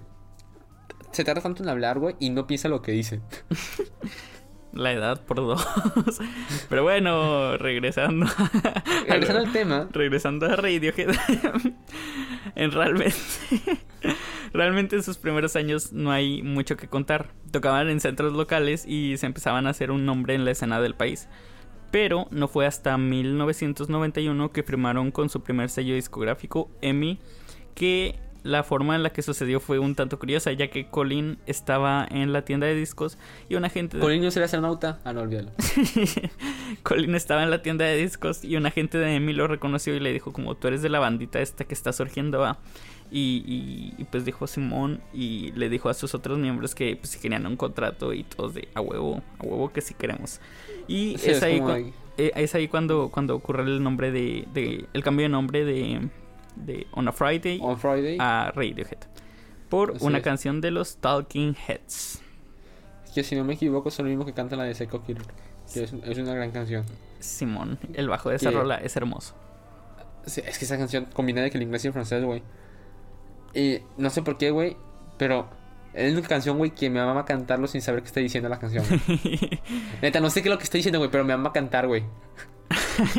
se 1.11 1.23
tarda 1.23 1.41
tanto 1.41 1.63
en 1.63 1.69
hablar, 1.69 1.99
güey, 1.99 2.15
y 2.19 2.29
no 2.29 2.47
piensa 2.47 2.67
lo 2.67 2.81
que 2.81 2.91
dice. 2.91 3.21
La 4.75 4.91
edad 4.91 5.21
por 5.25 5.37
dos. 5.37 5.65
Pero 6.69 6.83
bueno, 6.83 7.57
regresando. 7.57 8.25
Regresando 9.07 9.41
al 9.45 9.51
tema, 9.53 9.87
Regresando 9.89 10.45
a 10.47 10.57
Radiohead. 10.57 11.15
en 12.55 12.71
realmente. 12.71 13.15
realmente 14.51 14.97
en 14.97 15.03
sus 15.03 15.17
primeros 15.17 15.55
años 15.55 15.93
no 15.93 16.11
hay 16.11 16.43
mucho 16.43 16.75
que 16.75 16.89
contar. 16.89 17.29
Tocaban 17.51 17.87
en 17.89 18.01
centros 18.01 18.33
locales 18.33 18.85
y 18.85 19.15
se 19.15 19.27
empezaban 19.27 19.65
a 19.65 19.69
hacer 19.69 19.91
un 19.91 20.05
nombre 20.05 20.35
en 20.35 20.43
la 20.43 20.51
escena 20.51 20.81
del 20.81 20.93
país. 20.93 21.29
Pero 21.95 22.27
no 22.29 22.49
fue 22.49 22.65
hasta 22.65 22.97
1991 22.97 24.51
que 24.51 24.63
firmaron 24.63 25.11
con 25.11 25.29
su 25.29 25.43
primer 25.43 25.69
sello 25.69 25.95
discográfico, 25.95 26.69
EMI, 26.81 27.19
que 27.73 28.19
la 28.43 28.63
forma 28.63 28.97
en 28.97 29.03
la 29.03 29.11
que 29.11 29.21
sucedió 29.21 29.61
fue 29.61 29.79
un 29.79 29.95
tanto 29.95 30.19
curiosa, 30.19 30.51
ya 30.51 30.69
que 30.69 30.89
Colin 30.89 31.37
estaba 31.45 32.05
en 32.11 32.33
la 32.33 32.43
tienda 32.43 32.67
de 32.67 32.75
discos 32.75 33.17
y 33.47 33.55
un 33.55 33.63
agente 33.63 33.95
de... 33.95 34.03
¿Colin 34.03 34.21
no 34.21 34.29
sería 34.29 34.43
astronauta? 34.43 34.99
Ah, 35.05 35.13
no, 35.13 35.21
olvídalo. 35.21 35.51
Colin 36.83 37.15
estaba 37.15 37.43
en 37.43 37.49
la 37.49 37.61
tienda 37.61 37.85
de 37.85 37.95
discos 37.95 38.43
y 38.43 38.57
un 38.57 38.65
agente 38.65 38.97
de 38.97 39.15
Emi 39.15 39.31
lo 39.31 39.47
reconoció 39.47 39.95
y 39.95 40.01
le 40.01 40.11
dijo 40.11 40.33
como 40.33 40.55
tú 40.55 40.67
eres 40.67 40.81
de 40.81 40.89
la 40.89 40.99
bandita 40.99 41.39
esta 41.39 41.63
que 41.63 41.73
está 41.73 41.93
surgiendo 41.93 42.39
va 42.39 42.59
y, 43.11 43.43
y- 43.45 43.93
y, 44.01 44.03
pues 44.05 44.25
dijo 44.25 44.47
Simón 44.47 45.01
y 45.13 45.51
le 45.53 45.69
dijo 45.69 45.89
a 45.89 45.93
sus 45.93 46.15
otros 46.15 46.37
miembros 46.39 46.73
que 46.75 46.95
pues 46.95 47.09
si 47.11 47.19
querían 47.19 47.45
un 47.45 47.55
contrato 47.55 48.13
y 48.13 48.23
todos 48.23 48.53
de 48.55 48.67
a 48.73 48.81
huevo 48.81 49.21
a 49.39 49.43
huevo 49.43 49.71
que 49.71 49.81
sí 49.81 49.93
queremos 49.93 50.41
y 50.87 51.15
Sí, 51.17 51.29
es, 51.31 51.37
es 51.37 51.43
ahí 51.43 51.59
como 51.59 51.69
cua- 51.71 51.93
de- 52.17 52.25
eh, 52.27 52.31
es 52.35 52.55
ahí 52.55 52.67
cuando 52.67 53.09
cuando 53.09 53.35
ocurre 53.35 53.63
el 53.63 53.81
nombre 53.83 54.11
de, 54.11 54.47
de- 54.53 54.85
el 54.93 55.03
cambio 55.03 55.23
de 55.25 55.29
nombre 55.29 55.63
de 55.65 56.09
de 56.55 56.87
On 56.91 57.07
a 57.07 57.11
Friday 57.11 57.59
On 57.61 57.77
Friday. 57.77 58.17
a 58.19 58.51
Radiohead 58.55 58.97
por 59.69 59.95
Así 59.95 60.05
una 60.05 60.17
es. 60.19 60.23
canción 60.23 60.61
de 60.61 60.71
los 60.71 60.97
Talking 60.97 61.55
Heads 61.67 62.21
Que 63.13 63.23
si 63.23 63.35
no 63.35 63.43
me 63.43 63.53
equivoco 63.53 63.91
son 63.91 64.05
lo 64.05 64.09
mismo 64.09 64.25
que 64.25 64.33
canta 64.33 64.55
la 64.55 64.63
de 64.63 64.73
Psycho 64.75 65.03
Killer. 65.03 65.23
Que 65.73 65.83
es, 65.83 65.93
es 65.93 66.17
una 66.19 66.33
gran 66.35 66.51
canción. 66.51 66.85
Simón 67.19 67.79
el 67.93 68.07
bajo 68.09 68.29
de 68.29 68.35
esa 68.35 68.49
Que- 68.51 68.55
rola 68.57 68.75
es 68.77 68.95
hermoso 68.95 69.35
Sí, 70.27 70.41
es 70.45 70.57
que 70.57 70.65
esa 70.65 70.77
canción 70.77 71.05
combina 71.13 71.41
de 71.41 71.51
que 71.51 71.57
el 71.57 71.63
inglés 71.63 71.83
y 71.85 71.87
el 71.87 71.93
francés, 71.93 72.23
güey. 72.23 72.41
Y 73.55 73.79
no 73.97 74.09
sé 74.09 74.21
por 74.21 74.37
qué, 74.37 74.51
güey, 74.51 74.75
pero 75.17 75.47
es 75.93 76.11
única 76.11 76.27
canción, 76.27 76.57
güey, 76.57 76.71
que 76.71 76.89
me 76.89 76.99
ama 76.99 77.23
cantarlo 77.25 77.67
sin 77.67 77.81
saber 77.81 78.01
qué 78.01 78.07
está 78.07 78.19
diciendo 78.19 78.49
la 78.49 78.59
canción. 78.59 78.83
Neta, 80.01 80.19
no 80.19 80.29
sé 80.29 80.41
qué 80.41 80.49
es 80.49 80.53
lo 80.53 80.57
que 80.57 80.65
está 80.65 80.77
diciendo, 80.77 80.99
güey, 80.99 81.09
pero 81.09 81.23
me 81.23 81.33
ama 81.33 81.53
cantar, 81.53 81.87
güey. 81.87 82.03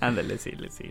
ándale 0.00 0.38
sí 0.38 0.52
le 0.52 0.70
sí 0.70 0.90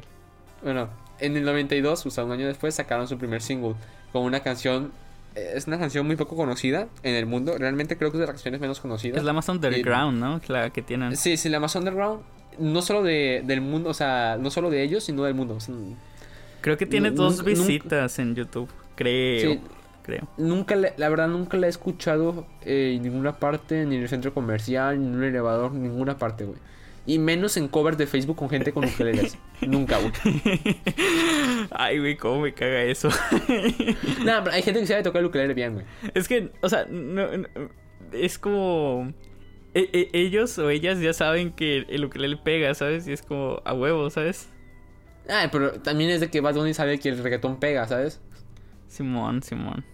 Bueno, 0.64 0.90
en 1.20 1.38
el 1.38 1.44
92, 1.44 2.06
o 2.06 2.10
sea, 2.10 2.24
un 2.24 2.32
año 2.32 2.48
después, 2.48 2.76
sacaron 2.76 3.08
su 3.08 3.18
primer 3.18 3.42
single 3.42 3.76
con 4.12 4.24
una 4.24 4.42
canción. 4.42 4.92
eh, 5.36 5.54
Es 5.56 5.68
una 5.68 5.80
canción 5.80 6.06
muy 6.08 6.16
poco 6.16 6.36
conocida 6.36 6.88
en 7.04 7.16
el 7.16 7.26
mundo. 7.26 7.56
Realmente 7.58 7.98
creo 7.98 8.12
que 8.12 8.18
es 8.18 8.22
de 8.22 8.28
las 8.28 8.36
canciones 8.36 8.60
menos 8.62 8.80
conocidas. 8.80 9.18
Es 9.18 9.24
la 9.24 9.34
más 9.34 9.48
underground, 9.50 10.20
¿no? 10.20 10.42
La 10.48 10.70
que 10.72 10.82
tienen. 10.82 11.16
Sí, 11.18 11.38
sí, 11.38 11.50
la 11.50 11.60
más 11.60 11.76
underground. 11.76 12.22
No 12.60 12.82
solo 12.82 13.02
de, 13.04 13.44
del 13.46 13.62
mundo, 13.62 13.90
o 13.90 13.94
sea, 13.94 14.38
no 14.40 14.52
solo 14.52 14.70
de 14.70 14.84
ellos, 14.84 15.04
sino 15.04 15.24
del 15.24 15.34
mundo. 15.36 15.56
O 15.56 15.60
sea, 15.60 15.76
Creo 16.62 16.78
que 16.78 16.86
tiene 16.86 17.12
dos 17.12 17.38
nunca- 17.38 17.50
visitas 17.50 18.20
en 18.20 18.36
YouTube. 18.36 18.70
Creo. 18.96 19.54
Sí. 19.54 19.60
Creo. 20.04 20.28
Nunca, 20.38 20.76
le- 20.76 20.94
la 20.98 21.10
verdad, 21.10 21.28
nunca 21.28 21.58
la 21.58 21.68
he 21.68 21.70
escuchado 21.70 22.48
eh, 22.66 22.94
en 22.98 23.04
ninguna 23.04 23.38
parte, 23.38 23.86
ni 23.86 23.96
en 23.98 24.02
el 24.02 24.10
centro 24.10 24.34
comercial, 24.34 25.00
ni 25.00 25.08
en 25.08 25.16
un 25.16 25.24
elevador, 25.24 25.72
ninguna 25.74 26.18
parte, 26.18 26.46
güey. 26.46 26.58
Y 27.06 27.18
menos 27.20 27.58
en 27.58 27.68
covers 27.68 27.98
de 27.98 28.06
Facebook 28.08 28.36
con 28.38 28.50
gente 28.50 28.72
con 28.74 28.86
ukeleles. 28.86 29.38
nunca, 29.62 29.98
güey. 30.00 30.12
Ay, 31.72 32.00
güey, 32.00 32.18
cómo 32.18 32.42
me 32.42 32.54
caga 32.54 32.84
eso. 32.84 33.10
Nada, 34.26 34.44
pero 34.44 34.56
hay 34.56 34.62
gente 34.62 34.80
que 34.80 34.88
sabe 34.88 35.04
tocar 35.04 35.20
el 35.22 35.28
ukelele 35.28 35.54
bien, 35.54 35.74
güey. 35.74 35.86
es 36.14 36.28
que, 36.28 36.52
o 36.62 36.70
sea, 36.70 36.86
no, 36.90 37.38
no- 37.38 37.48
es 38.12 38.38
como. 38.40 39.14
e- 39.74 39.90
e- 39.94 40.10
ellos 40.14 40.58
o 40.60 40.70
ellas 40.70 41.00
ya 41.00 41.14
saben 41.14 41.52
que 41.54 41.86
el 41.90 42.06
ukelele 42.06 42.38
pega, 42.38 42.74
¿sabes? 42.74 43.08
Y 43.08 43.14
es 43.14 43.22
como 43.22 43.62
a 43.66 43.74
huevo, 43.74 44.10
¿sabes? 44.10 44.50
Ah, 45.32 45.48
pero 45.52 45.72
también 45.74 46.10
es 46.10 46.20
de 46.20 46.30
que 46.30 46.42
Bad 46.42 46.56
Bunny 46.56 46.74
sabe 46.74 47.00
que 47.00 47.10
el 47.10 47.18
reggaetón 47.24 47.58
pega, 47.60 47.88
¿sabes? 47.88 48.20
Simón, 48.88 49.42
Simón. 49.42 49.86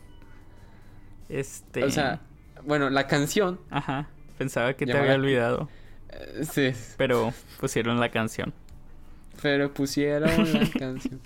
Este. 1.29 1.83
O 1.83 1.91
sea, 1.91 2.21
bueno, 2.65 2.89
la 2.89 3.07
canción. 3.07 3.59
Ajá. 3.69 4.09
Pensaba 4.37 4.73
que 4.73 4.85
te 4.85 4.97
había 4.97 5.15
olvidado. 5.15 5.69
eh, 6.09 6.43
sí, 6.51 6.71
Pero 6.97 7.33
pusieron 7.59 7.99
la 7.99 8.09
canción. 8.09 8.53
pero 9.41 9.71
pusieron 9.73 10.53
la 10.53 10.69
canción. 10.79 11.19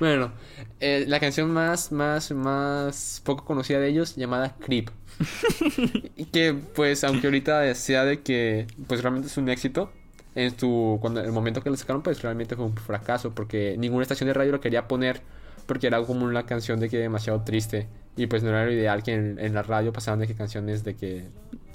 Bueno, 0.00 0.32
eh, 0.80 1.04
la 1.06 1.20
canción 1.20 1.50
más, 1.50 1.92
más, 1.92 2.30
más 2.32 3.20
poco 3.24 3.44
conocida 3.44 3.80
de 3.80 3.88
ellos, 3.88 4.16
llamada 4.16 4.54
Creep. 4.58 4.90
que, 6.32 6.54
pues, 6.74 7.04
aunque 7.04 7.26
ahorita 7.26 7.74
sea 7.74 8.04
de 8.04 8.22
que, 8.22 8.66
pues, 8.86 9.02
realmente 9.02 9.28
es 9.28 9.36
un 9.36 9.48
éxito. 9.48 9.92
En 10.38 10.58
su, 10.58 10.98
cuando 11.00 11.20
el 11.20 11.32
momento 11.32 11.62
que 11.62 11.70
lo 11.70 11.76
sacaron, 11.76 12.02
pues, 12.02 12.22
realmente 12.22 12.54
fue 12.54 12.64
un 12.64 12.76
fracaso. 12.76 13.34
Porque 13.34 13.76
ninguna 13.78 14.02
estación 14.02 14.28
de 14.28 14.34
radio 14.34 14.52
lo 14.52 14.60
quería 14.60 14.86
poner. 14.86 15.20
Porque 15.66 15.88
era 15.88 16.02
como 16.02 16.24
una 16.24 16.46
canción 16.46 16.80
de 16.80 16.88
que 16.88 16.98
demasiado 16.98 17.42
triste. 17.42 17.88
Y 18.16 18.26
pues 18.26 18.42
no 18.42 18.48
era 18.50 18.64
lo 18.64 18.72
ideal 18.72 19.02
que 19.02 19.14
en, 19.14 19.38
en 19.38 19.54
la 19.54 19.62
radio 19.62 19.92
pasaban 19.92 20.18
de 20.20 20.26
que 20.26 20.34
canciones 20.34 20.82
de 20.82 20.96
que, 20.96 21.28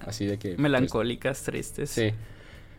así 0.05 0.25
de 0.25 0.37
que... 0.37 0.49
pues, 0.49 0.59
Melancólicas, 0.59 1.43
tristes. 1.43 1.89
Sí. 1.89 2.11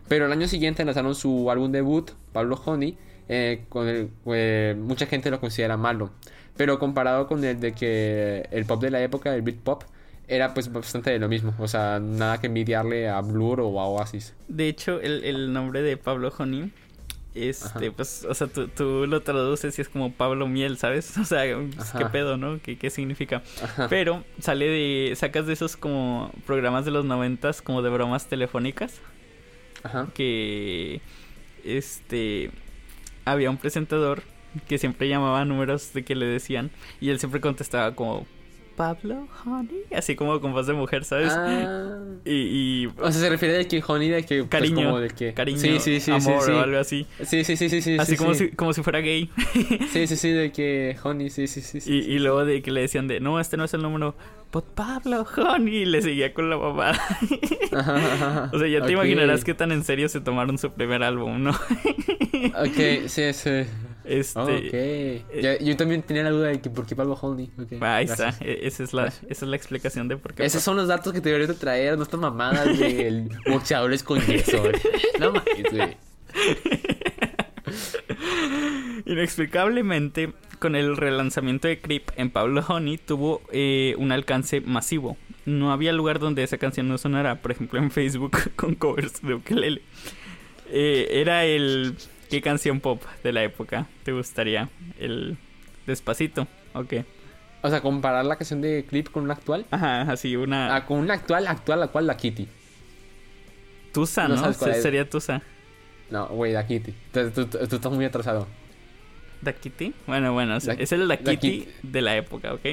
Pero 0.09 0.27
el 0.27 0.33
año 0.33 0.49
siguiente 0.49 0.85
lanzaron 0.85 1.15
su 1.15 1.51
álbum 1.51 1.73
debut, 1.73 2.11
Pablo 2.33 2.61
Honey, 2.65 2.99
eh, 3.29 3.65
con 3.69 3.89
el 3.89 4.11
eh, 4.27 4.77
mucha 4.79 5.07
gente 5.07 5.31
lo 5.31 5.41
considera 5.41 5.77
malo. 5.77 6.11
Pero 6.57 6.79
comparado 6.79 7.27
con 7.27 7.43
el 7.43 7.59
de 7.59 7.73
que 7.73 8.49
el 8.51 8.67
pop 8.67 8.81
de 8.83 8.91
la 8.91 9.03
época, 9.03 9.35
el 9.35 9.43
beat 9.43 9.59
pop, 9.59 9.83
era 10.29 10.55
pues 10.55 10.73
bastante 10.73 11.11
de 11.11 11.19
lo 11.19 11.29
mismo. 11.29 11.55
O 11.59 11.69
sea, 11.69 12.01
nada 12.01 12.41
que 12.41 12.47
envidiarle 12.47 13.09
a 13.09 13.21
Blur 13.21 13.61
o 13.61 13.81
a 13.81 13.87
Oasis. 13.87 14.35
De 14.49 14.69
hecho, 14.69 15.01
el, 15.01 15.25
el 15.25 15.53
nombre 15.53 15.83
de 15.83 15.97
Pablo 15.97 16.33
Honey, 16.37 16.73
este, 17.35 17.87
Ajá. 17.87 17.97
pues, 17.97 18.25
o 18.29 18.35
sea, 18.35 18.47
tú, 18.47 18.69
tú 18.69 19.07
lo 19.07 19.23
traduces 19.23 19.77
y 19.79 19.83
es 19.83 19.89
como 19.89 20.13
Pablo 20.13 20.47
Miel, 20.47 20.79
¿sabes? 20.79 21.17
O 21.19 21.25
sea, 21.25 21.43
pues, 21.75 21.91
qué 21.91 22.07
pedo, 22.07 22.37
¿no? 22.37 22.61
¿Qué, 22.63 22.79
qué 22.79 22.91
significa? 22.91 23.43
Ajá. 23.63 23.89
Pero 23.89 24.25
sale 24.39 24.69
de, 24.69 25.15
sacas 25.17 25.47
de 25.47 25.53
esos 25.53 25.77
como 25.77 26.33
programas 26.47 26.85
de 26.85 26.93
los 26.93 27.05
noventas, 27.05 27.61
como 27.61 27.83
de 27.83 27.91
bromas 27.91 28.27
telefónicas, 28.27 29.01
Ajá. 29.83 30.09
que, 30.15 31.01
este, 31.65 32.51
había 33.25 33.51
un 33.51 33.57
presentador 33.57 34.23
que 34.69 34.79
siempre 34.79 35.09
llamaba 35.09 35.45
números 35.45 35.93
de 35.93 36.05
que 36.05 36.15
le 36.15 36.27
decían 36.27 36.71
y 37.01 37.11
él 37.11 37.19
siempre 37.19 37.41
contestaba 37.41 37.97
como 37.97 38.25
Pablo 38.77 39.29
Honey, 39.45 39.85
así 39.95 40.17
como 40.17 40.41
con 40.41 40.53
voz 40.53 40.67
de 40.67 40.73
mujer, 40.73 41.05
¿sabes? 41.05 41.33
Ah. 41.33 42.01
Y, 42.25 42.33
y 42.33 42.87
O 42.87 43.13
sea, 43.13 43.21
se 43.21 43.29
refiere 43.29 43.55
de 43.55 43.69
que 43.69 43.83
Honey, 43.87 44.09
de 44.09 44.25
que... 44.25 44.39
pues, 44.39 44.49
cariño, 44.49 44.87
como 44.87 45.01
de 45.01 45.11
que... 45.11 45.35
cariño, 45.35 45.59
sí, 45.59 45.79
sí, 45.79 46.01
sí, 46.01 46.11
amor 46.11 46.41
sí, 46.41 46.47
sí. 46.47 46.53
o 46.53 46.61
algo 46.61 46.79
así. 46.79 47.07
Sí, 47.23 47.45
sí, 47.45 47.57
sí, 47.57 47.69
sí, 47.69 47.83
sí. 47.83 47.97
Así 47.99 48.13
sí, 48.13 48.17
como. 48.17 48.35
Si, 48.35 48.49
como 48.51 48.73
si 48.73 48.83
fuera 48.83 49.01
gay. 49.01 49.31
Sí, 49.93 50.07
sí, 50.07 50.17
sí, 50.17 50.31
de 50.31 50.53
que 50.53 50.97
Honey, 51.03 51.31
sí, 51.31 51.47
sí, 51.47 51.61
sí. 51.61 51.81
sí. 51.81 51.93
Y, 51.93 52.15
y 52.15 52.19
luego 52.19 52.45
de 52.45 52.63
que 52.63 52.71
le 52.71 52.81
decían 52.81 53.09
de, 53.09 53.21
no, 53.21 53.41
este 53.41 53.57
no 53.57 53.65
es 53.65 53.75
el 53.75 53.83
número. 53.83 54.15
But 54.53 54.65
Pablo, 54.75 55.27
honey. 55.37 55.79
Y 55.79 55.85
le 55.85 56.01
seguía 56.03 56.33
con 56.33 56.49
la 56.49 56.57
mamá. 56.57 56.91
Ajá, 56.91 57.97
ajá, 57.97 58.15
ajá. 58.15 58.51
o 58.53 58.59
sea, 58.59 58.69
ya 58.69 58.85
te 58.87 58.93
imaginarás 58.93 59.43
qué 59.43 59.55
tan 59.55 59.73
en 59.73 59.83
serio 59.83 60.09
se 60.09 60.21
tomaron 60.21 60.59
su 60.59 60.71
primer 60.71 61.03
álbum, 61.03 61.43
¿no? 61.43 61.51
Ok, 61.51 63.09
sí, 63.09 63.33
sí. 63.33 63.65
Este. 64.05 64.41
Ok. 65.33 65.41
Ya, 65.43 65.59
yo 65.59 65.77
también 65.77 66.03
tenía 66.03 66.23
la 66.25 66.31
duda 66.31 66.49
de 66.49 66.61
que 66.61 66.69
por 66.71 66.87
qué 66.87 66.95
Pablo 66.95 67.15
Honey. 67.15 67.51
Ok, 67.59 67.73
Ahí 67.83 68.07
gracias. 68.07 68.35
está. 68.35 68.45
E- 68.45 68.67
Esa 68.67 68.85
es, 68.85 68.93
la, 68.93 69.07
esa 69.07 69.23
es 69.29 69.43
la 69.43 69.57
explicación 69.57 70.07
de 70.09 70.17
por 70.19 70.35
qué. 70.35 70.45
Esos 70.45 70.63
son 70.63 70.77
los 70.77 70.87
datos 70.89 71.13
que 71.13 71.21
te 71.21 71.31
deberías 71.31 71.49
de 71.49 71.55
traer, 71.55 71.97
no 71.97 72.03
estas 72.05 72.21
mamadas 72.21 72.79
del 72.79 73.31
boxeadores 73.51 74.03
con 74.05 74.21
yeso. 74.21 74.63
No 75.19 75.33
mames, 75.33 75.73
güey. 75.73 75.97
Inexplicablemente, 79.07 80.33
con 80.65 80.77
el 80.77 80.97
relanzamiento 80.97 81.69
de 81.69 81.79
Creep 81.79 82.11
en 82.17 82.31
Pablo 82.31 82.65
Honey, 82.67 82.97
tuvo 82.97 83.43
eh, 83.53 83.95
un 83.99 84.13
alcance 84.13 84.63
masivo. 84.63 85.19
No 85.45 85.73
había 85.73 85.93
lugar 85.93 86.21
donde 86.21 86.43
esa 86.43 86.57
canción 86.57 86.89
no 86.89 86.97
sonara, 86.97 87.43
por 87.43 87.51
ejemplo 87.51 87.79
en 87.79 87.91
Facebook 87.91 88.39
con 88.57 88.75
covers 88.75 89.21
de 89.21 89.35
ukelele. 89.35 89.83
Eh, 90.71 91.09
era 91.11 91.45
el... 91.45 91.97
¿Qué 92.31 92.41
canción 92.41 92.81
pop 92.81 93.03
de 93.23 93.33
la 93.35 93.45
época 93.45 93.87
te 94.05 94.13
gustaría? 94.13 94.71
El 94.99 95.37
Despacito, 95.87 96.49
¿ok? 96.73 96.95
O 97.61 97.69
sea, 97.69 97.83
comparar 97.83 98.25
la 98.25 98.37
canción 98.37 98.63
de 98.63 98.87
Clip 98.89 99.11
con 99.11 99.25
una 99.25 99.35
actual. 99.35 99.67
Ajá, 99.71 100.01
así 100.11 100.35
una... 100.35 100.75
Ah, 100.75 100.87
con 100.87 100.99
una 100.99 101.13
actual, 101.13 101.47
actual, 101.47 101.81
la 101.81 101.89
cual 101.89 102.07
la 102.07 102.17
Kitty. 102.17 102.49
Tusa, 103.93 104.29
no 104.29 104.37
¿no? 104.37 104.41
sabes 104.41 104.57
cuál 104.57 104.71
Se- 104.73 104.77
es. 104.79 104.83
Sería 104.83 105.11
Tusa. 105.11 105.43
No, 106.11 106.27
güey, 106.29 106.55
la 106.55 106.67
Kitty. 106.67 106.95
Tú- 107.13 107.31
tú- 107.33 107.47
tú 107.47 107.77
estás 107.77 107.93
muy 107.93 108.07
atrasado. 108.07 108.47
¿Da 109.45 109.53
Kitty? 109.53 109.93
Bueno, 110.07 110.33
bueno, 110.33 110.59
La- 110.63 110.73
es 110.75 110.93
el 110.93 111.01
Da 111.01 111.07
la 111.07 111.17
Kitty 111.19 111.37
Kitty. 111.37 111.69
de 111.83 112.01
la 112.03 112.17
época, 112.17 112.55
¿ok? 112.55 112.65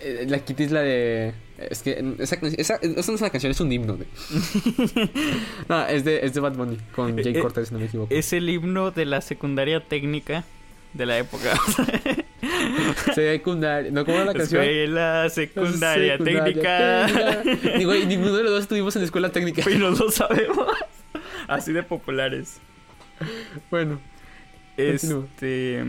Eh, 0.00 0.26
La 0.28 0.38
Kitty 0.38 0.64
es 0.64 0.70
la 0.72 0.80
de. 0.80 1.34
Es 1.56 1.82
que 1.82 1.92
esa, 2.18 2.34
esa, 2.36 2.74
esa 2.76 2.78
no 2.86 2.98
es 2.98 3.08
una 3.20 3.30
canción, 3.30 3.50
es 3.52 3.60
un 3.60 3.70
himno. 3.72 3.96
güey. 3.96 4.08
no, 5.68 5.86
es 5.86 6.04
de, 6.04 6.24
es 6.26 6.34
de 6.34 6.40
Bad 6.40 6.54
Bunny 6.56 6.78
con 6.94 7.16
Jay 7.22 7.34
Eh, 7.36 7.40
Cortez, 7.40 7.68
si 7.68 7.74
no 7.74 7.80
me 7.80 7.86
equivoco. 7.86 8.12
Es 8.14 8.32
el 8.32 8.48
himno 8.48 8.90
de 8.90 9.04
la 9.06 9.20
secundaria 9.20 9.80
técnica 9.80 10.44
de 10.94 11.06
la 11.06 11.18
época. 11.18 11.52
Secundaria. 13.14 13.90
¿No 13.90 14.04
cómo 14.04 14.16
era 14.18 14.26
la 14.26 14.34
canción? 14.38 14.62
Escuela 14.62 15.28
secundaria, 15.30 16.18
técnica. 16.18 17.06
técnica. 17.06 17.78
Ni, 17.78 17.84
güey, 17.84 18.06
ninguno 18.06 18.36
de 18.36 18.42
los 18.42 18.52
dos 18.52 18.60
estuvimos 18.62 18.94
en 18.96 19.02
la 19.02 19.06
escuela 19.06 19.30
técnica. 19.30 19.68
Y 19.70 19.76
no 19.76 19.90
lo 19.90 20.10
sabemos. 20.10 20.66
Así 21.48 21.72
de 21.72 21.82
populares. 21.82 22.58
Bueno. 23.70 24.00
Este. 24.76 25.84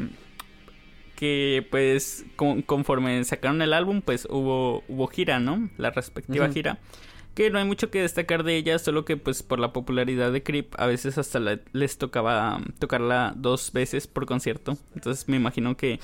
Que 1.15 1.65
pues 1.71 2.25
con- 2.35 2.61
conforme 2.61 3.23
sacaron 3.23 3.61
el 3.61 3.71
álbum, 3.73 4.01
pues 4.01 4.27
hubo, 4.29 4.83
hubo 4.89 5.07
gira, 5.07 5.39
¿no? 5.39 5.69
La 5.77 5.91
respectiva 5.91 6.45
gira. 6.53 6.77
Que 7.33 7.49
no 7.49 7.59
hay 7.59 7.65
mucho 7.65 7.89
que 7.89 8.01
destacar 8.01 8.43
de 8.43 8.55
ella, 8.55 8.79
solo 8.79 9.03
que 9.05 9.17
pues 9.17 9.43
por 9.43 9.59
la 9.59 9.71
popularidad 9.73 10.31
de 10.31 10.43
Creep, 10.43 10.73
a 10.77 10.85
veces 10.87 11.17
hasta 11.17 11.39
la- 11.39 11.59
les 11.73 11.97
tocaba 11.97 12.57
um, 12.57 12.65
tocarla 12.79 13.33
dos 13.35 13.71
veces 13.73 14.07
por 14.07 14.25
concierto. 14.25 14.77
Entonces 14.93 15.27
me 15.29 15.37
imagino 15.37 15.75
que 15.77 15.99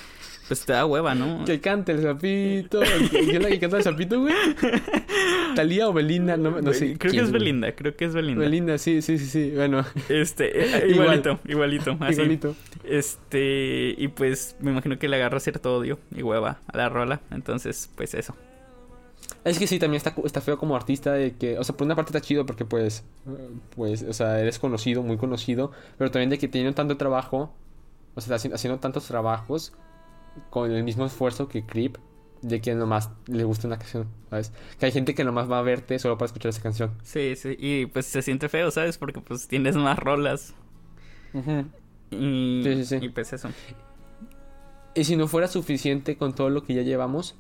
pues 0.52 0.66
te 0.66 0.74
da 0.74 0.86
hueva, 0.86 1.16
¿no? 1.16 1.46
que 1.46 1.62
cante 1.62 1.94
el 1.94 2.02
sapito. 2.02 2.82
¿Quién 3.10 3.38
es 3.38 3.42
la 3.42 3.48
que 3.48 3.58
canta 3.58 3.78
el 3.78 3.84
sapito, 3.84 4.20
güey? 4.20 4.34
Talía 5.56 5.88
o 5.88 5.94
Belinda, 5.94 6.36
no, 6.36 6.60
no 6.60 6.74
sé. 6.74 6.98
creo 6.98 7.14
que 7.14 7.20
es. 7.22 7.32
Belinda, 7.32 7.72
creo 7.74 7.96
que 7.96 8.04
es 8.04 8.14
Belinda. 8.14 8.42
Belinda, 8.42 8.78
sí, 8.78 9.02
sí, 9.02 9.18
sí, 9.18 9.28
sí. 9.28 9.52
Bueno, 9.56 9.86
Este, 10.10 10.62
eh, 10.62 10.88
Igual. 10.90 11.20
igualito, 11.24 11.40
igualito, 11.48 11.98
así. 12.02 12.14
igualito. 12.16 12.56
Este, 12.84 13.96
y 13.98 14.10
pues 14.10 14.58
me 14.60 14.72
imagino 14.72 15.00
que 15.00 15.08
le 15.08 15.16
agarra 15.16 15.40
cierto 15.40 15.74
odio 15.78 16.00
y 16.14 16.22
hueva 16.22 16.60
a 16.68 16.76
la 16.78 16.90
rola. 16.90 17.22
Entonces, 17.32 17.90
pues 17.96 18.14
eso. 18.14 18.36
Es 19.46 19.58
que 19.58 19.68
sí, 19.68 19.80
también 19.80 20.02
está, 20.24 20.42
feo 20.42 20.58
como 20.58 20.76
artista 20.76 21.14
de 21.14 21.32
que, 21.38 21.58
o 21.58 21.64
sea, 21.64 21.76
por 21.78 21.86
una 21.86 21.96
parte 21.96 22.10
está 22.10 22.20
chido 22.20 22.46
porque 22.46 22.66
pues, 22.66 23.06
pues, 23.76 24.04
o 24.04 24.12
sea, 24.14 24.40
eres 24.42 24.60
conocido, 24.60 25.02
muy 25.02 25.16
conocido, 25.16 25.72
pero 25.98 26.12
también 26.12 26.30
de 26.30 26.38
que 26.38 26.48
tienen 26.50 26.74
tanto 26.74 26.98
trabajo, 26.98 27.54
o 28.16 28.22
sea, 28.22 28.36
haci- 28.36 28.54
haciendo 28.54 28.80
tantos 28.80 29.08
trabajos 29.08 29.74
con 30.50 30.72
el 30.72 30.84
mismo 30.84 31.06
esfuerzo 31.06 31.48
que 31.48 31.65
Creep, 31.65 31.98
de 32.41 32.62
que 32.62 32.74
nomás 32.74 33.10
le 33.28 33.44
gusta 33.44 33.67
una 33.67 33.78
canción, 33.78 34.08
¿sabes? 34.30 34.52
Que 34.80 34.88
hay 34.88 34.91
gente 34.91 35.13
que 35.15 35.24
nomás 35.24 35.50
va 35.50 35.60
a 35.60 35.62
verte 35.62 36.00
solo 36.00 36.17
para 36.17 36.28
escuchar 36.28 36.50
esa 36.50 36.62
canción. 36.62 36.94
Sí, 37.04 37.36
sí, 37.36 37.56
y 37.60 37.86
pues 37.88 38.06
se 38.08 38.22
siente 38.22 38.50
feo, 38.50 38.72
¿sabes? 38.72 38.98
Porque 38.98 39.22
pues 39.22 39.48
tienes 39.48 39.76
más 39.76 40.00
rolas. 40.00 40.54
Y, 42.12 42.62
Sí, 42.63 42.76
sí, 42.76 42.86
sí. 42.86 43.06
y 43.06 43.10
pues 43.10 43.34
eso. 43.34 43.50
Y 44.94 45.04
si 45.06 45.15
no 45.15 45.28
fuera 45.28 45.48
suficiente 45.48 46.17
con 46.17 46.34
todo 46.36 46.50
lo 46.50 46.63
que 46.63 46.74
ya 46.74 46.82
llevamos, 46.82 47.36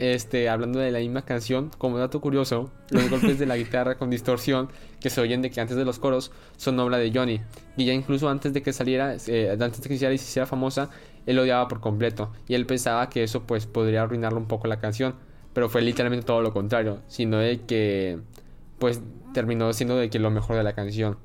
este, 0.00 0.48
hablando 0.48 0.80
de 0.80 0.90
la 0.90 0.98
misma 0.98 1.22
canción, 1.22 1.70
como 1.78 1.98
dato 1.98 2.20
curioso, 2.20 2.72
los 2.90 3.08
golpes 3.08 3.38
de 3.38 3.46
la 3.46 3.56
guitarra 3.56 3.96
con 3.96 4.10
distorsión 4.10 4.70
que 5.00 5.08
se 5.10 5.20
oyen 5.20 5.40
de 5.42 5.50
que 5.50 5.60
antes 5.60 5.76
de 5.76 5.84
los 5.84 6.00
coros 6.00 6.32
son 6.56 6.78
obra 6.80 6.98
de 6.98 7.12
Johnny. 7.12 7.40
Y 7.76 7.84
ya 7.84 7.92
incluso 7.92 8.28
antes 8.28 8.52
de 8.52 8.62
que 8.62 8.72
saliera, 8.72 9.16
eh, 9.28 9.50
antes 9.52 9.80
de 9.80 9.88
que 9.88 9.96
se 9.98 10.12
hiciera 10.12 10.46
famosa, 10.46 10.90
él 11.26 11.36
lo 11.36 11.42
odiaba 11.42 11.68
por 11.68 11.80
completo. 11.80 12.32
Y 12.48 12.54
él 12.54 12.66
pensaba 12.66 13.08
que 13.10 13.22
eso 13.22 13.44
pues 13.44 13.66
podría 13.66 14.02
arruinarle 14.02 14.38
un 14.38 14.46
poco 14.46 14.66
la 14.66 14.78
canción. 14.78 15.14
Pero 15.52 15.68
fue 15.68 15.82
literalmente 15.82 16.26
todo 16.26 16.42
lo 16.42 16.52
contrario, 16.52 17.00
sino 17.06 17.38
de 17.38 17.60
que 17.60 18.18
pues 18.78 19.00
terminó 19.32 19.72
siendo 19.72 19.96
de 19.96 20.10
que 20.10 20.18
lo 20.18 20.30
mejor 20.30 20.56
de 20.56 20.62
la 20.62 20.74
canción. 20.74 21.16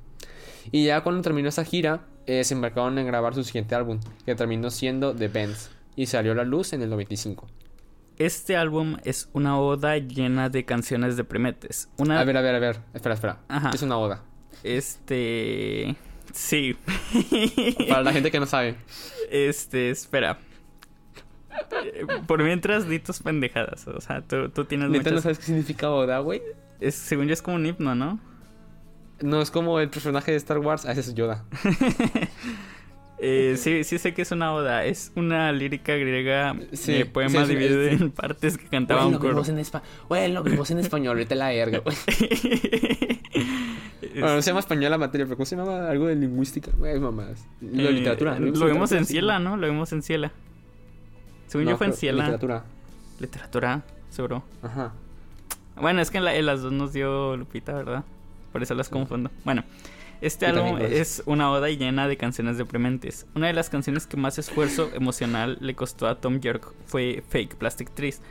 Y 0.71 0.85
ya 0.85 1.01
cuando 1.01 1.21
terminó 1.21 1.49
esa 1.49 1.65
gira, 1.65 2.05
eh, 2.25 2.43
se 2.43 2.53
embarcaron 2.53 2.97
en 2.99 3.07
grabar 3.07 3.33
su 3.33 3.43
siguiente 3.43 3.75
álbum, 3.75 3.99
que 4.25 4.35
terminó 4.35 4.69
siendo 4.69 5.15
The 5.15 5.29
Bands, 5.29 5.71
y 5.95 6.05
salió 6.05 6.33
a 6.33 6.35
la 6.35 6.43
luz 6.43 6.73
en 6.73 6.81
el 6.81 6.89
95. 6.89 7.47
Este 8.17 8.57
álbum 8.57 8.97
es 9.03 9.29
una 9.33 9.59
oda 9.59 9.97
llena 9.97 10.49
de 10.49 10.65
canciones 10.65 11.15
deprimentes. 11.17 11.89
Una... 11.97 12.19
A 12.19 12.23
ver, 12.25 12.37
a 12.37 12.41
ver, 12.41 12.55
a 12.55 12.59
ver, 12.59 12.79
espera, 12.93 13.15
espera. 13.15 13.39
Ajá. 13.47 13.71
Es 13.73 13.81
una 13.81 13.97
oda. 13.97 14.23
Este... 14.63 15.95
Sí. 16.33 16.75
Para 17.87 18.03
la 18.03 18.11
gente 18.13 18.31
que 18.31 18.39
no 18.39 18.45
sabe. 18.45 18.75
Este, 19.31 19.89
espera. 19.89 20.37
Eh, 21.83 22.05
Por 22.27 22.43
mientras 22.43 22.87
di 22.87 22.99
tus 22.99 23.19
pendejadas. 23.19 23.87
O 23.87 23.99
sea, 24.01 24.21
tú, 24.21 24.49
tú 24.49 24.65
tienes 24.65 24.89
¿Neta 24.89 25.09
no 25.09 25.15
muchas... 25.15 25.23
sabes 25.23 25.39
qué 25.39 25.45
significa 25.45 25.89
oda, 25.89 26.19
güey? 26.19 26.41
es- 26.79 26.95
según 26.95 27.27
yo 27.27 27.33
es 27.33 27.41
como 27.41 27.57
un 27.57 27.65
himno, 27.65 27.95
¿no? 27.95 28.19
No 29.21 29.41
es 29.41 29.51
como 29.51 29.79
el 29.81 29.89
personaje 29.89 30.31
de 30.31 30.37
Star 30.37 30.59
Wars, 30.59 30.85
ah, 30.85 30.91
ese 30.93 31.01
es 31.01 31.13
Yoda. 31.13 31.43
Eh, 33.21 33.55
sí, 33.57 33.83
sí 33.83 33.97
sé 33.97 34.13
que 34.13 34.21
es 34.21 34.31
una 34.31 34.53
oda. 34.53 34.85
Es 34.85 35.11
una 35.15 35.51
lírica 35.51 35.95
griega 35.95 36.55
Sí, 36.71 36.93
de 36.93 37.05
poema 37.05 37.45
sí, 37.45 37.53
en 37.57 38.11
partes 38.11 38.57
que 38.57 38.65
cantaba 38.67 39.01
Güey, 39.01 39.13
un 39.13 39.19
coro. 39.19 39.29
en 39.31 40.33
lo 40.33 40.43
que 40.43 40.55
vos 40.55 40.71
en 40.71 40.79
español, 40.79 41.17
ahorita 41.17 41.35
la 41.35 41.49
verga, 41.49 41.79
güey. 41.79 41.95
Bueno, 44.13 44.35
no 44.35 44.41
se 44.41 44.49
llama 44.49 44.59
español 44.61 44.89
la 44.91 44.97
materia, 44.97 45.25
pero 45.25 45.37
¿cómo 45.37 45.45
se 45.45 45.55
llama 45.55 45.87
algo 45.89 46.07
de 46.07 46.15
lingüística? 46.15 46.71
Güey, 46.77 46.99
mamás. 46.99 47.45
Lo 47.61 47.89
Eh, 47.89 47.91
literatura. 47.91 48.37
Lo 48.39 48.65
vimos 48.65 48.91
en 48.91 49.05
Ciela, 49.05 49.39
¿no? 49.39 49.55
Lo 49.55 49.67
vimos 49.67 49.91
en 49.93 50.01
Ciela. 50.01 50.31
Según 51.47 51.67
yo 51.67 51.77
fue 51.77 51.87
en 51.87 51.93
Ciela. 51.93 52.23
Literatura. 52.23 52.63
Literatura, 53.19 53.81
seguro. 54.09 54.43
Ajá. 54.63 54.93
Bueno, 55.79 56.01
es 56.01 56.09
que 56.11 56.17
en, 56.17 56.25
la- 56.25 56.35
en 56.35 56.45
las 56.45 56.61
dos 56.61 56.71
nos 56.71 56.91
dio 56.93 57.37
Lupita, 57.37 57.73
¿verdad? 57.73 58.03
Por 58.51 58.63
eso 58.63 58.73
las 58.75 58.89
confundo. 58.89 59.29
Bueno, 59.45 59.63
este 60.21 60.45
Y 60.45 60.49
álbum 60.49 60.79
es 60.79 61.23
una 61.25 61.51
oda 61.51 61.69
llena 61.69 62.07
de 62.07 62.17
canciones 62.17 62.57
deprimentes. 62.57 63.25
Una 63.35 63.47
de 63.47 63.53
las 63.53 63.69
canciones 63.69 64.07
que 64.07 64.17
más 64.17 64.37
esfuerzo 64.37 64.89
emocional 64.93 65.57
le 65.61 65.75
costó 65.75 66.07
a 66.07 66.19
Tom 66.19 66.39
York 66.39 66.73
fue 66.85 67.23
Fake 67.29 67.55
Plastic 67.55 67.91
Trees, 67.93 68.21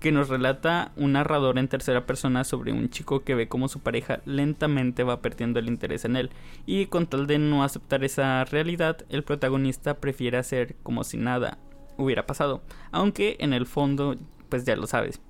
que 0.00 0.12
nos 0.12 0.28
relata 0.28 0.92
un 0.96 1.12
narrador 1.12 1.58
en 1.58 1.68
tercera 1.68 2.04
persona 2.04 2.44
sobre 2.44 2.72
un 2.72 2.90
chico 2.90 3.22
que 3.24 3.34
ve 3.34 3.48
cómo 3.48 3.68
su 3.68 3.80
pareja 3.80 4.20
lentamente 4.24 5.04
va 5.04 5.22
perdiendo 5.22 5.58
el 5.58 5.68
interés 5.68 6.04
en 6.04 6.16
él. 6.16 6.30
Y 6.66 6.86
con 6.86 7.06
tal 7.06 7.26
de 7.26 7.38
no 7.38 7.64
aceptar 7.64 8.04
esa 8.04 8.44
realidad, 8.44 9.04
el 9.08 9.22
protagonista 9.22 9.94
prefiere 9.94 10.38
hacer 10.38 10.76
como 10.82 11.04
si 11.04 11.16
nada 11.16 11.58
hubiera 11.96 12.26
pasado. 12.26 12.62
Aunque 12.90 13.36
en 13.40 13.52
el 13.52 13.66
fondo, 13.66 14.16
pues 14.48 14.64
ya 14.64 14.76
lo 14.76 14.86
sabes. 14.86 15.20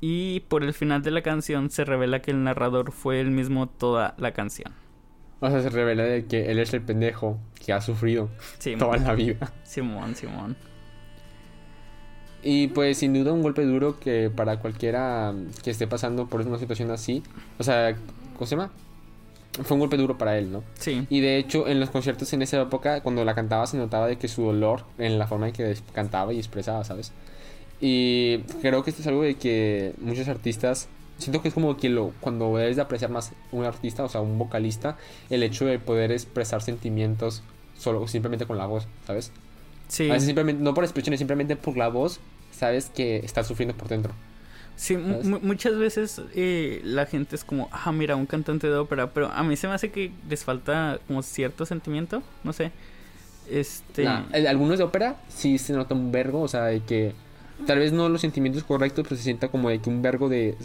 Y 0.00 0.40
por 0.40 0.64
el 0.64 0.74
final 0.74 1.02
de 1.02 1.12
la 1.12 1.22
canción 1.22 1.70
se 1.70 1.84
revela 1.84 2.22
que 2.22 2.32
el 2.32 2.42
narrador 2.42 2.90
fue 2.90 3.20
el 3.20 3.30
mismo 3.30 3.68
toda 3.68 4.14
la 4.18 4.32
canción. 4.32 4.72
O 5.42 5.50
sea, 5.50 5.60
se 5.60 5.70
revela 5.70 6.04
de 6.04 6.24
que 6.26 6.52
él 6.52 6.60
es 6.60 6.72
el 6.72 6.82
pendejo 6.82 7.36
que 7.54 7.72
ha 7.72 7.80
sufrido 7.80 8.30
Simón, 8.58 8.78
toda 8.78 8.96
la 8.96 9.12
vida. 9.14 9.52
Simón, 9.64 10.14
Simón. 10.14 10.56
Y 12.44 12.68
pues 12.68 12.98
sin 12.98 13.12
duda 13.12 13.32
un 13.32 13.42
golpe 13.42 13.64
duro 13.64 13.98
que 13.98 14.30
para 14.30 14.60
cualquiera 14.60 15.34
que 15.62 15.70
esté 15.70 15.88
pasando 15.88 16.28
por 16.28 16.40
una 16.42 16.58
situación 16.58 16.92
así, 16.92 17.24
o 17.58 17.64
sea, 17.64 17.96
¿cómo 18.34 18.46
se 18.46 18.56
llama? 18.56 18.70
Fue 19.64 19.74
un 19.74 19.80
golpe 19.80 19.96
duro 19.96 20.16
para 20.16 20.38
él, 20.38 20.50
¿no? 20.50 20.62
Sí, 20.78 21.06
Y 21.10 21.20
de 21.20 21.38
hecho 21.38 21.66
en 21.66 21.80
los 21.80 21.90
conciertos 21.90 22.32
en 22.32 22.42
esa 22.42 22.62
época, 22.62 23.00
cuando 23.02 23.24
la 23.24 23.34
cantaba 23.34 23.66
se 23.66 23.76
notaba 23.76 24.06
de 24.06 24.18
que 24.18 24.28
su 24.28 24.42
dolor 24.44 24.84
en 24.98 25.18
la 25.18 25.26
forma 25.26 25.48
en 25.48 25.52
que 25.52 25.76
cantaba 25.92 26.32
y 26.32 26.38
expresaba, 26.38 26.84
¿sabes? 26.84 27.12
Y 27.80 28.38
creo 28.60 28.84
que 28.84 28.90
esto 28.90 29.02
es 29.02 29.08
algo 29.08 29.22
de 29.22 29.34
que 29.34 29.94
muchos 29.98 30.28
artistas, 30.28 30.88
siento 31.22 31.42
que 31.42 31.48
es 31.48 31.54
como 31.54 31.76
que 31.76 31.88
lo, 31.88 32.12
cuando 32.20 32.56
debes 32.56 32.76
de 32.76 32.82
apreciar 32.82 33.10
más 33.10 33.32
un 33.50 33.64
artista, 33.64 34.04
o 34.04 34.08
sea, 34.08 34.20
un 34.20 34.38
vocalista, 34.38 34.96
el 35.30 35.42
hecho 35.42 35.64
de 35.64 35.78
poder 35.78 36.12
expresar 36.12 36.62
sentimientos 36.62 37.42
solo 37.76 38.06
simplemente 38.08 38.46
con 38.46 38.58
la 38.58 38.66
voz, 38.66 38.86
¿sabes? 39.06 39.32
sí. 39.88 40.08
A 40.08 40.14
veces 40.14 40.26
simplemente, 40.26 40.62
no 40.62 40.74
por 40.74 40.84
expresiones, 40.84 41.18
simplemente 41.18 41.56
por 41.56 41.76
la 41.76 41.88
voz, 41.88 42.20
sabes 42.50 42.90
que 42.90 43.16
estás 43.18 43.46
sufriendo 43.46 43.74
por 43.74 43.88
dentro. 43.88 44.12
Sí, 44.76 44.96
muchas 44.96 45.76
veces 45.76 46.20
eh, 46.34 46.80
la 46.82 47.06
gente 47.06 47.36
es 47.36 47.44
como, 47.44 47.68
ah, 47.72 47.92
mira, 47.92 48.16
un 48.16 48.26
cantante 48.26 48.68
de 48.68 48.74
ópera, 48.74 49.10
pero 49.10 49.30
a 49.30 49.42
mí 49.42 49.54
se 49.56 49.68
me 49.68 49.74
hace 49.74 49.90
que 49.90 50.12
les 50.28 50.44
falta 50.44 50.98
como 51.06 51.22
cierto 51.22 51.66
sentimiento, 51.66 52.22
no 52.42 52.52
sé. 52.52 52.72
Este... 53.50 54.04
Nah, 54.04 54.22
algunos 54.48 54.78
de 54.78 54.84
ópera 54.84 55.16
sí 55.28 55.58
se 55.58 55.72
nota 55.74 55.94
un 55.94 56.10
vergo, 56.10 56.40
o 56.40 56.48
sea, 56.48 56.64
de 56.64 56.80
que 56.80 57.12
tal 57.66 57.78
vez 57.78 57.92
no 57.92 58.08
los 58.08 58.20
sentimientos 58.20 58.64
correctos, 58.64 59.04
pero 59.04 59.16
se 59.16 59.22
sienta 59.22 59.48
como 59.48 59.68
de 59.68 59.80
que 59.80 59.88
un 59.90 60.02
vergo 60.02 60.28
de, 60.28 60.56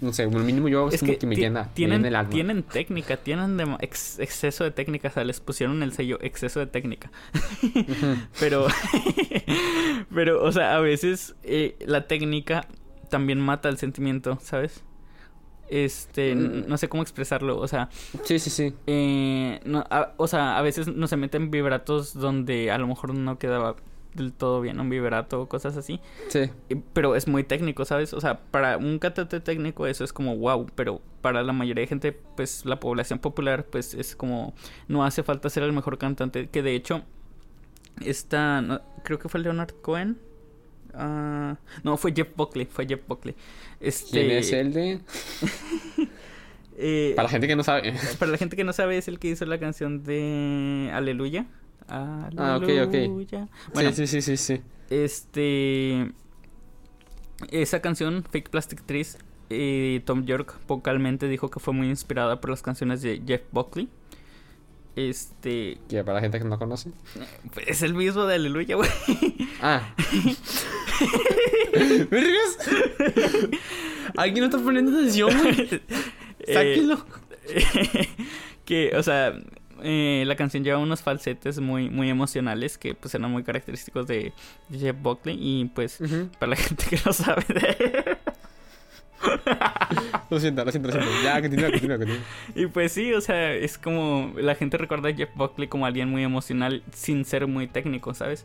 no 0.00 0.12
sé, 0.12 0.24
como 0.24 0.38
mínimo 0.40 0.68
yo 0.68 0.88
es, 0.88 1.00
como 1.00 1.12
que, 1.12 1.18
que, 1.18 1.26
me 1.26 1.36
llena, 1.36 1.62
me 1.64 1.68
tienen, 1.74 1.98
llena 1.98 2.08
el 2.08 2.16
alma. 2.16 2.30
tienen 2.30 2.62
técnica, 2.62 3.16
tienen 3.16 3.58
ex- 3.80 4.18
exceso 4.18 4.64
de 4.64 4.70
técnica, 4.70 5.08
o 5.08 5.10
sea, 5.12 5.24
les 5.24 5.40
pusieron 5.40 5.82
el 5.82 5.92
sello 5.92 6.18
exceso 6.22 6.60
de 6.60 6.66
técnica. 6.66 7.10
Pero, 8.40 8.66
pero, 10.14 10.42
o 10.42 10.52
sea, 10.52 10.76
a 10.76 10.80
veces 10.80 11.34
eh, 11.42 11.76
la 11.86 12.06
técnica 12.06 12.66
también 13.10 13.40
mata 13.40 13.68
el 13.68 13.78
sentimiento, 13.78 14.38
¿sabes? 14.42 14.82
Este, 15.68 16.34
Mm. 16.34 16.64
no 16.68 16.76
sé 16.76 16.88
cómo 16.88 17.02
expresarlo, 17.02 17.58
o 17.58 17.66
sea, 17.68 17.88
Sí, 18.24 18.38
sí, 18.38 18.50
sí. 18.50 18.74
eh, 18.86 19.60
no, 19.64 19.84
a- 19.90 20.12
o 20.18 20.26
sea, 20.28 20.58
a 20.58 20.62
veces 20.62 20.88
no 20.88 21.06
se 21.06 21.16
meten 21.16 21.50
vibratos 21.50 22.14
donde 22.14 22.70
a 22.70 22.78
lo 22.78 22.86
mejor 22.86 23.14
no 23.14 23.38
quedaba 23.38 23.76
del 24.14 24.32
todo 24.32 24.60
bien 24.60 24.80
un 24.80 24.88
vibrato 24.88 25.42
o 25.42 25.48
cosas 25.48 25.76
así. 25.76 26.00
Sí. 26.28 26.50
Pero 26.92 27.16
es 27.16 27.28
muy 27.28 27.44
técnico, 27.44 27.84
¿sabes? 27.84 28.12
O 28.14 28.20
sea, 28.20 28.40
para 28.50 28.76
un 28.78 28.98
cantante 28.98 29.40
técnico 29.40 29.86
eso 29.86 30.04
es 30.04 30.12
como 30.12 30.36
wow, 30.36 30.66
pero 30.74 31.00
para 31.20 31.42
la 31.42 31.52
mayoría 31.52 31.82
de 31.82 31.88
gente, 31.88 32.12
pues 32.12 32.64
la 32.64 32.80
población 32.80 33.18
popular, 33.18 33.64
pues 33.64 33.94
es 33.94 34.14
como 34.14 34.54
no 34.88 35.04
hace 35.04 35.22
falta 35.22 35.48
ser 35.50 35.62
el 35.62 35.72
mejor 35.72 35.98
cantante. 35.98 36.48
Que 36.48 36.62
de 36.62 36.74
hecho, 36.74 37.02
esta, 38.04 38.60
no, 38.60 38.80
creo 39.02 39.18
que 39.18 39.28
fue 39.28 39.40
Leonard 39.40 39.72
Cohen. 39.80 40.18
Ah, 40.92 41.56
no, 41.82 41.96
fue 41.96 42.12
Jeff 42.14 42.28
Buckley, 42.36 42.66
fue 42.66 42.86
Jeff 42.86 43.00
Buckley. 43.06 43.34
Este, 43.80 44.10
¿Quién 44.10 44.30
es 44.30 44.52
el 44.52 44.72
de...? 44.72 45.00
eh, 46.78 47.12
Para 47.16 47.26
la 47.26 47.30
gente 47.30 47.48
que 47.48 47.56
no 47.56 47.64
sabe. 47.64 47.94
para 48.18 48.30
la 48.30 48.38
gente 48.38 48.56
que 48.56 48.64
no 48.64 48.72
sabe, 48.72 48.98
es 48.98 49.08
el 49.08 49.18
que 49.18 49.28
hizo 49.28 49.44
la 49.46 49.58
canción 49.58 50.04
de 50.04 50.90
Aleluya. 50.92 51.46
Ah, 51.88 52.58
ok, 52.60 52.68
ok. 52.86 52.94
Aleluya. 52.94 53.48
Bueno, 53.72 53.92
sí, 53.92 54.06
sí, 54.06 54.20
sí, 54.20 54.36
sí, 54.36 54.56
sí. 54.56 54.62
este. 54.90 56.12
Esa 57.50 57.80
canción, 57.80 58.24
Fake 58.30 58.48
Plastic 58.48 58.82
Trees, 58.84 59.18
eh, 59.50 60.00
Tom 60.04 60.24
York 60.24 60.56
vocalmente 60.66 61.28
dijo 61.28 61.50
que 61.50 61.60
fue 61.60 61.74
muy 61.74 61.88
inspirada 61.88 62.40
por 62.40 62.50
las 62.50 62.62
canciones 62.62 63.02
de 63.02 63.22
Jeff 63.26 63.42
Buckley. 63.52 63.88
Este. 64.96 65.78
Que 65.88 66.04
para 66.04 66.14
la 66.16 66.20
gente 66.20 66.38
que 66.38 66.44
no 66.44 66.58
conoce. 66.58 66.92
Es 67.66 67.82
el 67.82 67.94
mismo 67.94 68.26
de 68.26 68.36
Aleluya, 68.36 68.76
güey. 68.76 68.88
Ah. 69.60 69.94
¿Vergas? 72.10 72.58
Alguien 74.16 74.40
no 74.40 74.44
está 74.46 74.58
poniendo 74.58 74.96
atención, 74.96 75.30
güey. 75.36 75.82
Eh, 76.40 76.54
Sáquenlo. 76.54 77.04
que, 78.64 78.92
o 78.96 79.02
sea, 79.02 79.34
eh, 79.84 80.24
la 80.26 80.34
canción 80.34 80.64
lleva 80.64 80.78
unos 80.78 81.02
falsetes 81.02 81.60
muy, 81.60 81.90
muy 81.90 82.08
emocionales 82.08 82.78
que 82.78 82.94
pues 82.94 83.14
eran 83.14 83.30
muy 83.30 83.42
característicos 83.42 84.06
de 84.06 84.32
Jeff 84.72 84.96
Buckley 85.00 85.36
y 85.38 85.66
pues 85.66 86.00
para 86.38 86.50
la 86.50 86.56
gente 86.56 86.84
que 86.88 86.98
no 87.04 87.12
sabe 87.12 87.44
de... 87.48 88.16
Lo 90.30 90.40
siento, 90.40 90.64
lo 90.64 90.70
siento, 90.70 90.88
lo 90.88 90.94
siento. 90.94 91.22
Ya, 91.22 91.40
continúa, 91.40 91.70
continúa, 91.70 91.98
continúa. 91.98 92.22
Y 92.54 92.66
pues 92.66 92.92
sí, 92.92 93.12
o 93.14 93.20
sea, 93.20 93.52
es 93.52 93.78
como 93.78 94.32
la 94.36 94.54
gente 94.54 94.76
recuerda 94.76 95.08
a 95.08 95.14
Jeff 95.14 95.30
Buckley 95.34 95.68
como 95.68 95.86
alguien 95.86 96.08
muy 96.10 96.22
emocional 96.22 96.82
sin 96.92 97.24
ser 97.24 97.46
muy 97.46 97.66
técnico, 97.66 98.12
¿sabes? 98.14 98.44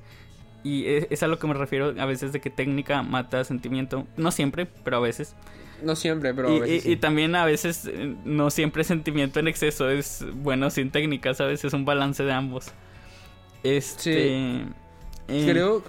Y 0.64 0.86
es, 0.86 1.08
es 1.10 1.24
a 1.24 1.28
lo 1.28 1.40
que 1.40 1.48
me 1.48 1.54
refiero 1.54 1.94
a 2.00 2.06
veces 2.06 2.32
de 2.32 2.42
que 2.42 2.50
técnica 2.50 3.02
mata 3.02 3.44
sentimiento. 3.44 4.08
No 4.18 4.32
siempre, 4.32 4.68
pero 4.84 4.98
a 4.98 5.00
veces. 5.00 5.36
No 5.84 5.96
siempre, 5.96 6.34
pero 6.34 6.54
y, 6.54 6.58
a 6.58 6.62
veces 6.62 6.86
y- 6.86 6.96
también 6.98 7.36
a 7.36 7.46
veces 7.46 7.86
eh, 7.92 8.16
no 8.26 8.50
siempre 8.50 8.84
sentimiento 8.84 9.40
en 9.40 9.48
exceso 9.48 9.90
es 9.90 10.26
bueno 10.36 10.70
sin 10.70 10.92
técnica, 10.92 11.34
¿sabes? 11.34 11.64
Es 11.66 11.74
un 11.74 11.86
balance 11.86 12.24
de 12.24 12.32
ambos. 12.34 12.72
Este... 13.64 14.62
eh, 14.62 14.66
Creo, 15.28 15.84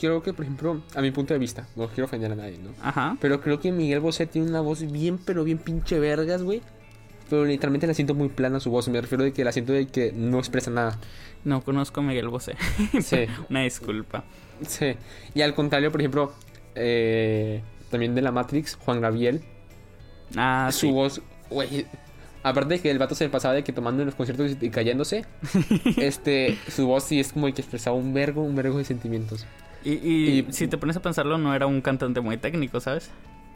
creo 0.00 0.22
que, 0.22 0.32
por 0.32 0.44
ejemplo, 0.44 0.80
a 0.94 1.02
mi 1.02 1.10
punto 1.10 1.34
de 1.34 1.38
vista, 1.40 1.66
no 1.76 1.88
quiero 1.88 2.04
ofender 2.06 2.32
a 2.32 2.36
nadie, 2.36 2.58
¿no? 2.58 2.70
Ajá. 2.82 3.16
Pero 3.20 3.40
creo 3.40 3.60
que 3.60 3.70
Miguel 3.70 4.00
Bosé 4.00 4.26
tiene 4.26 4.48
una 4.48 4.60
voz 4.60 4.90
bien, 4.90 5.18
pero 5.18 5.44
bien 5.44 5.58
pinche 5.58 5.98
vergas, 5.98 6.42
güey. 6.42 6.62
Pero 7.28 7.44
literalmente 7.44 7.86
la 7.86 7.92
siento 7.92 8.14
muy 8.14 8.30
plana 8.30 8.58
su 8.60 8.70
voz. 8.70 8.88
Me 8.88 8.98
refiero 9.00 9.22
de 9.24 9.34
que 9.34 9.44
la 9.44 9.52
siento 9.52 9.74
de 9.74 9.86
que 9.88 10.12
no 10.12 10.38
expresa 10.38 10.70
nada. 10.70 10.98
No 11.44 11.60
conozco 11.62 12.00
a 12.00 12.02
Miguel 12.02 12.28
Bosé. 12.28 12.54
Sí, 13.02 13.26
Una 13.50 13.60
disculpa. 13.62 14.24
sí. 14.66 14.94
Y 15.34 15.42
al 15.42 15.54
contrario, 15.54 15.92
por 15.92 16.00
ejemplo, 16.00 16.32
eh, 16.74 17.60
también 17.90 18.14
de 18.14 18.22
la 18.22 18.32
Matrix, 18.32 18.76
Juan 18.76 19.00
Gabriel, 19.00 19.42
Ah, 20.36 20.68
su 20.72 20.80
sí. 20.80 20.90
voz, 20.92 21.22
güey. 21.50 21.86
Aparte 22.42 22.74
de 22.74 22.80
que 22.80 22.90
el 22.90 22.98
vato 22.98 23.14
se 23.14 23.28
pasaba 23.28 23.54
de 23.54 23.64
que 23.64 23.72
tomando 23.72 24.02
en 24.02 24.06
los 24.06 24.14
conciertos 24.14 24.56
y 24.60 24.70
cayéndose, 24.70 25.24
este, 25.96 26.56
su 26.68 26.86
voz 26.86 27.04
sí 27.04 27.18
es 27.20 27.32
como 27.32 27.46
el 27.48 27.54
que 27.54 27.62
expresaba 27.62 27.96
un 27.96 28.14
vergo, 28.14 28.42
un 28.42 28.54
vergo 28.54 28.78
de 28.78 28.84
sentimientos. 28.84 29.46
Y, 29.84 29.92
y 29.94 30.38
y- 30.48 30.52
si 30.52 30.68
te 30.68 30.76
pones 30.78 30.96
a 30.96 31.02
pensarlo, 31.02 31.38
no 31.38 31.54
era 31.54 31.66
un 31.66 31.80
cantante 31.80 32.20
muy 32.20 32.36
técnico, 32.36 32.80
¿sabes? 32.80 33.10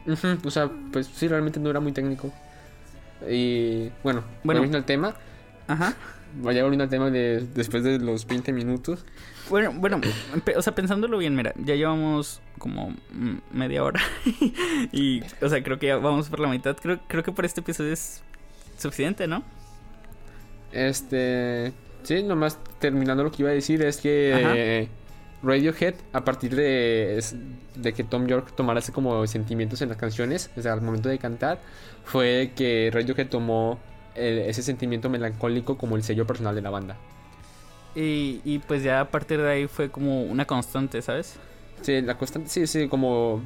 Ujú, 0.06 0.38
O 0.44 0.50
sea, 0.50 0.68
pues 0.92 1.06
sí, 1.14 1.28
realmente 1.28 1.60
no 1.60 1.70
era 1.70 1.78
muy 1.80 1.92
técnico. 1.92 2.32
Y 3.28 3.90
bueno, 4.02 4.22
Bueno. 4.42 4.60
volviendo 4.60 4.78
al 4.78 4.84
tema, 4.84 5.14
Ajá. 5.68 5.94
Vaya 6.40 6.62
volviendo 6.62 6.84
al 6.84 6.90
tema 6.90 7.10
de 7.10 7.46
después 7.54 7.84
de 7.84 7.98
los 7.98 8.26
20 8.26 8.52
minutos. 8.52 9.04
Bueno, 9.50 9.72
bueno, 9.74 10.00
o 10.56 10.62
sea, 10.62 10.74
pensándolo 10.74 11.18
bien, 11.18 11.34
mira, 11.34 11.52
ya 11.56 11.74
llevamos 11.74 12.40
como 12.58 12.90
mm, 12.90 13.38
media 13.52 13.82
hora. 13.82 14.00
y, 14.92 15.22
o 15.40 15.48
sea, 15.48 15.62
creo 15.62 15.78
que 15.78 15.88
ya 15.88 15.96
vamos 15.96 16.28
por 16.28 16.40
la 16.40 16.48
mitad. 16.48 16.76
Creo, 16.76 17.00
creo 17.06 17.22
que 17.22 17.32
por 17.32 17.44
este 17.44 17.60
episodio 17.60 17.92
es 17.92 18.22
suficiente, 18.78 19.26
¿no? 19.26 19.42
Este, 20.72 21.72
sí, 22.02 22.22
nomás 22.22 22.58
terminando 22.78 23.24
lo 23.24 23.30
que 23.30 23.42
iba 23.42 23.50
a 23.50 23.54
decir 23.54 23.82
es 23.82 23.98
que 23.98 24.32
eh, 24.34 24.88
Radiohead, 25.42 25.94
a 26.12 26.24
partir 26.24 26.54
de, 26.54 27.22
de 27.74 27.92
que 27.92 28.04
Tom 28.04 28.26
York 28.26 28.52
tomara 28.56 28.78
ese 28.78 28.92
como 28.92 29.26
sentimientos 29.26 29.82
en 29.82 29.88
las 29.88 29.98
canciones, 29.98 30.50
o 30.56 30.62
sea, 30.62 30.72
al 30.72 30.82
momento 30.82 31.08
de 31.08 31.18
cantar, 31.18 31.60
fue 32.04 32.52
que 32.56 32.90
Radiohead 32.92 33.28
tomó 33.28 33.78
el- 34.14 34.38
ese 34.40 34.62
sentimiento 34.62 35.08
melancólico 35.10 35.76
como 35.78 35.96
el 35.96 36.02
sello 36.02 36.26
personal 36.26 36.54
de 36.54 36.62
la 36.62 36.70
banda. 36.70 36.96
Y, 37.94 38.40
y 38.44 38.58
pues 38.60 38.82
ya 38.82 39.00
a 39.00 39.10
partir 39.10 39.40
de 39.40 39.50
ahí 39.50 39.66
fue 39.66 39.90
como 39.90 40.22
una 40.22 40.46
constante, 40.46 41.02
¿sabes? 41.02 41.36
Sí, 41.82 42.00
la 42.00 42.16
constante, 42.16 42.48
sí, 42.48 42.66
sí, 42.66 42.88
como 42.88 43.42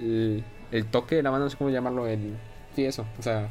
el, 0.00 0.42
el 0.72 0.86
toque 0.86 1.16
de 1.16 1.22
la 1.22 1.30
banda, 1.30 1.44
no 1.46 1.50
sé 1.50 1.56
cómo 1.56 1.70
llamarlo, 1.70 2.06
el, 2.06 2.34
sí, 2.74 2.84
eso, 2.84 3.06
o 3.18 3.22
sea, 3.22 3.48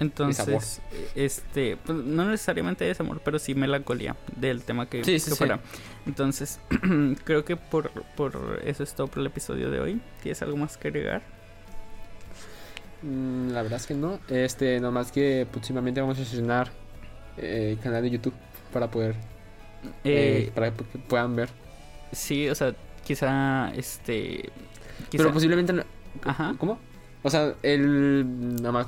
Entonces, 0.00 0.80
este, 1.14 1.76
pues 1.76 1.98
no 1.98 2.24
necesariamente 2.24 2.88
es 2.90 2.98
amor, 3.00 3.20
pero 3.24 3.38
sí 3.38 3.54
melancolía 3.54 4.16
del 4.36 4.62
tema 4.62 4.86
que, 4.88 5.04
Sí, 5.04 5.12
que 5.12 5.20
sí, 5.20 5.30
sí. 5.30 5.36
fuera. 5.36 5.60
Entonces, 6.06 6.58
creo 7.24 7.44
que 7.44 7.56
por, 7.56 7.90
por 8.16 8.60
eso 8.64 8.82
es 8.82 8.94
todo 8.94 9.06
por 9.08 9.18
el 9.20 9.26
episodio 9.26 9.70
de 9.70 9.80
hoy. 9.80 10.00
¿Tienes 10.22 10.40
algo 10.42 10.56
más 10.56 10.76
que 10.78 10.88
agregar? 10.88 11.22
Mm, 13.02 13.50
La 13.52 13.62
verdad 13.62 13.78
es 13.80 13.86
que 13.86 13.94
no. 13.94 14.18
Este, 14.28 14.80
nomás 14.80 15.12
que 15.12 15.46
próximamente 15.50 16.00
vamos 16.00 16.18
a 16.18 16.22
estrenar 16.22 16.70
eh, 17.36 17.76
canal 17.82 18.02
de 18.02 18.10
YouTube 18.10 18.34
para 18.72 18.90
poder 18.90 19.14
Eh, 20.04 20.46
eh, 20.46 20.52
para 20.54 20.70
que 20.72 20.82
puedan 21.08 21.34
ver. 21.34 21.48
Sí, 22.12 22.48
o 22.48 22.54
sea, 22.54 22.74
quizá 23.04 23.72
este. 23.74 24.50
Quizá, 25.08 25.24
Pero 25.24 25.32
posiblemente 25.32 25.72
no- 25.72 25.82
Ajá. 26.24 26.54
¿Cómo? 26.58 26.78
O 27.24 27.30
sea, 27.30 27.54
el 27.62 28.56
nada 28.56 28.72
más 28.72 28.86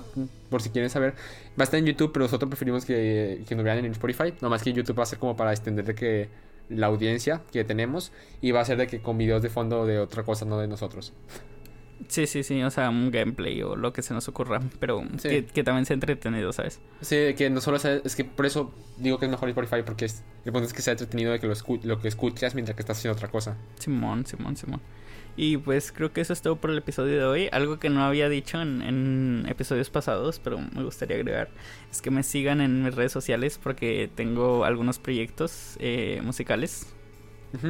por 0.51 0.61
si 0.63 0.71
quieren 0.71 0.91
saber, 0.91 1.13
va 1.59 1.61
a 1.61 1.65
estar 1.65 1.79
en 1.79 1.87
YouTube, 1.87 2.13
pero 2.13 2.25
nosotros 2.25 2.49
preferimos 2.49 2.85
que, 2.85 3.43
que 3.49 3.55
nos 3.57 3.65
vean 3.65 3.79
en 3.79 3.93
Spotify. 3.93 4.35
Nomás 4.41 4.63
que 4.63 4.73
YouTube 4.73 4.99
va 4.99 5.05
a 5.05 5.07
ser 5.07 5.19
como 5.19 5.37
para 5.37 5.53
extender 5.53 5.85
de 5.85 5.95
que 5.95 6.29
la 6.69 6.87
audiencia 6.87 7.43
que 7.53 7.65
tenemos 7.65 8.13
y 8.41 8.51
va 8.53 8.61
a 8.61 8.65
ser 8.65 8.77
de 8.79 8.87
que 8.87 9.01
con 9.01 9.19
videos 9.19 9.43
de 9.43 9.51
fondo 9.51 9.87
de 9.87 9.99
otra 9.99 10.23
cosa, 10.25 10.45
no 10.45 10.59
de 10.59 10.67
nosotros. 10.69 11.13
Sí, 12.09 12.27
sí, 12.27 12.43
sí, 12.43 12.63
o 12.63 12.71
sea, 12.71 12.91
un 12.91 13.11
gameplay 13.11 13.63
o 13.63 13.77
lo 13.77 13.93
que 13.93 14.03
se 14.03 14.13
nos 14.15 14.29
ocurra, 14.29 14.61
pero 14.81 15.03
Sí. 15.19 15.29
que, 15.29 15.45
que 15.47 15.65
también 15.65 15.87
sea 15.87 15.95
entretenido, 15.95 16.53
¿sabes? 16.53 16.81
Sí, 17.01 17.35
que 17.37 17.49
no 17.51 17.61
solo 17.61 17.79
sea, 17.79 18.01
es 18.05 18.15
que 18.17 18.25
por 18.25 18.47
eso 18.47 18.75
digo 18.99 19.19
que 19.19 19.25
es 19.27 19.31
mejor 19.31 19.49
Spotify 19.49 19.83
porque 19.87 20.05
es, 20.07 20.23
el 20.45 20.53
punto 20.53 20.67
es 20.67 20.75
que 20.75 20.83
sea 20.83 20.93
entretenido 20.93 21.33
de 21.33 21.41
que 21.41 21.47
lo, 21.47 21.55
escu- 21.55 21.83
lo 21.85 22.01
que 22.01 22.09
escuchas 22.09 22.55
mientras 22.55 22.75
que 22.77 22.83
estás 22.83 22.99
haciendo 22.99 23.17
otra 23.17 23.29
cosa. 23.29 23.57
Simón, 23.79 24.27
Simón, 24.27 24.57
Simón. 24.57 24.81
Y 25.37 25.57
pues 25.57 25.91
creo 25.91 26.13
que 26.13 26.21
eso 26.21 26.33
es 26.33 26.43
todo 26.43 26.57
por 26.57 26.71
el 26.71 26.79
episodio 26.79 27.17
de 27.19 27.25
hoy. 27.25 27.49
Algo 27.51 27.81
que 27.81 27.91
no 27.91 28.05
había 28.05 28.29
dicho 28.29 28.61
en, 28.63 28.83
en 28.83 29.47
episodios 29.49 29.91
pasados, 29.91 30.39
pero 30.39 30.59
me 30.59 30.85
gustaría 30.85 31.17
agregar, 31.17 31.49
es 31.91 32.01
que 32.03 32.11
me 32.13 32.23
sigan 32.23 32.61
en 32.61 32.85
mis 32.85 32.95
redes 32.95 33.11
sociales 33.13 33.59
porque 33.61 34.09
tengo 34.15 34.65
algunos 34.65 34.99
proyectos 35.01 35.77
eh, 35.81 36.21
musicales 36.23 36.87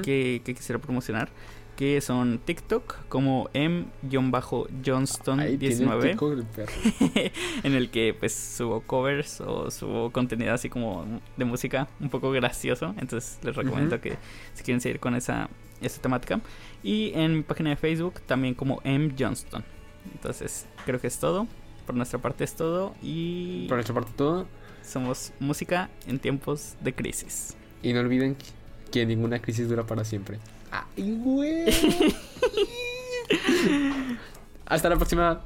que 0.02 0.40
quisiera 0.44 0.80
promocionar, 0.80 1.28
que 1.76 2.00
son 2.00 2.38
TikTok 2.38 3.08
como 3.08 3.48
Ahí 3.52 3.52
tiene 3.52 3.92
el 4.02 4.20
m-johnston19, 4.20 6.10
tico 6.10 6.30
del 6.30 6.44
perro. 6.44 6.72
en 7.62 7.74
el 7.74 7.90
que 7.90 8.14
pues 8.18 8.34
subo 8.34 8.80
covers 8.80 9.40
o 9.40 9.70
subo 9.70 10.10
contenido 10.10 10.54
así 10.54 10.68
como 10.68 11.20
de 11.36 11.44
música 11.44 11.88
un 12.00 12.10
poco 12.10 12.30
gracioso. 12.30 12.94
Entonces 12.98 13.38
les 13.42 13.56
recomiendo 13.56 14.00
que 14.00 14.16
si 14.54 14.62
quieren 14.62 14.80
seguir 14.80 15.00
con 15.00 15.14
esa, 15.14 15.48
esa 15.80 16.00
temática. 16.00 16.40
Y 16.82 17.12
en 17.14 17.36
mi 17.36 17.42
página 17.42 17.70
de 17.70 17.76
Facebook 17.76 18.20
también 18.26 18.54
como 18.54 18.80
M 18.84 19.14
Johnston. 19.18 19.64
Entonces 20.12 20.66
creo 20.84 21.00
que 21.00 21.08
es 21.08 21.18
todo. 21.18 21.46
Por 21.86 21.94
nuestra 21.94 22.18
parte 22.18 22.44
es 22.44 22.54
todo. 22.54 22.94
Y 23.02 23.66
Por 23.68 23.76
nuestra 23.76 23.94
parte 23.94 24.12
todo. 24.16 24.46
somos 24.82 25.32
música 25.40 25.90
en 26.06 26.18
tiempos 26.18 26.76
de 26.80 26.94
crisis. 26.94 27.56
Y 27.82 27.92
no 27.92 28.00
olviden 28.00 28.36
que 28.90 29.04
ninguna 29.04 29.40
crisis 29.40 29.68
dura 29.68 29.84
para 29.84 30.04
siempre. 30.04 30.38
¡Ay, 30.74 31.18
güey! 31.22 31.66
Hasta 34.66 34.88
la 34.88 34.96
próxima. 34.96 35.40